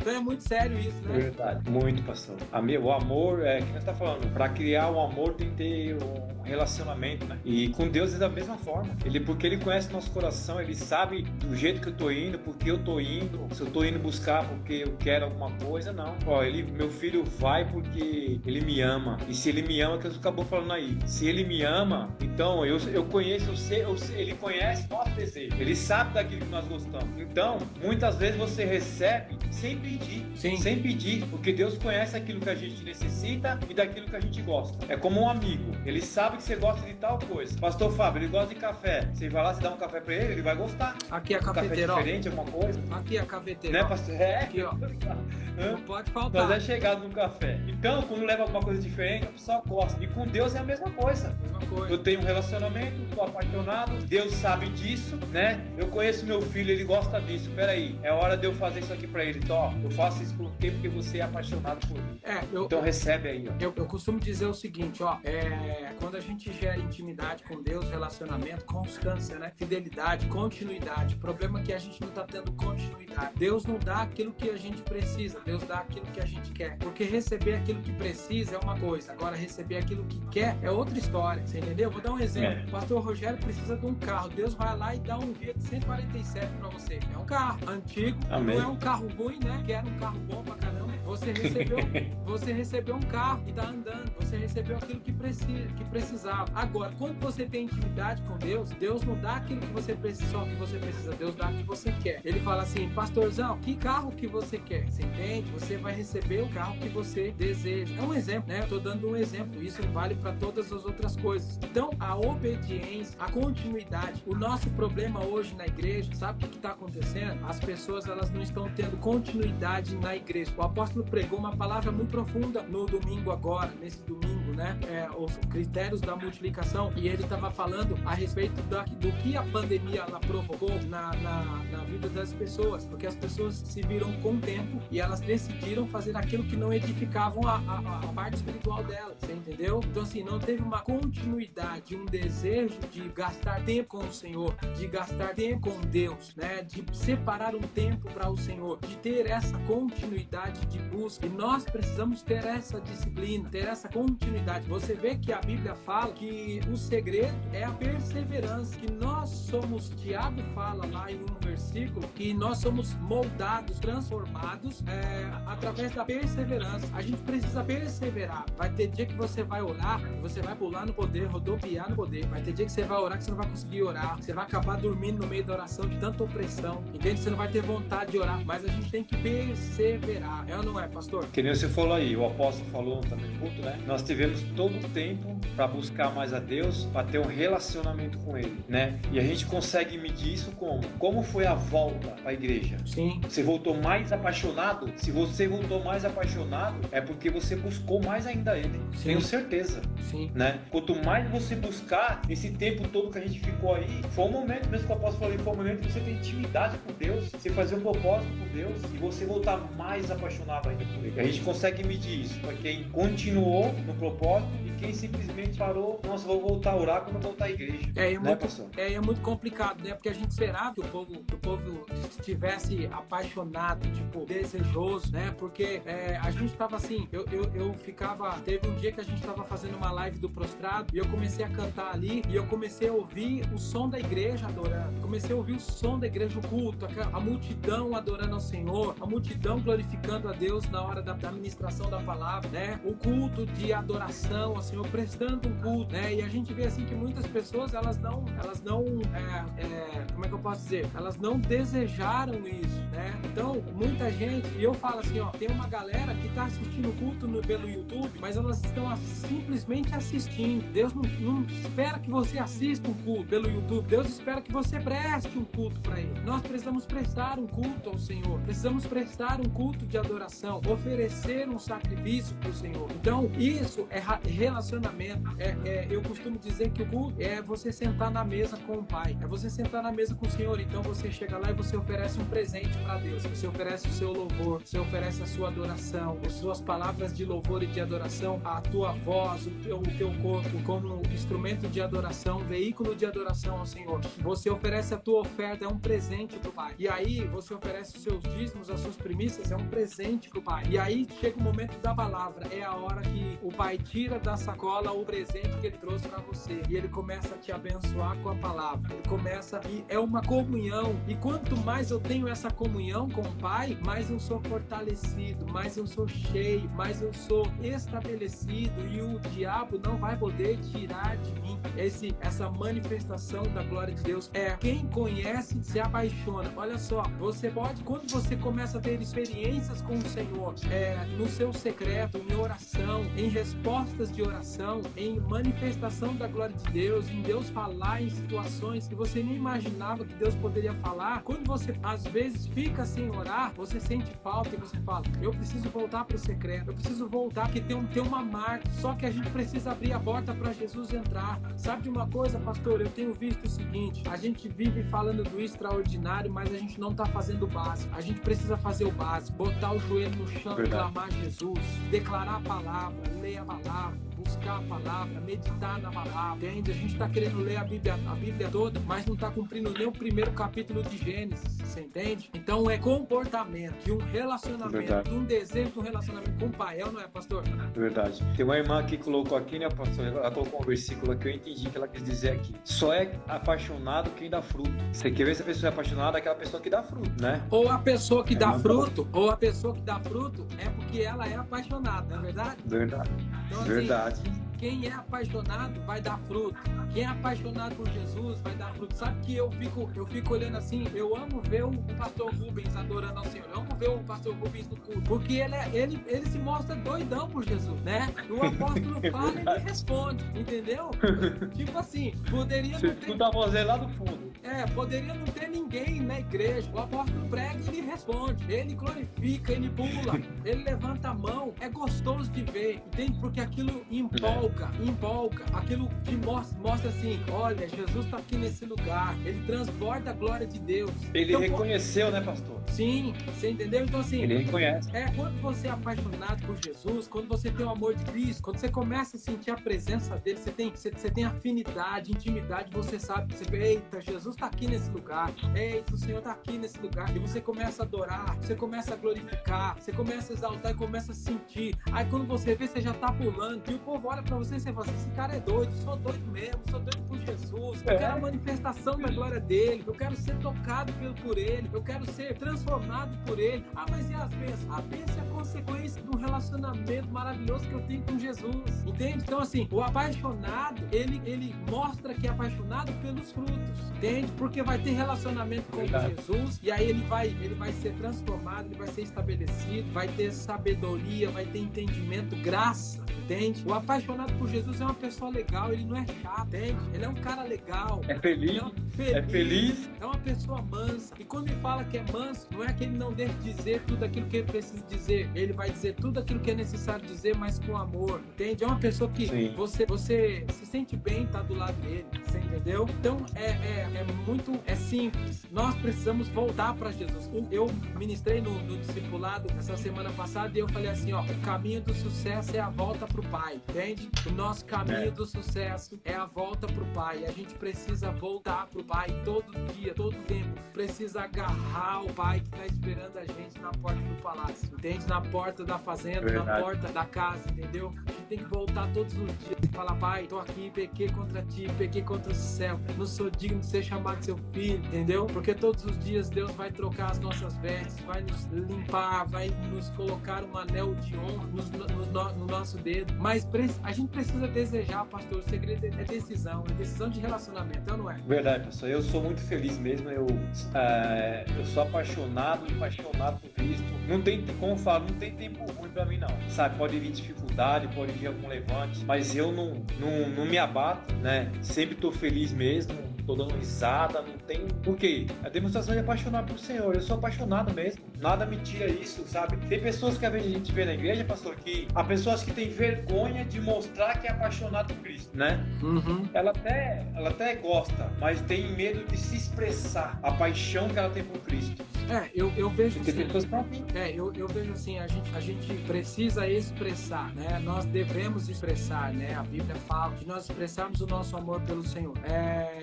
Então 0.00 0.12
é 0.12 0.20
muito 0.20 0.46
sério 0.46 0.78
isso, 0.78 1.00
né? 1.02 1.18
Verdade. 1.18 1.70
Muito, 1.70 2.02
pastor. 2.02 2.36
O 2.82 2.90
amor, 2.90 3.44
é 3.46 3.58
que 3.58 3.68
nós 3.68 3.78
está 3.78 3.94
falando, 3.94 4.32
para 4.32 4.48
criar 4.48 4.90
um 4.90 5.00
amor 5.00 5.34
tem 5.34 5.50
que 5.50 5.56
ter 5.56 5.96
um 6.02 6.33
relacionamento, 6.44 7.24
né? 7.26 7.38
E 7.44 7.68
com 7.70 7.88
Deus 7.88 8.14
é 8.14 8.18
da 8.18 8.28
mesma 8.28 8.56
forma. 8.56 8.94
Ele, 9.04 9.20
porque 9.20 9.46
ele 9.46 9.58
conhece 9.58 9.92
nosso 9.92 10.10
coração, 10.10 10.60
ele 10.60 10.74
sabe 10.74 11.22
do 11.22 11.56
jeito 11.56 11.80
que 11.80 11.88
eu 11.88 11.96
tô 11.96 12.10
indo, 12.10 12.38
porque 12.38 12.70
eu 12.70 12.78
tô 12.78 13.00
indo, 13.00 13.48
se 13.54 13.60
eu 13.62 13.70
tô 13.70 13.84
indo 13.84 13.98
buscar 13.98 14.46
porque 14.48 14.84
eu 14.86 14.96
quero 14.98 15.26
alguma 15.26 15.50
coisa, 15.52 15.92
não. 15.92 16.16
Ó, 16.26 16.42
ele, 16.42 16.62
meu 16.62 16.90
filho 16.90 17.24
vai 17.38 17.64
porque 17.64 18.40
ele 18.44 18.60
me 18.60 18.80
ama. 18.80 19.18
E 19.28 19.34
se 19.34 19.48
ele 19.48 19.62
me 19.62 19.80
ama, 19.80 19.98
que 19.98 20.08
você 20.08 20.18
acabou 20.18 20.44
falando 20.44 20.72
aí. 20.72 20.96
Se 21.06 21.26
ele 21.26 21.44
me 21.44 21.62
ama, 21.62 22.14
então 22.20 22.64
eu, 22.64 22.78
eu 22.90 23.04
conheço, 23.04 23.50
eu 23.50 23.56
sei, 23.56 23.84
eu 23.84 23.96
sei, 23.96 24.22
ele 24.22 24.34
conhece 24.34 24.88
nosso 24.90 25.10
desejo. 25.10 25.54
Ele 25.58 25.74
sabe 25.74 26.14
daquilo 26.14 26.42
que 26.42 26.50
nós 26.50 26.66
gostamos. 26.66 27.20
Então, 27.20 27.58
muitas 27.82 28.16
vezes 28.16 28.36
você 28.36 28.64
recebe 28.64 29.36
sem 29.50 29.78
pedir. 29.78 30.26
Sim. 30.36 30.56
Sem 30.56 30.80
pedir, 30.80 31.24
porque 31.26 31.52
Deus 31.52 31.78
conhece 31.78 32.16
aquilo 32.16 32.40
que 32.40 32.50
a 32.50 32.54
gente 32.54 32.82
necessita 32.84 33.58
e 33.68 33.74
daquilo 33.74 34.06
que 34.06 34.16
a 34.16 34.20
gente 34.20 34.42
gosta. 34.42 34.92
É 34.92 34.96
como 34.96 35.20
um 35.20 35.28
amigo. 35.28 35.72
Ele 35.84 36.00
sabe 36.00 36.33
que 36.36 36.42
você 36.42 36.56
gosta 36.56 36.86
de 36.86 36.94
tal 36.94 37.18
coisa. 37.18 37.58
Pastor 37.58 37.92
Fábio, 37.92 38.22
ele 38.22 38.28
gosta 38.28 38.54
de 38.54 38.60
café. 38.60 39.08
Você 39.12 39.28
vai 39.28 39.42
lá, 39.42 39.54
você 39.54 39.60
dá 39.60 39.70
um 39.70 39.76
café 39.76 40.00
pra 40.00 40.14
ele, 40.14 40.32
ele 40.32 40.42
vai 40.42 40.56
gostar. 40.56 40.96
Aqui 41.10 41.34
é 41.34 41.36
a 41.38 41.40
cafeteira, 41.40 41.92
um 41.92 41.96
café 41.96 42.02
diferente, 42.02 42.28
alguma 42.28 42.50
coisa. 42.50 42.80
Aqui 42.90 43.16
é 43.16 43.20
a 43.20 43.26
cafeteira. 43.26 43.82
Né, 43.82 43.88
pastor? 43.88 44.14
É. 44.14 44.42
Aqui, 44.42 44.62
ó. 44.62 44.74
Não 44.74 45.80
pode 45.82 46.10
faltar. 46.10 46.48
Nós 46.48 46.56
é 46.56 46.60
chegado 46.60 47.06
no 47.06 47.10
café. 47.10 47.60
Então, 47.68 48.02
quando 48.02 48.24
leva 48.24 48.42
alguma 48.42 48.60
coisa 48.60 48.80
diferente, 48.82 49.26
a 49.26 49.30
pessoa 49.30 49.62
gosta. 49.66 50.02
E 50.02 50.06
com 50.08 50.26
Deus 50.26 50.54
é 50.54 50.58
a 50.58 50.64
mesma 50.64 50.90
coisa. 50.90 51.36
Mesma 51.42 51.60
coisa. 51.66 51.92
Eu 51.92 51.98
tenho 51.98 52.20
um 52.20 52.24
relacionamento, 52.24 52.96
tô 53.14 53.22
apaixonado, 53.22 53.92
Deus 54.06 54.34
sabe 54.34 54.68
disso, 54.70 55.16
né? 55.30 55.64
Eu 55.78 55.86
conheço 55.88 56.26
meu 56.26 56.42
filho, 56.42 56.70
ele 56.70 56.84
gosta 56.84 57.20
disso. 57.20 57.50
Peraí, 57.54 57.98
é 58.02 58.12
hora 58.12 58.36
de 58.36 58.46
eu 58.46 58.54
fazer 58.54 58.80
isso 58.80 58.92
aqui 58.92 59.06
pra 59.06 59.24
ele. 59.24 59.38
Então, 59.38 59.56
ó, 59.56 59.72
eu 59.82 59.90
faço 59.90 60.22
isso 60.22 60.34
por 60.34 60.50
quê? 60.56 60.70
Porque 60.70 60.88
você 60.88 61.18
é 61.18 61.22
apaixonado 61.22 61.86
por 61.86 61.96
mim. 61.96 62.18
É, 62.22 62.40
eu, 62.52 62.64
então 62.64 62.80
recebe 62.80 63.28
aí, 63.28 63.48
ó. 63.48 63.52
Eu, 63.60 63.72
eu 63.76 63.86
costumo 63.86 64.18
dizer 64.18 64.46
o 64.46 64.54
seguinte, 64.54 65.02
ó. 65.02 65.18
É, 65.22 65.92
quando 66.00 66.16
a 66.16 66.20
gente 66.24 66.52
gera 66.52 66.78
intimidade 66.78 67.44
com 67.44 67.62
Deus, 67.62 67.88
relacionamento, 67.88 68.64
constância, 68.64 69.38
né? 69.38 69.52
Fidelidade, 69.54 70.26
continuidade. 70.26 71.14
O 71.14 71.18
problema 71.18 71.60
é 71.60 71.62
que 71.62 71.72
a 71.72 71.78
gente 71.78 72.00
não 72.00 72.10
tá 72.10 72.24
tendo 72.24 72.50
continuidade. 72.52 73.32
Deus 73.36 73.64
não 73.66 73.78
dá 73.78 74.02
aquilo 74.02 74.32
que 74.32 74.48
a 74.50 74.56
gente 74.56 74.82
precisa, 74.82 75.40
Deus 75.44 75.62
dá 75.64 75.78
aquilo 75.78 76.06
que 76.06 76.20
a 76.20 76.26
gente 76.26 76.50
quer. 76.52 76.76
Porque 76.78 77.04
receber 77.04 77.54
aquilo 77.56 77.80
que 77.82 77.92
precisa 77.92 78.56
é 78.56 78.58
uma 78.58 78.78
coisa, 78.78 79.12
agora 79.12 79.36
receber 79.36 79.76
aquilo 79.76 80.04
que 80.04 80.18
quer 80.28 80.56
é 80.62 80.70
outra 80.70 80.98
história. 80.98 81.46
Você 81.46 81.58
entendeu? 81.58 81.90
Vou 81.90 82.00
dar 82.00 82.12
um 82.12 82.18
exemplo. 82.18 82.60
É. 82.60 82.64
O 82.64 82.70
pastor 82.70 83.04
Rogério 83.04 83.38
precisa 83.38 83.76
de 83.76 83.86
um 83.86 83.94
carro. 83.94 84.30
Deus 84.30 84.54
vai 84.54 84.76
lá 84.76 84.94
e 84.94 85.00
dá 85.00 85.18
um 85.18 85.34
Fiat 85.34 85.60
147 85.60 86.46
para 86.54 86.68
você. 86.68 86.98
É 87.12 87.18
um 87.18 87.26
carro 87.26 87.58
antigo, 87.68 88.18
Amém. 88.30 88.56
não 88.56 88.64
é 88.64 88.66
um 88.66 88.76
carro 88.76 89.08
ruim, 89.16 89.38
né? 89.44 89.62
Que 89.64 89.72
era 89.72 89.86
um 89.86 89.98
carro 89.98 90.18
bom 90.20 90.42
pra 90.42 90.54
caramba. 90.56 90.94
Você 91.04 91.32
recebeu, 91.32 91.78
você 92.24 92.52
recebeu 92.52 92.96
um 92.96 93.02
carro 93.02 93.42
e 93.46 93.52
tá 93.52 93.68
andando. 93.68 94.12
Você 94.20 94.36
recebeu 94.36 94.76
aquilo 94.76 95.00
que, 95.00 95.12
precisa, 95.12 95.68
que 95.68 95.84
precisava. 96.14 96.50
Agora, 96.54 96.92
quando 96.98 97.18
você 97.18 97.44
tem 97.44 97.64
intimidade 97.64 98.22
com 98.22 98.38
Deus, 98.38 98.70
Deus 98.70 99.02
não 99.02 99.18
dá 99.18 99.36
aquilo 99.36 99.60
que 99.60 99.72
você 99.72 99.94
precisa, 99.94 100.30
só 100.30 100.44
que 100.44 100.54
você 100.54 100.78
precisa. 100.78 101.12
Deus 101.14 101.34
dá 101.34 101.50
o 101.50 101.54
que 101.54 101.62
você 101.64 101.92
quer. 101.92 102.20
Ele 102.24 102.40
fala 102.40 102.62
assim, 102.62 102.88
pastorzão, 102.90 103.58
que 103.58 103.74
carro 103.74 104.12
que 104.12 104.26
você 104.26 104.58
quer? 104.58 104.86
Você 104.90 105.02
entende? 105.02 105.50
Você 105.52 105.76
vai 105.76 105.94
receber 105.94 106.42
o 106.42 106.48
carro 106.50 106.78
que 106.78 106.88
você 106.88 107.32
deseja. 107.32 107.94
É 107.98 108.02
um 108.02 108.14
exemplo, 108.14 108.48
né? 108.48 108.60
Eu 108.62 108.68
tô 108.68 108.78
dando 108.78 109.08
um 109.08 109.16
exemplo. 109.16 109.62
Isso 109.62 109.82
vale 109.88 110.14
para 110.14 110.32
todas 110.32 110.72
as 110.72 110.84
outras 110.84 111.16
coisas. 111.16 111.58
Então, 111.62 111.90
a 111.98 112.16
obediência, 112.16 113.16
a 113.18 113.30
continuidade. 113.30 114.22
O 114.26 114.34
nosso 114.34 114.70
problema 114.70 115.24
hoje 115.24 115.54
na 115.56 115.66
igreja, 115.66 116.14
sabe 116.14 116.44
o 116.44 116.48
que 116.48 116.56
está 116.56 116.70
acontecendo? 116.70 117.44
As 117.46 117.58
pessoas 117.58 118.06
elas 118.06 118.30
não 118.30 118.40
estão 118.40 118.70
tendo 118.70 118.96
continuidade 118.98 119.96
na 119.96 120.14
igreja. 120.14 120.52
O 120.56 120.62
apóstolo 120.62 121.04
pregou 121.04 121.38
uma 121.38 121.56
palavra 121.56 121.90
muito 121.90 122.10
profunda 122.10 122.62
no 122.62 122.86
domingo 122.86 123.32
agora, 123.32 123.72
nesse 123.80 124.02
domingo, 124.02 124.52
né? 124.54 124.78
É, 124.88 125.08
os 125.16 125.36
critérios 125.50 126.03
da 126.04 126.16
multiplicação. 126.16 126.92
E 126.96 127.08
ele 127.08 127.22
estava 127.22 127.50
falando 127.50 127.98
a 128.04 128.14
respeito 128.14 128.60
da, 128.62 128.82
do 128.82 129.10
que 129.22 129.36
a 129.36 129.42
pandemia 129.42 130.00
ela 130.02 130.20
provocou 130.20 130.70
na, 130.84 131.14
na, 131.16 131.64
na 131.70 131.84
vida 131.84 132.08
das 132.08 132.32
pessoas. 132.32 132.84
Porque 132.86 133.06
as 133.06 133.16
pessoas 133.16 133.54
se 133.54 133.82
viram 133.82 134.12
com 134.20 134.34
o 134.34 134.40
tempo 134.40 134.80
e 134.90 135.00
elas 135.00 135.20
decidiram 135.20 135.86
fazer 135.86 136.16
aquilo 136.16 136.44
que 136.44 136.56
não 136.56 136.72
edificavam 136.72 137.46
a, 137.46 137.56
a, 137.56 138.00
a 138.00 138.12
parte 138.12 138.36
espiritual 138.36 138.82
delas. 138.84 139.16
Você 139.20 139.32
entendeu? 139.32 139.80
Então, 139.84 140.02
assim, 140.02 140.22
não 140.22 140.38
teve 140.38 140.62
uma 140.62 140.80
continuidade, 140.80 141.96
um 141.96 142.04
desejo 142.04 142.78
de 142.90 143.08
gastar 143.08 143.64
tempo 143.64 143.98
com 143.98 144.06
o 144.06 144.12
Senhor, 144.12 144.54
de 144.76 144.86
gastar 144.86 145.34
tempo 145.34 145.70
com 145.70 145.80
Deus, 145.80 146.34
né? 146.36 146.62
De 146.62 146.84
separar 146.96 147.54
um 147.54 147.60
tempo 147.60 148.12
para 148.12 148.28
o 148.28 148.36
Senhor, 148.36 148.78
de 148.80 148.96
ter 148.98 149.26
essa 149.26 149.56
continuidade 149.60 150.66
de 150.66 150.78
busca. 150.78 151.26
E 151.26 151.28
nós 151.28 151.64
precisamos 151.64 152.22
ter 152.22 152.44
essa 152.44 152.80
disciplina, 152.80 153.48
ter 153.48 153.66
essa 153.68 153.88
continuidade. 153.88 154.68
Você 154.68 154.94
vê 154.94 155.16
que 155.16 155.32
a 155.32 155.40
Bíblia 155.40 155.74
fala 155.74 155.93
que 156.02 156.60
o 156.70 156.76
segredo 156.76 157.34
é 157.52 157.64
a 157.64 157.70
perseverança, 157.70 158.76
que 158.76 158.90
nós 158.90 159.30
somos, 159.30 159.90
Tiago 159.90 160.42
fala 160.54 160.86
lá 160.86 161.10
em 161.10 161.16
um 161.16 161.34
versículo, 161.40 162.06
que 162.08 162.34
nós 162.34 162.58
somos 162.58 162.94
moldados, 162.94 163.78
transformados 163.78 164.82
é, 164.86 165.30
através 165.46 165.94
da 165.94 166.04
perseverança. 166.04 166.86
A 166.92 167.00
gente 167.00 167.22
precisa 167.22 167.62
perseverar. 167.62 168.44
Vai 168.56 168.70
ter 168.70 168.88
dia 168.88 169.06
que 169.06 169.14
você 169.14 169.42
vai 169.42 169.62
orar, 169.62 170.00
você 170.20 170.40
vai 170.40 170.54
pular 170.54 170.84
no 170.86 170.92
poder, 170.92 171.26
rodopiar 171.26 171.88
no 171.88 171.96
poder. 171.96 172.26
Vai 172.26 172.42
ter 172.42 172.52
dia 172.52 172.66
que 172.66 172.72
você 172.72 172.82
vai 172.82 172.98
orar 172.98 173.18
que 173.18 173.24
você 173.24 173.30
não 173.30 173.38
vai 173.38 173.48
conseguir 173.48 173.82
orar. 173.82 174.16
Você 174.16 174.32
vai 174.32 174.44
acabar 174.44 174.76
dormindo 174.76 175.22
no 175.22 175.26
meio 175.26 175.44
da 175.44 175.54
oração 175.54 175.88
de 175.88 175.96
tanta 175.98 176.24
opressão. 176.24 176.82
Entende? 176.92 177.20
Você 177.20 177.30
não 177.30 177.36
vai 177.36 177.48
ter 177.48 177.62
vontade 177.62 178.12
de 178.12 178.18
orar. 178.18 178.44
Mas 178.44 178.64
a 178.64 178.68
gente 178.68 178.90
tem 178.90 179.04
que 179.04 179.16
perseverar. 179.16 180.44
É 180.48 180.56
ou 180.56 180.62
não 180.62 180.78
é, 180.78 180.88
pastor? 180.88 181.26
Que 181.26 181.42
nem 181.42 181.54
você 181.54 181.68
falou 181.68 181.94
aí, 181.94 182.16
o 182.16 182.26
apóstolo 182.26 182.68
falou 182.70 183.00
também 183.02 183.36
culto, 183.38 183.62
né? 183.62 183.78
Nós 183.86 184.02
tivemos 184.02 184.42
todo 184.56 184.76
o 184.76 184.88
tempo 184.90 185.38
para 185.54 185.68
buscar 185.74 186.14
mais 186.14 186.32
a 186.32 186.38
Deus, 186.38 186.84
para 186.92 187.06
ter 187.06 187.18
um 187.18 187.26
relacionamento 187.26 188.18
com 188.18 188.36
Ele, 188.36 188.64
né? 188.68 188.98
E 189.12 189.18
a 189.18 189.22
gente 189.22 189.46
consegue 189.46 189.98
medir 189.98 190.34
isso 190.34 190.50
como? 190.52 190.82
Como 190.98 191.22
foi 191.22 191.46
a 191.46 191.54
volta 191.54 192.08
para 192.22 192.30
a 192.30 192.32
igreja? 192.32 192.76
Sim. 192.86 193.20
Você 193.22 193.42
voltou 193.42 193.74
mais 193.76 194.12
apaixonado? 194.12 194.92
Se 194.96 195.10
você 195.10 195.46
voltou 195.48 195.82
mais 195.82 196.04
apaixonado, 196.04 196.76
é 196.92 197.00
porque 197.00 197.30
você 197.30 197.56
buscou 197.56 198.02
mais 198.02 198.26
ainda 198.26 198.56
Ele. 198.56 198.80
Sim. 198.94 199.04
Tenho 199.04 199.20
certeza. 199.20 199.82
Sim. 200.10 200.30
Né? 200.34 200.60
Quanto 200.70 200.94
mais 201.04 201.28
você 201.30 201.54
buscar, 201.54 202.22
esse 202.28 202.50
tempo 202.50 202.86
todo 202.88 203.10
que 203.10 203.18
a 203.18 203.26
gente 203.26 203.40
ficou 203.40 203.74
aí, 203.74 204.00
foi 204.10 204.24
um 204.24 204.30
momento, 204.30 204.68
mesmo 204.68 204.86
que 204.86 204.92
o 204.92 204.96
apóstolo 204.96 205.32
falou, 205.32 205.44
foi 205.44 205.52
um 205.52 205.56
momento 205.56 205.80
que 205.80 205.92
você 205.92 206.00
tem 206.00 206.14
intimidade 206.14 206.78
com 206.78 206.92
Deus, 206.94 207.30
você 207.30 207.50
fazer 207.50 207.76
um 207.76 207.80
propósito 207.80 208.30
com 208.38 208.56
Deus 208.56 208.76
e 208.94 208.98
você 208.98 209.24
voltar 209.24 209.56
mais 209.76 210.10
apaixonado 210.10 210.68
ainda 210.68 210.84
por 210.84 211.04
Ele. 211.04 211.20
A 211.20 211.24
gente 211.24 211.40
consegue 211.40 211.84
medir 211.84 212.22
isso 212.22 212.38
para 212.40 212.54
quem 212.54 212.84
continuou 212.84 213.72
no 213.86 213.94
propósito 213.94 214.52
e 214.64 214.70
quem 214.80 214.92
simplesmente 214.92 215.56
parou, 215.64 215.98
nossa, 216.04 216.26
vou 216.26 216.40
voltar 216.40 216.72
a 216.72 216.76
orar 216.76 217.02
quando 217.02 217.22
voltar 217.22 217.46
à 217.46 217.50
igreja. 217.50 217.90
É, 217.96 218.12
é, 218.12 218.18
né, 218.18 218.18
muito, 218.18 218.70
é, 218.76 218.92
é, 218.92 219.00
muito 219.00 219.20
complicado, 219.22 219.82
né? 219.82 219.94
Porque 219.94 220.10
a 220.10 220.12
gente 220.12 220.30
esperava 220.30 220.74
que 220.74 220.80
o 220.80 220.84
povo, 220.84 221.24
que 221.24 221.34
o 221.34 221.38
povo 221.38 221.86
estivesse 222.10 222.86
apaixonado, 222.92 223.88
tipo, 223.92 224.26
desejoso, 224.26 225.10
né? 225.10 225.34
Porque 225.38 225.80
é, 225.86 226.18
a 226.22 226.30
gente 226.30 226.54
tava 226.54 226.76
assim, 226.76 227.08
eu, 227.10 227.24
eu, 227.32 227.50
eu 227.54 227.74
ficava. 227.74 228.30
Teve 228.44 228.68
um 228.68 228.74
dia 228.74 228.92
que 228.92 229.00
a 229.00 229.04
gente 229.04 229.22
tava 229.22 229.42
fazendo 229.44 229.76
uma 229.76 229.90
live 229.90 230.18
do 230.18 230.28
prostrado 230.28 230.94
e 230.94 230.98
eu 230.98 231.06
comecei 231.06 231.44
a 231.44 231.48
cantar 231.48 231.94
ali 231.94 232.22
e 232.28 232.36
eu 232.36 232.46
comecei 232.46 232.88
a 232.88 232.92
ouvir 232.92 233.44
o 233.52 233.58
som 233.58 233.88
da 233.88 233.98
igreja 233.98 234.46
adorando. 234.46 235.00
Comecei 235.00 235.32
a 235.32 235.36
ouvir 235.36 235.54
o 235.54 235.60
som 235.60 235.98
da 235.98 236.06
igreja, 236.06 236.38
o 236.38 236.46
culto, 236.46 236.86
a, 236.86 237.16
a 237.16 237.20
multidão 237.20 237.96
adorando 237.96 238.34
ao 238.34 238.40
Senhor, 238.40 238.94
a 239.00 239.06
multidão 239.06 239.60
glorificando 239.60 240.28
a 240.28 240.32
Deus 240.32 240.68
na 240.68 240.82
hora 240.82 241.00
da, 241.00 241.14
da 241.14 241.32
ministração 241.32 241.88
da 241.88 242.00
palavra, 242.00 242.50
né? 242.50 242.80
O 242.84 242.92
culto 242.92 243.46
de 243.46 243.72
adoração 243.72 244.56
ao 244.56 244.62
Senhor, 244.62 244.86
prestando 244.88 245.53
culto, 245.54 245.92
né? 245.92 246.14
E 246.14 246.22
a 246.22 246.28
gente 246.28 246.52
vê 246.52 246.66
assim 246.66 246.84
que 246.84 246.94
muitas 246.94 247.26
pessoas 247.26 247.74
elas 247.74 247.98
não, 247.98 248.24
elas 248.42 248.62
não, 248.62 248.84
é, 249.14 249.62
é, 249.62 250.06
como 250.12 250.24
é 250.24 250.28
que 250.28 250.34
eu 250.34 250.38
posso 250.38 250.62
dizer? 250.62 250.88
Elas 250.94 251.16
não 251.18 251.38
desejaram 251.38 252.46
isso, 252.46 252.80
né? 252.92 253.20
Então, 253.24 253.62
muita 253.74 254.10
gente, 254.10 254.48
e 254.56 254.62
eu 254.62 254.74
falo 254.74 255.00
assim, 255.00 255.20
ó, 255.20 255.30
tem 255.30 255.48
uma 255.48 255.66
galera 255.68 256.14
que 256.14 256.28
tá 256.30 256.44
assistindo 256.44 256.90
o 256.90 256.92
culto 256.94 257.26
no, 257.26 257.40
pelo 257.40 257.68
YouTube, 257.68 258.10
mas 258.20 258.36
elas 258.36 258.62
estão 258.64 258.94
simplesmente 258.96 259.94
assistindo. 259.94 260.70
Deus 260.72 260.92
não, 260.94 261.02
não 261.20 261.42
espera 261.44 261.98
que 261.98 262.10
você 262.10 262.38
assista 262.38 262.88
um 262.88 262.94
culto 262.94 263.24
pelo 263.24 263.48
YouTube. 263.48 263.86
Deus 263.86 264.08
espera 264.08 264.40
que 264.40 264.52
você 264.52 264.78
preste 264.78 265.36
um 265.36 265.44
culto 265.44 265.80
para 265.80 266.00
Ele. 266.00 266.20
Nós 266.24 266.42
precisamos 266.42 266.86
prestar 266.86 267.38
um 267.38 267.46
culto 267.46 267.90
ao 267.90 267.98
Senhor. 267.98 268.40
Precisamos 268.40 268.86
prestar 268.86 269.40
um 269.40 269.48
culto 269.48 269.86
de 269.86 269.98
adoração, 269.98 270.60
oferecer 270.68 271.48
um 271.48 271.58
sacrifício 271.58 272.36
para 272.36 272.50
o 272.50 272.54
Senhor. 272.54 272.90
Então, 272.92 273.30
isso 273.36 273.86
é 273.90 274.02
relacionamento. 274.28 275.34
É, 275.38 275.43
é, 275.64 275.86
eu 275.90 276.00
costumo 276.02 276.38
dizer 276.38 276.70
que 276.70 276.82
o 276.82 276.86
culto 276.86 277.20
é 277.20 277.42
você 277.42 277.72
sentar 277.72 278.10
na 278.10 278.24
mesa 278.24 278.56
com 278.56 278.74
o 278.74 278.84
Pai, 278.84 279.16
é 279.20 279.26
você 279.26 279.50
sentar 279.50 279.82
na 279.82 279.92
mesa 279.92 280.14
com 280.14 280.26
o 280.26 280.30
Senhor. 280.30 280.58
Então, 280.60 280.82
você 280.82 281.10
chega 281.10 281.36
lá 281.38 281.50
e 281.50 281.52
você 281.52 281.76
oferece 281.76 282.18
um 282.18 282.24
presente 282.24 282.76
para 282.78 282.98
Deus. 282.98 283.22
Você 283.22 283.46
oferece 283.46 283.88
o 283.88 283.92
seu 283.92 284.12
louvor, 284.12 284.62
você 284.64 284.78
oferece 284.78 285.22
a 285.22 285.26
sua 285.26 285.48
adoração, 285.48 286.18
as 286.24 286.32
suas 286.32 286.60
palavras 286.60 287.16
de 287.16 287.24
louvor 287.24 287.62
e 287.62 287.66
de 287.66 287.80
adoração, 287.80 288.40
a 288.44 288.60
tua 288.60 288.92
voz, 288.92 289.46
o 289.46 289.50
teu, 289.50 289.78
o 289.78 289.98
teu 289.98 290.12
corpo 290.22 290.62
como 290.62 291.02
instrumento 291.12 291.68
de 291.68 291.80
adoração, 291.80 292.38
veículo 292.38 292.94
de 292.94 293.04
adoração 293.04 293.58
ao 293.58 293.66
Senhor. 293.66 294.00
Você 294.18 294.48
oferece 294.50 294.94
a 294.94 294.98
tua 294.98 295.20
oferta, 295.20 295.64
é 295.64 295.68
um 295.68 295.78
presente 295.78 296.38
para 296.38 296.50
Pai. 296.50 296.74
E 296.78 296.88
aí, 296.88 297.26
você 297.26 297.52
oferece 297.52 297.96
os 297.96 298.02
seus 298.02 298.22
dízimos, 298.22 298.70
as 298.70 298.80
suas 298.80 298.96
primícias, 298.96 299.50
é 299.50 299.56
um 299.56 299.66
presente 299.66 300.30
para 300.30 300.40
Pai. 300.40 300.64
E 300.70 300.78
aí, 300.78 301.06
chega 301.20 301.38
o 301.38 301.42
momento 301.42 301.78
da 301.80 301.94
palavra, 301.94 302.48
é 302.54 302.62
a 302.62 302.74
hora 302.74 303.02
que 303.02 303.38
o 303.42 303.52
Pai 303.52 303.76
tira 303.78 304.18
da 304.18 304.36
sacola 304.36 304.92
o 304.92 305.04
presente 305.04 305.33
que 305.40 305.66
ele 305.66 305.78
trouxe 305.78 306.08
para 306.08 306.20
você 306.20 306.62
e 306.68 306.76
ele 306.76 306.88
começa 306.88 307.34
a 307.34 307.38
te 307.38 307.52
abençoar 307.52 308.16
com 308.18 308.30
a 308.30 308.34
palavra. 308.34 308.92
Ele 308.92 309.08
começa 309.08 309.60
e 309.68 309.84
é 309.88 309.98
uma 309.98 310.22
comunhão. 310.22 310.94
E 311.06 311.14
quanto 311.14 311.56
mais 311.56 311.90
eu 311.90 312.00
tenho 312.00 312.28
essa 312.28 312.50
comunhão 312.50 313.08
com 313.08 313.22
o 313.22 313.34
Pai, 313.36 313.78
mais 313.84 314.10
eu 314.10 314.18
sou 314.18 314.40
fortalecido, 314.40 315.46
mais 315.46 315.76
eu 315.76 315.86
sou 315.86 316.06
cheio, 316.06 316.68
mais 316.70 317.02
eu 317.02 317.12
sou 317.12 317.46
estabelecido 317.62 318.80
e 318.90 319.00
o 319.00 319.18
diabo 319.30 319.78
não 319.78 319.96
vai 319.96 320.16
poder 320.16 320.58
tirar 320.58 321.16
de 321.16 321.32
mim 321.40 321.58
esse 321.76 322.14
essa 322.20 322.50
manifestação 322.50 323.42
da 323.54 323.62
glória 323.62 323.94
de 323.94 324.02
Deus. 324.02 324.30
É 324.32 324.56
quem 324.56 324.86
conhece 324.88 325.62
se 325.62 325.80
apaixona. 325.80 326.52
Olha 326.56 326.78
só, 326.78 327.02
você 327.18 327.50
pode 327.50 327.82
quando 327.82 328.10
você 328.10 328.36
começa 328.36 328.78
a 328.78 328.80
ter 328.80 329.00
experiências 329.00 329.82
com 329.82 329.94
o 329.94 330.02
Senhor, 330.08 330.54
é, 330.70 331.04
no 331.16 331.28
seu 331.28 331.52
secreto, 331.52 332.18
em 332.18 332.34
oração, 332.34 333.04
em 333.16 333.28
respostas 333.28 334.10
de 334.10 334.22
oração, 334.22 334.82
em 334.96 335.23
manifestação 335.28 336.14
da 336.14 336.26
glória 336.26 336.54
de 336.54 336.72
Deus, 336.72 337.08
em 337.10 337.22
Deus 337.22 337.48
falar 337.50 338.02
em 338.02 338.10
situações 338.10 338.86
que 338.86 338.94
você 338.94 339.22
nem 339.22 339.36
imaginava 339.36 340.04
que 340.04 340.14
Deus 340.14 340.34
poderia 340.34 340.74
falar. 340.74 341.22
Quando 341.22 341.46
você 341.46 341.74
às 341.82 342.04
vezes 342.04 342.46
fica 342.46 342.84
sem 342.84 343.10
orar, 343.10 343.52
você 343.54 343.80
sente 343.80 344.10
falta 344.22 344.54
e 344.54 344.58
você 344.58 344.78
fala: 344.80 345.04
Eu 345.20 345.30
preciso 345.30 345.68
voltar 345.70 346.04
para 346.04 346.16
o 346.16 346.18
secreto, 346.18 346.70
eu 346.70 346.74
preciso 346.74 347.08
voltar, 347.08 347.46
porque 347.46 347.60
tem, 347.60 347.76
um, 347.76 347.86
tem 347.86 348.02
uma 348.02 348.22
marca. 348.22 348.68
Só 348.80 348.94
que 348.94 349.06
a 349.06 349.10
gente 349.10 349.28
precisa 349.30 349.72
abrir 349.72 349.92
a 349.92 350.00
porta 350.00 350.34
para 350.34 350.52
Jesus 350.52 350.92
entrar. 350.92 351.40
Sabe 351.56 351.82
de 351.82 351.88
uma 351.88 352.06
coisa, 352.08 352.38
pastor? 352.38 352.80
Eu 352.80 352.90
tenho 352.90 353.12
visto 353.12 353.44
o 353.44 353.48
seguinte: 353.48 354.02
a 354.08 354.16
gente 354.16 354.48
vive 354.48 354.82
falando 354.84 355.22
do 355.24 355.40
extraordinário, 355.40 356.30
mas 356.32 356.52
a 356.52 356.58
gente 356.58 356.78
não 356.78 356.90
está 356.90 357.06
fazendo 357.06 357.44
o 357.44 357.48
básico. 357.48 357.94
A 357.96 358.00
gente 358.00 358.20
precisa 358.20 358.56
fazer 358.56 358.84
o 358.84 358.92
básico, 358.92 359.36
botar 359.36 359.72
o 359.72 359.78
joelho 359.80 360.16
no 360.16 360.28
chão, 360.28 360.54
Verdade. 360.54 360.92
clamar 360.92 361.10
Jesus, 361.10 361.60
declarar 361.90 362.36
a 362.36 362.40
palavra, 362.40 362.96
ler 363.20 363.38
a 363.38 363.44
palavra 363.44 364.13
buscar 364.24 364.58
a 364.58 364.62
palavra, 364.62 365.20
meditar 365.20 365.78
na 365.80 365.90
palavra, 365.90 366.46
entende? 366.46 366.70
A 366.70 366.74
gente 366.74 366.92
está 366.92 367.08
querendo 367.08 367.38
ler 367.40 367.56
a 367.56 367.64
Bíblia, 367.64 367.94
a 367.94 368.14
Bíblia 368.14 368.48
toda, 368.50 368.80
mas 368.80 369.06
não 369.06 369.14
está 369.14 369.30
cumprindo 369.30 369.70
nem 369.70 369.86
o 369.86 369.92
primeiro 369.92 370.32
capítulo 370.32 370.82
de 370.82 370.96
Gênesis, 370.96 371.58
você 371.58 371.80
entende? 371.80 372.30
Então 372.34 372.70
é 372.70 372.78
comportamento, 372.78 373.84
de 373.84 373.92
um 373.92 373.98
relacionamento, 373.98 374.70
Verdade. 374.70 375.10
de 375.10 375.16
um 375.16 375.24
desejo 375.24 375.70
de 375.70 375.78
um 375.78 375.82
relacionamento 375.82 376.32
com 376.38 376.46
o 376.46 376.50
pai, 376.50 376.80
é 376.80 376.84
não 376.84 377.00
é, 377.00 377.06
pastor? 377.06 377.44
Verdade. 377.74 378.24
Tem 378.36 378.44
uma 378.44 378.56
irmã 378.56 378.84
que 378.84 378.96
colocou 378.96 379.36
aqui, 379.36 379.58
né, 379.58 379.68
pastor? 379.68 380.06
Ela 380.06 380.30
colocou 380.30 380.62
um 380.62 380.64
versículo 380.64 381.16
que 381.16 381.28
eu 381.28 381.32
entendi 381.32 381.68
que 381.68 381.76
ela 381.76 381.88
quis 381.88 382.02
dizer 382.02 382.32
aqui. 382.32 382.54
Só 382.64 382.92
é 382.92 383.12
apaixonado 383.28 384.10
quem 384.12 384.30
dá 384.30 384.40
fruto. 384.42 384.72
Você 384.92 385.10
quer 385.10 385.24
ver 385.24 385.34
se 385.34 385.42
a 385.42 385.44
pessoa 385.44 385.70
é 385.70 385.72
apaixonada, 385.72 386.18
aquela 386.18 386.34
pessoa 386.34 386.62
que 386.62 386.70
dá 386.70 386.82
fruto, 386.82 387.22
né? 387.22 387.42
Ou 387.50 387.68
a 387.70 387.78
pessoa 387.78 388.24
que 388.24 388.34
é 388.34 388.38
dá 388.38 388.58
fruto, 388.58 389.08
ou 389.12 389.30
a 389.30 389.36
pessoa 389.36 389.74
que 389.74 389.80
dá 389.80 389.98
fruto 390.00 390.46
é 390.58 390.68
porque 390.70 391.00
ela 391.00 391.26
é 391.26 391.34
apaixonada, 391.34 392.14
não 392.14 392.22
é 392.22 392.26
verdade? 392.26 392.56
Verdade. 392.64 393.10
Então, 393.46 393.60
assim, 393.60 393.68
verdade. 393.68 394.13
Gracias. 394.14 394.53
Quem 394.64 394.86
é 394.86 394.92
apaixonado 394.94 395.78
vai 395.82 396.00
dar 396.00 396.18
fruto. 396.20 396.56
Quem 396.90 397.02
é 397.02 397.06
apaixonado 397.06 397.76
por 397.76 397.86
Jesus 397.90 398.40
vai 398.40 398.54
dar 398.54 398.72
fruto. 398.72 398.96
Sabe 398.96 399.20
que 399.20 399.36
eu 399.36 399.50
fico, 399.50 399.90
eu 399.94 400.06
fico 400.06 400.32
olhando 400.32 400.56
assim, 400.56 400.86
eu 400.94 401.14
amo 401.14 401.42
ver 401.42 401.66
o, 401.66 401.72
pastor 401.98 402.32
Rubens 402.34 402.74
adorando 402.74 403.18
ao 403.18 403.26
Senhor. 403.26 403.46
Eu 403.50 403.58
amo 403.58 403.74
ver 403.74 403.90
o 403.90 403.98
pastor 403.98 404.34
Rubens 404.34 404.66
no 404.68 404.76
culto. 404.78 405.02
Porque 405.02 405.34
ele, 405.34 405.54
é, 405.54 405.68
ele, 405.70 406.02
ele 406.06 406.24
se 406.24 406.38
mostra 406.38 406.74
doidão 406.76 407.28
por 407.28 407.44
Jesus, 407.44 407.78
né? 407.82 408.08
O 408.30 408.42
apóstolo 408.42 409.02
fala 409.12 409.34
e 409.34 409.46
ele 409.46 409.58
responde, 409.68 410.24
entendeu? 410.34 410.90
tipo 411.54 411.76
assim, 411.76 412.14
poderia 412.30 412.78
Você 412.78 412.86
não 412.86 412.94
ter. 412.94 413.00
Escuta 413.02 413.26
a 413.26 413.30
voz 413.30 413.52
lá 413.52 413.76
do 413.76 413.88
fundo. 413.90 414.32
É, 414.42 414.66
poderia 414.68 415.12
não 415.12 415.26
ter 415.26 415.48
ninguém 415.48 416.00
na 416.00 416.20
igreja. 416.20 416.70
O 416.72 416.78
apóstolo 416.78 417.28
prega 417.28 417.60
e 417.60 417.68
ele 417.68 417.82
responde. 417.82 418.50
Ele 418.50 418.74
glorifica, 418.74 419.52
ele 419.52 419.68
pula, 419.68 420.18
ele 420.42 420.64
levanta 420.64 421.10
a 421.10 421.14
mão. 421.14 421.52
É 421.60 421.68
gostoso 421.68 422.30
de 422.30 422.44
ver, 422.44 422.76
entende? 422.76 423.18
Porque 423.20 423.42
aquilo 423.42 423.84
empolga 423.90 424.53
empolga, 424.54 424.70
empolga. 424.82 425.44
Aquilo 425.52 425.88
que 426.04 426.16
mostra, 426.16 426.58
mostra 426.58 426.90
assim: 426.90 427.20
olha, 427.30 427.68
Jesus 427.68 428.04
está 428.04 428.18
aqui 428.18 428.36
nesse 428.36 428.64
lugar. 428.64 429.16
Ele 429.24 429.44
transborda 429.46 430.10
a 430.10 430.12
glória 430.12 430.46
de 430.46 430.58
Deus. 430.58 430.92
Ele 431.12 431.30
então, 431.30 431.40
reconheceu, 431.40 432.10
né, 432.10 432.20
pastor? 432.20 432.62
Sim, 432.68 433.14
você 433.26 433.50
entendeu? 433.50 433.84
Então, 433.84 434.00
assim. 434.00 434.22
Ele 434.22 434.38
reconhece. 434.38 434.88
É, 434.92 435.10
quando 435.12 435.40
você 435.40 435.66
é 435.66 435.70
apaixonado 435.70 436.46
por 436.46 436.56
Jesus, 436.62 437.08
quando 437.08 437.28
você 437.28 437.50
tem 437.50 437.66
o 437.66 437.70
amor 437.70 437.94
de 437.94 438.04
Cristo, 438.04 438.42
quando 438.42 438.58
você 438.58 438.68
começa 438.68 439.16
a 439.16 439.20
sentir 439.20 439.50
a 439.50 439.56
presença 439.56 440.16
dele, 440.16 440.38
você 440.38 440.50
tem, 440.50 440.70
você, 440.70 440.90
você 440.90 441.10
tem 441.10 441.24
afinidade, 441.24 442.12
intimidade, 442.12 442.70
você 442.72 442.98
sabe, 442.98 443.34
você 443.34 443.44
vê, 443.44 443.74
eita, 443.74 444.00
Jesus 444.00 444.34
está 444.34 444.46
aqui 444.46 444.66
nesse 444.66 444.90
lugar. 444.90 445.32
Eita, 445.54 445.94
o 445.94 445.96
Senhor 445.96 446.18
está 446.18 446.32
aqui 446.32 446.58
nesse 446.58 446.78
lugar. 446.80 447.14
E 447.14 447.18
você 447.18 447.40
começa 447.40 447.82
a 447.82 447.86
adorar, 447.86 448.36
você 448.36 448.54
começa 448.54 448.94
a 448.94 448.96
glorificar, 448.96 449.76
você 449.78 449.92
começa 449.92 450.32
a 450.32 450.36
exaltar 450.36 450.72
e 450.72 450.74
começa 450.74 451.12
a 451.12 451.14
sentir. 451.14 451.76
Aí 451.92 452.04
quando 452.06 452.26
você 452.26 452.54
vê, 452.54 452.66
você 452.66 452.80
já 452.80 452.92
tá 452.94 453.12
pulando. 453.12 453.62
E 453.70 453.74
o 453.74 453.78
povo 453.78 454.08
olha 454.08 454.22
pra 454.22 454.36
você 454.36 454.43
e 454.52 454.60
você 454.60 454.72
fala 454.72 454.86
assim: 454.86 454.96
esse 454.96 455.10
cara 455.10 455.36
é 455.36 455.40
doido, 455.40 455.72
sou 455.82 455.96
doido 455.96 456.32
mesmo, 456.32 456.60
sou 456.70 456.80
doido 456.80 457.02
por 457.08 457.18
Jesus. 457.18 457.82
Eu 457.84 457.92
é. 457.92 457.98
quero 457.98 458.14
a 458.14 458.20
manifestação 458.20 458.98
da 458.98 459.08
glória 459.08 459.40
dele, 459.40 459.84
eu 459.86 459.92
quero 459.92 460.16
ser 460.16 460.36
tocado 460.38 460.92
por 461.22 461.38
ele, 461.38 461.70
eu 461.72 461.82
quero 461.82 462.10
ser 462.12 462.36
transformado 462.36 463.16
por 463.24 463.38
ele. 463.38 463.64
Ah, 463.74 463.86
mas 463.90 464.10
e 464.10 464.14
as 464.14 464.28
bênçãos? 464.34 464.78
A 464.78 464.82
bênção 464.82 465.16
é 465.18 465.26
a 465.26 465.30
consequência 465.30 466.02
de 466.02 466.08
um 466.08 466.18
relacionamento 466.18 467.08
maravilhoso 467.08 467.66
que 467.66 467.72
eu 467.72 467.82
tenho 467.82 468.02
com 468.02 468.18
Jesus. 468.18 468.84
Entende? 468.86 469.24
Então, 469.24 469.40
assim, 469.40 469.68
o 469.70 469.82
apaixonado, 469.82 470.82
ele, 470.92 471.20
ele 471.24 471.54
mostra 471.70 472.14
que 472.14 472.26
é 472.26 472.30
apaixonado 472.30 472.92
pelos 473.00 473.32
frutos. 473.32 473.92
Entende? 473.96 474.30
Porque 474.32 474.62
vai 474.62 474.78
ter 474.78 474.90
relacionamento 474.90 475.70
com 475.70 475.78
Verdade. 475.78 476.14
Jesus 476.16 476.60
e 476.62 476.70
aí 476.70 476.90
ele 476.90 477.04
vai, 477.04 477.28
ele 477.28 477.54
vai 477.54 477.72
ser 477.72 477.94
transformado, 477.94 478.66
ele 478.66 478.76
vai 478.76 478.88
ser 478.88 479.02
estabelecido, 479.02 479.90
vai 479.92 480.08
ter 480.08 480.32
sabedoria, 480.32 481.30
vai 481.30 481.44
ter 481.46 481.58
entendimento, 481.58 482.36
graça 482.36 483.04
entende? 483.24 483.62
O 483.66 483.72
apaixonado 483.72 484.23
por 484.26 484.48
Jesus 484.48 484.80
é 484.80 484.84
uma 484.84 484.94
pessoa 484.94 485.30
legal, 485.30 485.72
ele 485.72 485.84
não 485.84 485.96
é 485.96 486.06
chato, 486.22 486.48
entende? 486.48 486.78
Ele 486.92 487.04
é 487.04 487.08
um 487.08 487.14
cara 487.14 487.42
legal. 487.42 488.00
É 488.08 488.18
feliz. 488.18 488.62
É, 488.62 488.96
feliz, 488.96 489.14
é 489.14 489.22
feliz. 489.22 489.90
É 490.00 490.06
uma 490.06 490.18
pessoa 490.18 490.62
mansa. 490.62 491.14
E 491.18 491.24
quando 491.24 491.48
ele 491.48 491.60
fala 491.60 491.84
que 491.84 491.98
é 491.98 492.04
manso, 492.12 492.46
não 492.50 492.64
é 492.64 492.72
que 492.72 492.84
ele 492.84 492.96
não 492.96 493.12
deve 493.12 493.32
dizer 493.42 493.82
tudo 493.86 494.04
aquilo 494.04 494.26
que 494.26 494.38
ele 494.38 494.46
precisa 494.46 494.84
dizer. 494.86 495.30
Ele 495.34 495.52
vai 495.52 495.70
dizer 495.70 495.94
tudo 495.94 496.20
aquilo 496.20 496.40
que 496.40 496.50
é 496.50 496.54
necessário 496.54 497.04
dizer, 497.06 497.36
mas 497.36 497.58
com 497.58 497.76
amor, 497.76 498.20
entende? 498.34 498.64
É 498.64 498.66
uma 498.66 498.78
pessoa 498.78 499.10
que 499.10 499.26
você, 499.56 499.86
você 499.86 500.44
se 500.50 500.66
sente 500.66 500.96
bem 500.96 501.24
estar 501.24 501.40
tá 501.40 501.44
do 501.44 501.54
lado 501.54 501.74
dele, 501.82 502.06
você 502.24 502.38
entendeu? 502.38 502.86
Então 502.98 503.18
é, 503.34 503.46
é, 503.46 503.90
é 503.94 504.04
muito, 504.26 504.52
é 504.66 504.74
simples. 504.74 505.46
Nós 505.50 505.74
precisamos 505.76 506.28
voltar 506.28 506.74
para 506.74 506.90
Jesus. 506.92 507.30
Eu 507.50 507.70
ministrei 507.96 508.40
no, 508.40 508.50
no 508.62 508.78
discipulado 508.78 509.48
essa 509.58 509.76
semana 509.76 510.10
passada 510.10 510.56
e 510.56 510.60
eu 510.60 510.68
falei 510.68 510.88
assim, 510.88 511.12
ó, 511.12 511.22
o 511.22 511.40
caminho 511.40 511.80
do 511.80 511.94
sucesso 511.94 512.56
é 512.56 512.60
a 512.60 512.70
volta 512.70 513.06
pro 513.06 513.22
Pai, 513.24 513.60
entende? 513.68 514.10
O 514.26 514.32
nosso 514.32 514.64
caminho 514.64 515.08
é. 515.08 515.10
do 515.10 515.26
sucesso 515.26 516.00
é 516.04 516.14
a 516.14 516.24
volta 516.24 516.66
pro 516.66 516.84
Pai. 516.86 517.24
A 517.26 517.30
gente 517.30 517.54
precisa 517.54 518.10
voltar 518.10 518.66
pro 518.68 518.82
Pai 518.82 519.08
todo 519.24 519.52
dia, 519.72 519.94
todo 519.94 520.16
tempo. 520.24 520.58
Precisa 520.72 521.22
agarrar 521.22 522.02
o 522.02 522.12
Pai 522.12 522.40
que 522.40 522.46
está 522.46 522.66
esperando 522.66 523.18
a 523.18 523.24
gente 523.24 523.60
na 523.60 523.70
porta 523.70 524.00
do 524.00 524.22
palácio, 524.22 524.68
entende? 524.72 525.06
Na 525.06 525.20
porta 525.20 525.64
da 525.64 525.78
fazenda, 525.78 526.22
Verdade. 526.22 526.46
na 526.46 526.60
porta 526.60 526.88
da 526.92 527.04
casa, 527.04 527.50
entendeu? 527.50 527.92
A 528.06 528.12
gente 528.12 528.26
tem 528.28 528.38
que 528.38 528.44
voltar 528.44 528.90
todos 528.92 529.12
os 529.14 529.38
dias 529.38 529.58
e 529.62 529.68
falar: 529.68 529.94
Pai, 529.96 530.26
tô 530.26 530.38
aqui, 530.38 530.70
pequei 530.70 531.10
contra 531.10 531.42
ti, 531.42 531.66
pequei 531.76 532.02
contra 532.02 532.32
o 532.32 532.34
céu, 532.34 532.80
não 532.96 533.06
sou 533.06 533.30
digno 533.30 533.60
de 533.60 533.66
ser 533.66 533.82
chamado 533.82 534.24
seu 534.24 534.36
filho, 534.52 534.84
entendeu? 534.86 535.26
Porque 535.26 535.54
todos 535.54 535.84
os 535.84 535.98
dias 535.98 536.30
Deus 536.30 536.52
vai 536.52 536.70
trocar 536.70 537.10
as 537.10 537.18
nossas 537.18 537.56
vestes, 537.58 538.00
vai 538.04 538.22
nos 538.22 538.44
limpar, 538.44 539.26
vai 539.26 539.48
nos 539.70 539.90
colocar 539.90 540.42
um 540.44 540.56
anel 540.56 540.94
de 540.94 541.16
honra 541.16 541.46
no, 541.46 541.62
no, 542.06 542.32
no 542.34 542.46
nosso 542.46 542.78
dedo 542.78 543.14
mas 543.24 543.46
a 543.82 543.92
gente 543.92 544.03
precisa 544.06 544.46
desejar, 544.48 545.04
pastor. 545.06 545.38
O 545.38 545.42
segredo 545.42 545.86
é 545.86 546.04
decisão, 546.04 546.64
é 546.70 546.74
decisão 546.74 547.08
de 547.08 547.20
relacionamento, 547.20 547.92
é 547.92 547.96
não 547.96 548.10
é? 548.10 548.14
Verdade, 548.26 548.64
pastor. 548.64 548.88
Eu 548.88 549.02
sou 549.02 549.22
muito 549.22 549.40
feliz 549.40 549.78
mesmo. 549.78 550.08
Eu, 550.10 550.26
é, 550.74 551.44
eu 551.56 551.64
sou 551.66 551.82
apaixonado, 551.82 552.66
apaixonado 552.74 553.40
por 553.40 553.50
Cristo. 553.50 553.84
Não 554.08 554.20
tem, 554.20 554.44
como 554.58 554.76
falo, 554.76 555.06
não 555.10 555.18
tem 555.18 555.34
tempo 555.34 555.64
ruim 555.72 555.90
pra 555.90 556.04
mim, 556.04 556.18
não. 556.18 556.28
Sabe, 556.48 556.76
pode 556.76 556.98
vir 556.98 557.12
dificuldade, 557.12 557.88
pode 557.94 558.12
vir 558.12 558.26
algum 558.26 558.48
levante, 558.48 559.04
mas 559.04 559.34
eu 559.34 559.52
não, 559.52 559.82
não, 559.98 560.28
não 560.30 560.46
me 560.46 560.58
abato, 560.58 561.14
né? 561.16 561.50
Sempre 561.62 561.94
tô 561.94 562.12
feliz 562.12 562.52
mesmo 562.52 563.13
tô 563.26 563.34
dando 563.34 563.54
risada, 563.56 564.22
não 564.22 564.36
tem. 564.38 564.66
Por 564.82 564.96
quê? 564.96 565.26
A 565.42 565.48
demonstração 565.48 565.94
de 565.94 566.00
apaixonado 566.00 566.46
por 566.46 566.58
Senhor. 566.58 566.94
Eu 566.94 567.00
sou 567.00 567.16
apaixonado 567.16 567.72
mesmo. 567.72 568.04
Nada 568.20 568.46
me 568.46 568.56
tira 568.58 568.88
isso, 568.88 569.24
sabe? 569.26 569.56
Tem 569.68 569.80
pessoas 569.80 570.16
que 570.16 570.26
a 570.26 570.38
gente 570.38 570.72
vê 570.72 570.84
na 570.84 570.94
igreja, 570.94 571.24
pastor, 571.24 571.54
que 571.56 571.88
há 571.94 572.04
pessoas 572.04 572.42
que 572.42 572.52
têm 572.52 572.68
vergonha 572.68 573.44
de 573.44 573.60
mostrar 573.60 574.18
que 574.18 574.26
é 574.26 574.30
apaixonado 574.30 574.94
por 574.94 575.02
Cristo, 575.02 575.30
né? 575.36 575.64
Uhum. 575.82 576.28
Ela 576.32 576.50
até, 576.50 577.06
ela 577.14 577.30
até 577.30 577.54
gosta, 577.56 578.10
mas 578.18 578.40
tem 578.42 578.72
medo 578.74 579.04
de 579.04 579.16
se 579.16 579.36
expressar 579.36 580.18
a 580.22 580.32
paixão 580.32 580.88
que 580.88 580.98
ela 580.98 581.10
tem 581.10 581.24
por 581.24 581.40
Cristo. 581.40 581.84
É, 582.10 582.30
eu, 582.34 582.52
eu 582.56 582.68
vejo 582.68 583.00
assim. 583.00 583.12
Pessoas 583.12 583.46
É, 583.94 584.10
eu, 584.10 584.32
eu 584.34 584.46
vejo 584.48 584.72
assim, 584.72 584.98
a 584.98 585.06
gente, 585.06 585.34
a 585.34 585.40
gente 585.40 585.74
precisa 585.86 586.46
expressar, 586.46 587.34
né? 587.34 587.58
Nós 587.62 587.84
devemos 587.86 588.48
expressar, 588.48 589.12
né? 589.12 589.34
A 589.34 589.42
Bíblia 589.42 589.74
fala 589.76 590.14
de 590.14 590.26
nós 590.26 590.44
expressarmos 590.44 591.00
o 591.00 591.06
nosso 591.06 591.36
amor 591.36 591.60
pelo 591.62 591.82
Senhor. 591.82 592.14
É, 592.24 592.80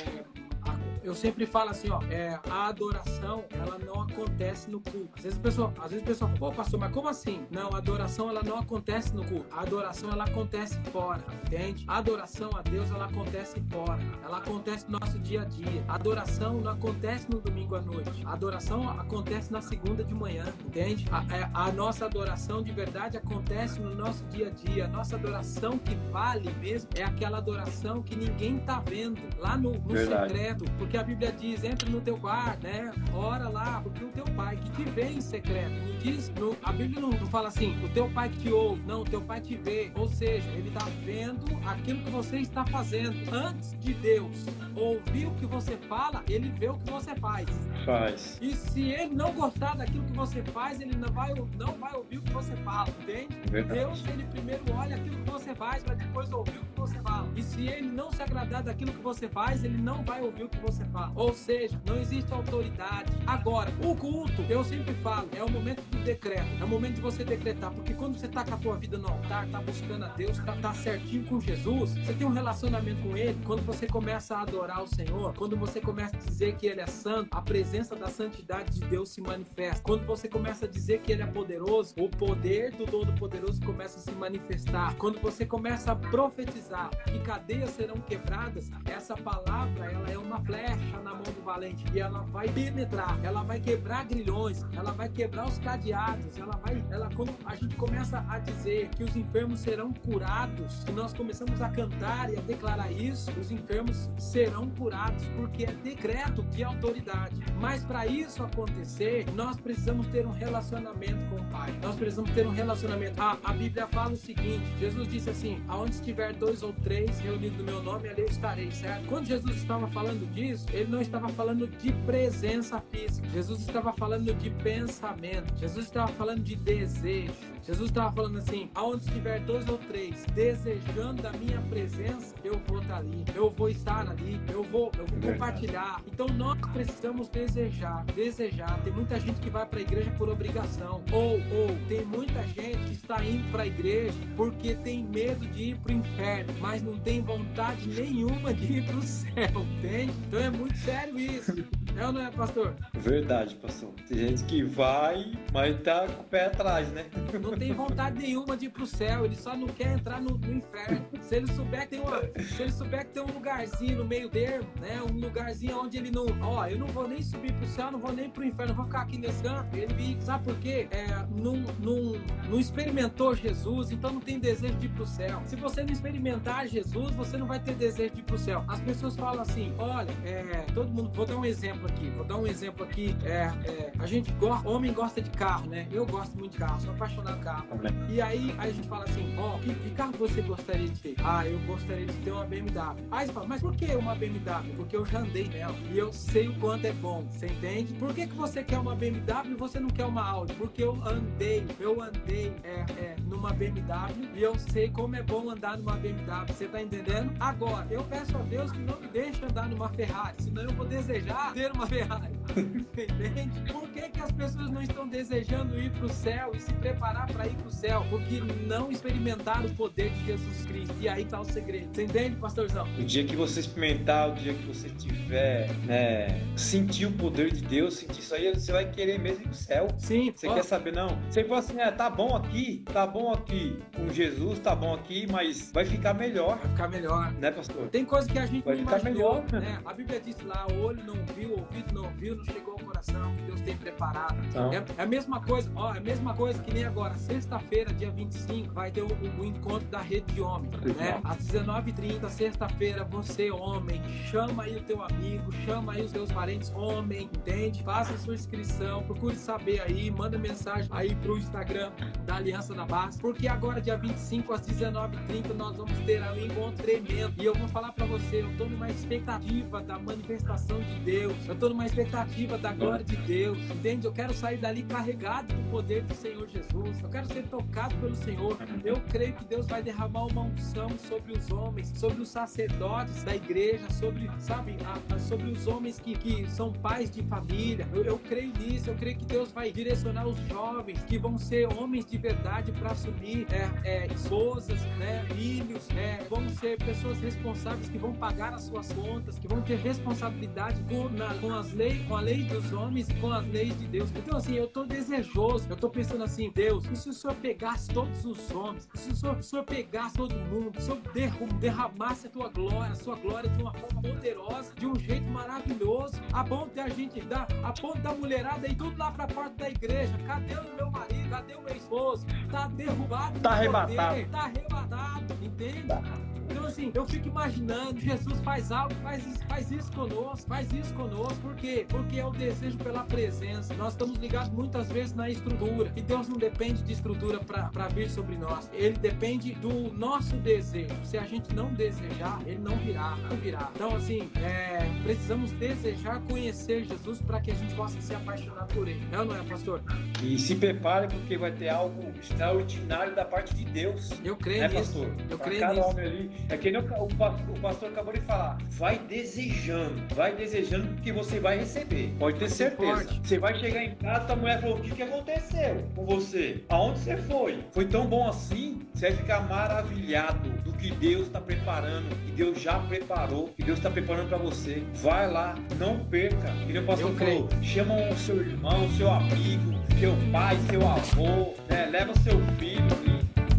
eu 1.12 1.16
sempre 1.16 1.45
falo 1.45 1.72
assim, 1.72 1.89
ó, 1.89 2.01
é, 2.09 2.39
a 2.49 2.68
adoração, 2.68 3.43
ela 3.51 3.78
não 3.78 4.01
acontece 4.03 4.72
no 4.72 4.80
culto. 4.80 5.09
Às 5.18 5.24
vezes 5.24 5.38
a 5.38 5.41
pessoa, 5.41 5.74
às 5.78 5.91
vezes 5.91 6.03
a 6.03 6.07
pessoa, 6.07 6.32
pô, 6.39 6.51
pastor, 6.51 6.80
mas 6.80 6.91
como 6.93 7.09
assim? 7.09 7.45
Não, 7.51 7.70
a 7.74 7.80
adoração, 7.80 8.30
ela 8.30 8.41
não 8.41 8.57
acontece 8.57 9.14
no 9.14 9.26
culto. 9.26 9.45
A 9.51 9.62
adoração, 9.62 10.09
ela 10.09 10.24
acontece 10.24 10.80
fora, 10.91 11.22
entende? 11.45 11.84
A 11.86 11.97
adoração 11.97 12.49
a 12.55 12.62
Deus, 12.62 12.89
ela 12.91 13.05
acontece 13.05 13.59
fora. 13.70 13.99
Ela 14.24 14.38
acontece 14.38 14.86
no 14.89 14.99
nosso 14.99 15.20
dia 15.20 15.41
a 15.41 15.45
dia. 15.45 15.84
A 15.86 15.95
adoração 15.95 16.62
não 16.62 16.72
acontece 16.72 17.30
no 17.30 17.41
domingo 17.41 17.76
à 17.76 17.82
noite. 17.82 18.24
A 18.26 18.32
adoração 18.32 18.89
acontece 18.89 19.51
na 19.51 19.62
segunda 19.62 20.05
de 20.05 20.14
manhã, 20.14 20.45
entende? 20.66 21.05
A, 21.12 21.20
a, 21.20 21.38
é, 21.38 21.49
a 21.53 21.72
nossa 21.74 22.05
adoração 22.05 22.64
de 22.64 22.72
verdade 22.72 23.18
acontece 23.18 23.82
no 23.82 23.93
nosso 23.93 24.24
dia 24.28 24.47
a 24.47 24.49
dia. 24.49 24.86
A 24.86 24.88
nossa 24.88 25.18
adoração 25.18 25.78
que 25.78 25.93
vale 26.09 26.49
mesmo 26.53 26.89
é 26.95 27.03
aquela 27.03 27.39
adoração 27.39 28.01
que 28.01 28.16
ninguém 28.16 28.59
tá 28.59 28.80
vendo 28.80 29.20
lá 29.38 29.57
no, 29.57 29.74
no 29.74 29.97
secreto, 29.97 30.64
porque 30.78 30.91
porque 30.91 30.97
a 31.02 31.04
Bíblia 31.04 31.32
diz, 31.32 31.64
entra 31.64 31.89
no 31.89 31.99
teu 31.99 32.18
quarto, 32.18 32.64
né? 32.64 32.93
Ora 33.14 33.49
lá, 33.49 33.82
porque 33.82 34.04
o 34.04 34.10
teu 34.10 34.26
pai 34.36 34.58
que 34.58 34.70
te 34.72 34.84
vê 34.91 35.10
em 35.10 35.22
secreto. 35.22 35.72
Não 35.72 35.97
diz, 35.97 36.30
no, 36.30 36.56
a 36.64 36.72
Bíblia 36.72 37.02
não, 37.02 37.10
não, 37.10 37.28
fala 37.28 37.47
assim, 37.47 37.76
o 37.84 37.89
teu 37.89 38.10
pai 38.10 38.30
que 38.30 38.39
te 38.39 38.52
ouve. 38.52 38.82
Não, 38.84 39.02
o 39.02 39.06
teu 39.06 39.22
pai 39.22 39.41
te 39.41 39.56
vê. 39.56 39.91
Ou 39.95 40.08
seja, 40.08 40.49
ele 40.52 40.70
está 40.70 40.86
vendo 41.04 41.45
aquilo 41.66 42.02
que 42.02 42.10
você 42.10 42.38
está 42.38 42.66
fazendo. 42.66 43.16
Antes 43.34 43.78
de 43.80 43.93
Deus 43.93 44.45
ouvir 44.76 45.28
o 45.28 45.32
que 45.32 45.45
você 45.45 45.76
fala, 45.78 46.24
ele 46.28 46.49
vê 46.49 46.70
o 46.70 46.78
que 46.78 46.91
você 46.91 47.16
faz. 47.16 47.47
Faz. 47.86 48.38
E 48.41 48.54
se 48.54 48.82
ele 48.82 49.16
não 49.16 49.32
gostar 49.34 49.78
daquilo 49.78 50.04
que 50.06 50.14
você 50.14 50.43
faz, 50.43 50.80
ele 50.80 50.95
não 50.95 51.12
vai, 51.12 51.34
não 51.58 51.74
vai 51.80 51.95
ouvir 51.95 52.20
o 52.20 52.22
que 52.22 52.32
você 52.32 52.56
fala, 52.58 52.89
entende? 53.02 53.36
Verdade. 53.49 53.80
Deus, 53.80 54.04
ele 54.08 54.24
primeiro 54.26 54.64
olha 54.74 54.95
aquilo 54.95 55.18
que 55.18 55.32
você 55.32 55.56
faz 55.56 55.84
para 55.84 55.95
depois 55.95 56.32
ouvir 56.32 56.58
o 56.58 56.66
que 56.66 56.80
você 56.80 56.99
fala. 56.99 57.28
E 57.36 57.41
se 57.41 57.68
ele 57.68 57.88
não 57.88 58.12
se 58.12 58.22
agradar 58.22 58.64
daquilo 58.64 58.93
que 58.93 59.02
você 59.02 59.28
faz, 59.28 59.64
ele 59.64 59.78
não 59.78 60.04
vai 60.04 60.22
ouvir 60.22 60.43
o 60.43 60.49
que 60.49 60.60
você 60.60 60.82
você 60.82 60.86
fala. 60.91 61.11
Ou 61.15 61.33
seja, 61.33 61.79
não 61.85 61.97
existe 61.97 62.31
autoridade. 62.33 63.11
Agora, 63.25 63.71
o 63.83 63.95
culto, 63.95 64.41
eu 64.49 64.63
sempre 64.63 64.93
falo, 64.95 65.27
é 65.35 65.43
o 65.43 65.49
momento 65.49 65.81
do 65.89 66.03
decreto. 66.03 66.47
É 66.59 66.63
o 66.63 66.67
momento 66.67 66.95
de 66.95 67.01
você 67.01 67.23
decretar. 67.23 67.71
Porque 67.71 67.93
quando 67.93 68.17
você 68.17 68.27
tá 68.27 68.43
com 68.43 68.53
a 68.53 68.57
tua 68.57 68.75
vida 68.75 68.97
no 68.97 69.07
altar, 69.07 69.47
tá 69.47 69.61
buscando 69.61 70.05
a 70.05 70.09
Deus, 70.09 70.37
tá, 70.39 70.55
tá 70.61 70.73
certinho 70.73 71.25
com 71.25 71.39
Jesus, 71.39 71.91
você 71.91 72.13
tem 72.13 72.27
um 72.27 72.31
relacionamento 72.31 73.01
com 73.01 73.15
Ele. 73.15 73.39
Quando 73.45 73.63
você 73.65 73.87
começa 73.87 74.35
a 74.35 74.41
adorar 74.41 74.83
o 74.83 74.87
Senhor, 74.87 75.33
quando 75.33 75.55
você 75.55 75.79
começa 75.79 76.15
a 76.15 76.19
dizer 76.19 76.55
que 76.55 76.67
Ele 76.67 76.81
é 76.81 76.87
santo, 76.87 77.29
a 77.31 77.41
presença 77.41 77.95
da 77.95 78.07
santidade 78.07 78.79
de 78.79 78.85
Deus 78.87 79.09
se 79.09 79.21
manifesta. 79.21 79.81
Quando 79.81 80.05
você 80.05 80.27
começa 80.27 80.65
a 80.65 80.67
dizer 80.67 81.01
que 81.01 81.11
Ele 81.11 81.23
é 81.23 81.27
poderoso, 81.27 81.93
o 81.97 82.09
poder 82.09 82.71
do 82.71 82.85
Todo-Poderoso 82.85 83.61
começa 83.61 83.99
a 83.99 84.01
se 84.01 84.11
manifestar. 84.11 84.95
Quando 84.95 85.19
você 85.19 85.45
começa 85.45 85.91
a 85.91 85.95
profetizar 85.95 86.89
que 87.05 87.19
cadeias 87.19 87.71
serão 87.71 87.95
quebradas, 87.95 88.69
essa 88.85 89.15
palavra 89.15 89.91
ela 89.91 90.09
é 90.09 90.17
uma 90.17 90.39
flecha 90.41 90.80
flecha 90.82 91.01
na 91.01 91.11
mão 91.13 91.23
do 91.23 91.43
valente 91.43 91.86
e 91.93 91.99
ela 91.99 92.21
vai 92.21 92.49
penetrar, 92.49 93.17
ela 93.23 93.43
vai 93.43 93.59
quebrar 93.59 94.05
grilhões, 94.05 94.65
ela 94.75 94.91
vai 94.91 95.07
quebrar 95.09 95.47
os 95.47 95.57
cadeados, 95.59 96.38
ela 96.38 96.57
vai, 96.57 96.84
ela 96.89 97.09
quando 97.15 97.34
a 97.45 97.55
gente 97.55 97.75
começa 97.75 98.25
a 98.27 98.39
dizer 98.39 98.89
que 98.89 99.03
os 99.03 99.15
enfermos 99.15 99.59
serão 99.59 99.93
curados, 99.93 100.84
e 100.88 100.91
nós 100.91 101.13
começamos 101.13 101.61
a 101.61 101.69
cantar 101.69 102.32
e 102.34 102.38
a 102.38 102.41
declarar 102.41 102.91
isso, 102.91 103.32
os 103.39 103.51
enfermos 103.51 104.09
serão 104.17 104.69
curados 104.69 105.23
porque 105.36 105.65
é 105.65 105.71
decreto 105.71 106.43
de 106.43 106.63
autoridade. 106.63 107.36
Mas 107.59 107.84
para 107.84 108.07
isso 108.07 108.43
acontecer, 108.43 109.25
nós 109.34 109.59
precisamos 109.59 110.07
ter 110.07 110.25
um 110.25 110.32
relacionamento 110.32 111.23
com 111.29 111.36
o 111.36 111.45
Pai. 111.51 111.77
Nós 111.82 111.95
precisamos 111.95 112.32
ter 112.32 112.47
um 112.47 112.51
relacionamento. 112.51 113.21
A, 113.21 113.38
a 113.43 113.53
Bíblia 113.53 113.88
fala 113.88 114.13
o 114.13 114.17
seguinte: 114.17 114.65
Jesus 114.79 115.07
disse 115.07 115.29
assim: 115.29 115.63
aonde 115.67 115.91
estiver 115.91 116.34
dois 116.34 116.63
ou 116.63 116.73
três 116.73 117.19
reunidos 117.19 117.57
no 117.57 117.63
meu 117.63 117.84
nome, 117.84 118.09
ali 118.09 118.21
eu 118.21 118.27
estarei, 118.27 118.71
certo? 118.71 119.07
Quando 119.07 119.27
Jesus 119.27 119.57
estava 119.57 119.88
falando 119.88 120.25
disso, 120.32 120.65
ele 120.74 120.89
não 120.89 121.01
estava 121.01 121.30
falando 121.30 121.67
de 121.67 121.91
presença 122.05 122.82
física. 122.89 123.28
Jesus 123.30 123.61
estava 123.61 123.93
falando 123.93 124.34
de 124.34 124.49
pensamento. 124.49 125.55
Jesus 125.57 125.86
estava 125.86 126.11
falando 126.13 126.41
de 126.41 126.55
desejo. 126.55 127.34
Jesus 127.63 127.89
estava 127.89 128.11
falando 128.11 128.38
assim: 128.38 128.69
aonde 128.74 129.05
estiver 129.05 129.39
dois 129.41 129.67
ou 129.69 129.78
três 129.78 130.26
desejando 130.34 131.28
a 131.28 131.32
minha 131.32 131.61
presença, 131.61 132.36
eu 132.43 132.59
vou 132.67 132.82
estar 132.82 132.97
ali, 132.97 133.26
eu 133.36 133.49
vou 133.49 133.69
estar 133.69 134.09
ali, 134.09 134.41
eu 134.49 134.63
vou, 134.63 134.91
eu 134.97 135.05
vou 135.05 135.32
compartilhar. 135.32 136.01
Então 136.11 136.28
nós 136.28 136.59
precisamos 136.74 137.30
desejar, 137.30 138.03
desejar. 138.05 138.82
Tem 138.84 138.93
muita 138.93 139.19
gente 139.19 139.39
que 139.39 139.49
vai 139.49 139.65
para 139.65 139.80
a 139.80 139.82
igreja 139.82 140.11
por 140.11 140.30
obrigação, 140.30 141.03
ou, 141.11 141.34
ou 141.34 141.78
tem 141.88 142.05
muita 142.05 142.43
gente 142.43 142.78
que 142.86 142.93
está 142.93 143.24
indo 143.24 143.49
para 143.51 143.63
a 143.63 143.67
igreja 143.67 144.17
porque 144.36 144.76
tem 144.76 145.03
medo 145.03 145.45
de 145.47 145.72
ir 145.72 145.78
para 145.78 145.93
o 145.93 145.95
inferno, 145.95 146.53
mas 146.59 146.82
não 146.82 146.97
tem 146.97 147.22
vontade 147.22 147.88
nenhuma 147.88 148.53
de 148.53 148.78
ir 148.78 148.86
para 148.86 148.97
o 148.97 149.01
céu, 149.01 149.65
entende? 149.78 150.13
Então 150.28 150.39
é 150.39 150.49
muito 150.52 150.78
sério 150.78 151.18
isso. 151.20 151.54
É 151.97 152.06
ou 152.06 152.14
não 152.14 152.22
é, 152.22 152.32
pastor? 152.32 152.74
Verdade, 152.93 153.56
pastor. 153.56 153.91
Tem 154.08 154.18
gente 154.18 154.43
que 154.45 154.64
vai, 154.64 155.32
mas 155.54 155.82
tá 155.82 156.08
com 156.08 156.22
o 156.22 156.26
pé 156.26 156.45
atrás, 156.45 156.89
né? 156.91 157.06
Não 157.41 157.52
tem 157.52 157.74
vontade 157.74 158.20
nenhuma 158.20 158.56
de 158.56 158.66
ir 158.66 158.70
pro 158.70 158.86
céu, 158.86 159.26
ele 159.26 159.36
só 159.36 159.56
não 159.56 159.68
quer 159.68 159.93
entrar 159.93 160.22
no, 160.22 160.38
no 160.38 160.54
inferno. 160.54 161.06
Se 161.22 161.36
ele 161.36 161.47
souber 161.54 161.82
que 161.82 161.88
tem 161.88 161.99
uma, 161.99 162.22
se 162.22 162.62
ele 162.62 162.72
souber 162.72 163.06
que 163.06 163.12
tem 163.14 163.24
um 163.24 163.32
lugarzinho 163.32 163.97
no 163.97 164.06
meio 164.06 164.30
termo, 164.30 164.68
né? 164.80 165.02
Um 165.02 165.20
lugarzinho 165.20 165.80
onde 165.80 165.97
ele 165.97 166.12
não, 166.12 166.26
ó, 166.41 166.66
eu 166.68 166.80
não 166.80 166.88
vou 166.88 167.08
nem 167.08 167.22
subir 167.22 167.54
pro 167.54 167.68
céu, 167.68 167.91
não 167.91 167.99
vou 167.99 168.14
nem 168.14 168.30
pro 168.30 168.43
inferno, 168.43 168.74
vou 168.74 168.86
ficar 168.86 169.02
aqui 169.02 169.18
nesse 169.18 169.43
canto. 169.43 169.76
Ele 169.76 170.18
sabe 170.22 170.45
por 170.45 170.56
quê? 170.60 170.88
É, 170.91 171.08
não, 171.38 171.58
não, 171.80 172.22
não 172.49 172.60
experimentou 172.60 173.36
Jesus, 173.36 173.91
então 173.91 174.14
não 174.14 174.22
tem 174.22 174.39
desejo 174.39 174.76
de 174.76 174.86
ir 174.86 174.89
pro 174.89 175.06
céu. 175.06 175.41
Se 175.45 175.56
você 175.56 175.84
não 175.84 175.91
experimentar 175.91 176.68
Jesus, 176.68 177.14
você 177.16 177.38
não 177.38 177.47
vai 177.47 177.60
ter 177.60 177.76
desejo 177.76 178.14
de 178.14 178.22
ir 178.22 178.24
pro 178.24 178.38
céu. 178.38 178.64
As 178.68 178.80
pessoas 178.80 179.16
falam 179.16 179.41
assim, 179.41 179.74
olha, 179.78 180.12
é, 180.26 180.40
todo 180.73 180.89
mundo, 180.89 181.11
vou 181.13 181.25
dar 181.25 181.35
um 181.35 181.45
exemplo 181.45 181.87
aqui, 181.87 182.09
vou 182.09 182.25
dar 182.25 182.37
um 182.37 182.47
exemplo 182.47 182.83
aqui, 182.83 183.15
é, 183.23 183.51
é 183.65 183.91
a 183.99 184.05
gente 184.05 184.31
gosta, 184.33 184.67
homem 184.67 184.93
gosta 184.93 185.21
de 185.21 185.29
carro, 185.31 185.69
né? 185.69 185.87
Eu 185.91 186.05
gosto 186.05 186.37
muito 186.37 186.53
de 186.53 186.57
carro, 186.57 186.81
sou 186.81 186.91
apaixonado 186.93 187.37
por 187.37 187.43
carro. 187.43 187.67
E 188.09 188.21
aí 188.21 188.55
a 188.57 188.67
gente 188.67 188.87
fala 188.87 189.05
assim, 189.05 189.35
ó, 189.37 189.55
oh, 189.55 189.59
que, 189.59 189.73
que, 189.73 189.89
carro 189.91 190.13
você 190.17 190.41
gostaria 190.41 190.89
de 190.89 190.99
ter? 190.99 191.15
Ah, 191.23 191.45
eu 191.47 191.59
gostaria 191.59 192.05
de 192.05 192.13
ter 192.13 192.31
uma 192.31 192.45
BMW. 192.45 192.95
Aí 193.11 193.25
você 193.25 193.33
fala, 193.33 193.47
mas 193.47 193.61
por 193.61 193.75
que 193.75 193.85
uma 193.95 194.15
BMW? 194.15 194.75
Porque 194.75 194.95
eu 194.95 195.05
já 195.05 195.19
andei 195.19 195.47
nela 195.47 195.75
e 195.91 195.97
eu 195.97 196.11
sei 196.11 196.47
o 196.47 196.59
quanto 196.59 196.85
é 196.85 196.93
bom, 196.93 197.25
você 197.29 197.47
entende? 197.47 197.93
Por 197.93 198.13
que, 198.13 198.27
que 198.27 198.35
você 198.35 198.63
quer 198.63 198.79
uma 198.79 198.95
BMW 198.95 199.51
e 199.51 199.53
você 199.53 199.79
não 199.79 199.89
quer 199.89 200.05
uma 200.05 200.23
Audi? 200.23 200.53
Porque 200.55 200.83
eu 200.83 200.97
andei, 201.05 201.65
eu 201.79 202.01
andei 202.01 202.53
é, 202.63 202.85
é, 202.97 203.15
numa 203.23 203.51
BMW 203.53 204.29
e 204.35 204.41
eu 204.41 204.57
sei 204.57 204.89
como 204.89 205.15
é 205.15 205.23
bom 205.23 205.49
andar 205.49 205.77
numa 205.77 205.95
BMW, 205.95 206.47
você 206.47 206.67
tá 206.67 206.81
entendendo? 206.81 207.31
Agora, 207.39 207.85
eu 207.89 208.03
peço 208.03 208.37
a 208.37 208.41
Deus 208.41 208.71
que 208.71 208.79
não 208.79 208.99
me 208.99 209.07
deixe 209.07 209.43
andar 209.45 209.69
numa 209.69 209.89
Ferrari, 209.89 210.30
senão 210.38 210.63
eu 210.63 210.71
vou 210.71 210.86
desejar 210.86 211.53
ter 211.53 211.71
uma 211.71 211.88
Ferrari. 211.88 212.41
Entende? 212.55 213.71
Por 213.71 213.89
que, 213.89 214.09
que 214.09 214.19
as 214.19 214.32
pessoas 214.32 214.69
não 214.69 214.82
estão 214.82 215.07
desejando 215.07 215.79
ir 215.79 215.89
para 215.91 216.05
o 216.05 216.09
céu 216.09 216.51
e 216.53 216.59
se 216.59 216.73
preparar 216.73 217.27
para 217.27 217.47
ir 217.47 217.55
para 217.55 217.67
o 217.67 217.71
céu? 217.71 218.05
Porque 218.09 218.41
não 218.67 218.91
experimentaram 218.91 219.65
o 219.65 219.75
poder 219.75 220.09
de 220.11 220.25
Jesus 220.25 220.65
Cristo. 220.65 220.95
E 220.99 221.07
aí 221.07 221.23
está 221.23 221.39
o 221.39 221.45
segredo. 221.45 221.89
Você 221.93 222.03
entende, 222.03 222.36
pastorzão? 222.36 222.88
O 222.97 223.03
dia 223.03 223.23
que 223.23 223.36
você 223.36 223.61
experimentar, 223.61 224.29
o 224.29 224.34
dia 224.34 224.53
que 224.53 224.63
você 224.65 224.89
tiver, 224.89 225.73
né, 225.86 226.41
sentir 226.55 227.05
o 227.05 227.11
poder 227.11 227.51
de 227.51 227.61
Deus, 227.61 227.95
sentir 227.95 228.19
isso 228.19 228.36
aí, 228.36 228.53
você 228.53 228.71
vai 228.71 228.89
querer 228.89 229.19
mesmo 229.19 229.43
ir 229.43 229.47
pro 229.47 229.55
céu. 229.55 229.88
Sim. 229.97 230.34
Você 230.36 230.47
ó. 230.47 230.53
quer 230.53 230.63
saber, 230.63 230.93
não? 230.93 231.19
Você 231.29 231.43
fala 231.43 231.59
assim, 231.59 231.79
é, 231.79 231.91
tá 231.91 232.09
bom 232.09 232.36
aqui, 232.36 232.84
tá 232.91 233.05
bom 233.05 233.34
aqui 233.34 233.79
com 233.95 234.09
Jesus, 234.09 234.59
tá 234.59 234.75
bom 234.75 234.93
aqui, 234.93 235.27
mas 235.32 235.71
vai 235.71 235.86
ficar 235.86 236.13
melhor. 236.13 236.57
Vai 236.57 236.69
ficar 236.69 236.88
melhor. 236.88 237.32
Né, 237.34 237.51
pastor? 237.51 237.88
Tem 237.89 238.05
coisa 238.05 238.27
que 238.27 238.39
a 238.39 238.45
gente 238.45 238.63
vai 238.63 238.75
não 238.75 238.84
ficar 238.84 238.99
imaginou, 238.99 239.43
melhor. 239.43 239.61
Né? 239.61 239.79
A 239.86 239.93
Bíblia 239.93 240.19
diz 240.22 240.41
lá, 240.43 240.67
o 240.72 240.82
olho 240.82 241.03
não 241.03 241.15
viu, 241.36 241.49
o 241.49 241.59
ouvido 241.59 241.93
não 241.93 242.09
viu, 242.11 242.36
não 242.36 242.45
chegou 242.45 242.74
ao 242.74 242.80
coração 242.80 243.36
que 243.36 243.43
Deus 243.43 243.61
tem 243.61 243.76
preparado. 243.76 244.38
Então. 244.45 244.72
É, 244.72 244.78
é, 244.97 245.03
a 245.03 245.05
mesma 245.05 245.41
coisa, 245.41 245.69
ó, 245.76 245.93
é 245.93 245.97
a 245.97 246.01
mesma 246.01 246.34
coisa 246.34 246.61
que 246.61 246.74
nem 246.74 246.84
agora, 246.84 247.15
sexta-feira, 247.15 247.93
dia 247.93 248.11
25, 248.11 248.74
vai 248.74 248.91
ter 248.91 249.01
o, 249.01 249.07
o, 249.07 249.45
encontro 249.45 249.88
da 249.88 250.01
rede 250.01 250.34
de 250.34 250.41
homens, 250.41 250.80
né? 250.95 251.19
Às 251.24 251.38
19h30, 251.47 252.30
sexta-feira, 252.30 253.03
você, 253.03 253.51
homem, 253.51 254.01
chama 254.30 254.63
aí 254.63 254.78
o 254.78 254.84
teu 254.84 255.01
amigo, 255.03 255.51
chama 255.65 255.93
aí 255.93 256.03
os 256.03 256.11
teus 256.11 256.32
parentes, 256.32 256.72
homem, 256.76 257.30
entende? 257.34 257.84
Faça 257.84 258.13
a 258.13 258.17
sua 258.17 258.36
inscrição, 258.36 259.03
procure 259.03 259.36
saber 259.36 259.82
aí, 259.82 260.11
manda 260.11 260.38
mensagem 260.38 260.89
aí 260.91 261.15
pro 261.15 261.38
Instagram 261.38 261.91
da 262.26 262.36
Aliança 262.36 262.74
da 262.74 262.86
Base, 262.86 263.19
porque 263.19 263.47
agora, 263.47 263.82
dia 263.82 263.97
25, 263.97 264.53
às 264.53 264.61
19h30, 264.61 265.53
nós 265.55 265.78
vamos 265.78 265.97
ter 265.99 266.22
um 266.22 266.45
encontro 266.45 266.84
tremendo. 266.84 267.34
E 267.41 267.45
eu 267.45 267.53
vou 267.53 267.67
falar 267.67 267.91
para 267.93 268.05
você, 268.05 268.41
eu 268.41 268.57
tô 268.57 268.65
numa 268.65 268.89
expectativa 268.89 269.82
da 269.82 269.97
manifestação 270.12 270.80
de 270.80 270.99
Deus, 270.99 271.36
eu 271.47 271.55
tô 271.55 271.70
numa 271.70 271.86
expectativa 271.86 272.57
da 272.57 272.74
glória 272.74 273.03
de 273.03 273.16
Deus, 273.16 273.57
entende? 273.70 274.05
Eu 274.05 274.12
quero 274.12 274.34
sair 274.34 274.57
dali 274.57 274.84
carregado 274.84 275.53
do 275.53 275.70
poder 275.70 276.03
do 276.03 276.14
Senhor 276.14 276.47
Jesus, 276.49 277.01
eu 277.01 277.09
quero 277.09 277.28
ser 277.28 277.43
tocado 277.47 277.95
pelo 277.95 278.16
Senhor. 278.16 278.57
Eu 278.84 278.99
creio 279.09 279.34
que 279.34 279.45
Deus 279.45 279.68
vai 279.68 279.82
derramar 279.82 280.26
uma 280.26 280.41
unção 280.41 280.89
sobre 280.97 281.34
os 281.34 281.49
homens, 281.49 281.93
sobre 281.95 282.22
os 282.22 282.30
sacerdotes 282.30 283.24
da 283.24 283.36
igreja, 283.36 283.89
sobre, 283.91 284.30
sabe, 284.39 284.78
a, 284.86 285.16
a, 285.16 285.20
sobre 285.20 285.49
os 285.49 285.66
homens 285.68 285.99
que, 285.99 286.14
que 286.16 286.49
são 286.49 286.72
pais 286.74 287.09
de 287.09 287.24
família. 287.24 287.88
Eu, 287.93 288.03
eu 288.03 288.20
creio 288.20 288.51
nisso, 288.59 288.89
eu 288.89 288.95
creio 288.95 289.18
que 289.18 289.26
Deus 289.26 289.51
vai 289.51 289.72
direcionar 289.72 290.28
os 290.28 290.38
jovens 290.47 291.01
que 291.05 291.18
vão 291.18 291.38
ser 291.38 291.68
homens 291.74 292.05
de 292.05 292.18
verdade 292.18 292.72
para 292.74 292.91
assumir 292.91 293.47
é, 293.51 293.70
é, 293.89 294.07
esposas, 294.07 294.82
né, 294.97 295.26
filhos, 295.34 295.88
é, 295.91 296.24
vão 296.30 296.47
ser 296.49 296.78
pessoas 296.78 297.20
responsáveis 297.20 297.88
que 297.88 297.97
vão 297.97 298.14
pagar 298.14 298.53
as 298.53 298.64
suas 298.64 298.91
contas, 298.91 299.39
que 299.39 299.47
vão 299.47 299.62
ter 299.62 299.78
responsabilidade 299.78 300.01
com, 300.02 301.10
na, 301.10 301.34
com 301.36 301.54
as 301.54 301.74
leis, 301.74 302.06
com 302.08 302.16
a 302.16 302.22
lei 302.22 302.43
dos 302.43 302.74
homens 302.74 303.10
e 303.10 303.14
com 303.16 303.32
as 303.32 303.45
leis 303.47 303.78
de 303.80 303.88
Deus. 303.88 304.12
Então, 304.12 304.38
assim, 304.38 304.56
eu 304.56 304.68
tô 304.68 304.84
desejoso, 304.84 305.68
eu 305.70 305.76
tô 305.76 305.89
pensando 305.89 306.24
assim, 306.24 306.52
Deus, 306.54 306.86
e 306.91 306.95
se 306.95 307.10
o 307.10 307.14
Senhor 307.14 307.36
pegasse 307.36 307.89
todos 307.89 308.26
os 308.26 308.52
homens, 308.52 308.89
e 308.93 308.97
se 308.97 309.12
o 309.12 309.16
Senhor, 309.16 309.38
o 309.38 309.43
senhor 309.43 309.64
pegasse 309.64 310.16
todo 310.16 310.34
mundo, 310.36 310.80
se 310.82 310.91
o 310.91 311.02
Senhor 311.14 311.54
derramasse 311.60 312.28
a 312.28 312.30
tua 312.30 312.49
glória, 312.49 312.91
a 312.91 312.95
sua 312.95 313.16
glória 313.16 313.49
de 313.49 313.62
uma 313.62 313.74
forma 313.74 314.02
poderosa, 314.02 314.74
de 314.76 314.86
um 314.86 314.95
jeito 314.95 315.30
maravilhoso, 315.30 316.22
a 316.34 316.43
ponto 316.43 316.74
de 316.74 316.80
a 316.80 316.89
gente 316.89 317.22
dar, 317.22 317.47
a 317.64 317.72
ponto 317.74 317.99
da 317.99 318.14
mulherada 318.14 318.68
e 318.68 318.76
tudo 318.76 318.97
lá 318.97 319.12
pra 319.12 319.28
porta 319.28 319.56
da 319.56 319.70
igreja, 319.70 320.18
cadê 320.26 320.56
o 320.56 320.76
meu 320.76 320.91
marido, 320.91 321.30
cadê 321.30 321.56
o 321.56 321.62
meu 321.62 321.76
esposo? 321.76 322.26
Tá 322.49 322.68
derrubado, 322.68 323.39
tá 323.39 323.52
arrebatado, 323.52 324.26
tá 324.30 324.39
arrebatado, 324.39 325.38
entende? 325.41 325.88
Tá. 325.88 326.30
Então, 326.52 326.66
assim, 326.66 326.91
eu 326.93 327.06
fico 327.06 327.30
imaginando, 327.30 327.99
Jesus 327.99 328.39
faz 328.41 328.72
algo, 328.72 328.93
faz 328.95 329.26
isso, 329.26 329.47
faz 329.47 329.72
isso 329.72 329.91
conosco, 329.93 330.47
faz 330.47 330.72
isso 330.74 330.93
conosco. 330.93 331.39
Por 331.41 331.56
quê? 331.56 331.86
Porque 331.88 332.20
é 332.20 332.26
o 332.26 332.32
desejo 332.32 332.78
pela 332.78 333.04
presença. 333.04 333.74
Nós 333.76 333.93
estamos 333.93 334.18
ligados 334.18 334.49
muitas 334.49 334.89
vezes 334.89 335.14
na 335.14 335.30
estrutura. 335.30 335.91
E 335.95 336.02
Deus 336.02 336.28
não 336.28 336.38
depende 336.38 336.84
de 336.84 336.91
estrutura 336.93 337.39
para 337.39 337.88
vir 337.88 338.10
sobre 338.10 338.38
nós. 338.38 338.70
Ele 338.74 338.97
depende 338.97 339.54
do 339.56 339.93
nosso 339.93 340.36
desejo. 340.38 340.93
Se 341.04 341.18
a 341.18 341.24
gente 341.24 341.54
não 341.56 341.74
desejar, 341.74 342.41
ele 342.45 342.60
não 342.60 342.76
virá, 342.78 343.16
não 343.30 343.38
virá. 343.38 343.70
Então, 343.74 343.95
assim, 343.95 344.30
é, 344.36 344.89
precisamos 345.04 345.52
desejar 345.54 346.20
conhecer 346.22 346.84
Jesus 346.84 347.22
para 347.22 347.39
que 347.39 347.52
a 347.52 347.56
gente 347.56 347.74
possa 347.76 347.99
se 348.02 348.14
apaixonar 348.14 348.66
por 348.68 348.88
ele. 348.88 349.02
É 349.12 349.20
ou 349.20 349.26
não 349.26 349.36
é, 349.36 349.43
pastor? 349.43 349.82
E 350.22 350.38
se 350.38 350.56
prepare 350.56 351.08
porque 351.08 351.38
vai 351.38 351.52
ter 351.52 351.70
algo 351.70 352.12
extraordinário 352.20 353.16
da 353.16 353.24
parte 353.24 353.56
de 353.56 353.66
Deus. 353.66 354.12
Eu 354.24 354.36
creio 354.36 354.62
né, 354.62 354.68
nisso. 354.68 354.99
pastor? 354.99 355.16
Eu 355.30 355.38
pra 355.38 355.45
creio 355.45 355.62
cada 355.62 355.74
nisso. 355.76 355.88
homem 355.88 356.06
ali 356.06 356.32
é 356.49 356.57
que 356.57 356.71
nem 356.71 356.81
o, 356.81 356.85
o, 356.85 357.59
pastor 357.61 357.89
acabou 357.89 358.13
de 358.13 358.21
falar. 358.21 358.57
Vai 358.71 358.99
desejando. 358.99 360.01
Vai 360.13 360.35
desejando 360.35 360.87
porque 360.95 361.11
você 361.11 361.39
vai 361.39 361.59
receber. 361.59 362.13
Pode 362.19 362.39
ter 362.39 362.49
certeza. 362.49 363.05
Forte. 363.05 363.21
Você 363.23 363.39
vai 363.39 363.57
chegar 363.57 363.83
em 363.83 363.95
casa, 363.95 364.33
a 364.33 364.35
mulher 364.35 364.61
falou: 364.61 364.77
o 364.77 364.81
que, 364.81 364.91
que 364.91 365.03
aconteceu 365.03 365.83
com 365.95 366.05
você? 366.05 366.63
Aonde 366.69 366.99
você 366.99 367.17
foi? 367.17 367.63
Foi 367.71 367.85
tão 367.85 368.05
bom 368.05 368.27
assim? 368.27 368.81
Você 368.93 369.09
vai 369.09 369.17
ficar 369.17 369.41
maravilhado 369.47 370.49
do 370.63 370.73
que 370.73 370.91
Deus 370.91 371.27
está 371.27 371.39
preparando, 371.39 372.09
que 372.25 372.31
Deus 372.31 372.61
já 372.61 372.79
preparou, 372.79 373.49
que 373.49 373.63
Deus 373.63 373.77
está 373.77 373.89
preparando 373.89 374.29
para 374.29 374.37
você. 374.37 374.83
Vai 374.95 375.31
lá, 375.31 375.55
não 375.77 375.99
perca. 376.05 376.51
Que 376.65 376.73
nem 376.73 376.81
o 376.81 376.85
pastor 376.85 377.13
falou: 377.15 377.49
chama 377.61 377.95
o 378.09 378.17
seu 378.17 378.41
irmão, 378.41 378.85
o 378.85 378.91
seu 378.93 379.09
amigo, 379.09 379.73
seu 379.99 380.15
pai, 380.31 380.57
seu 380.69 380.87
avô, 380.87 381.53
né? 381.69 381.85
leva 381.85 382.13
seu 382.19 382.39
filho, 382.57 382.81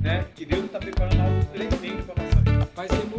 né? 0.00 0.24
Que 0.34 0.44
Deus 0.44 0.64
está 0.64 0.78
preparando 0.78 1.12
Paz 2.74 2.90
e 2.90 3.11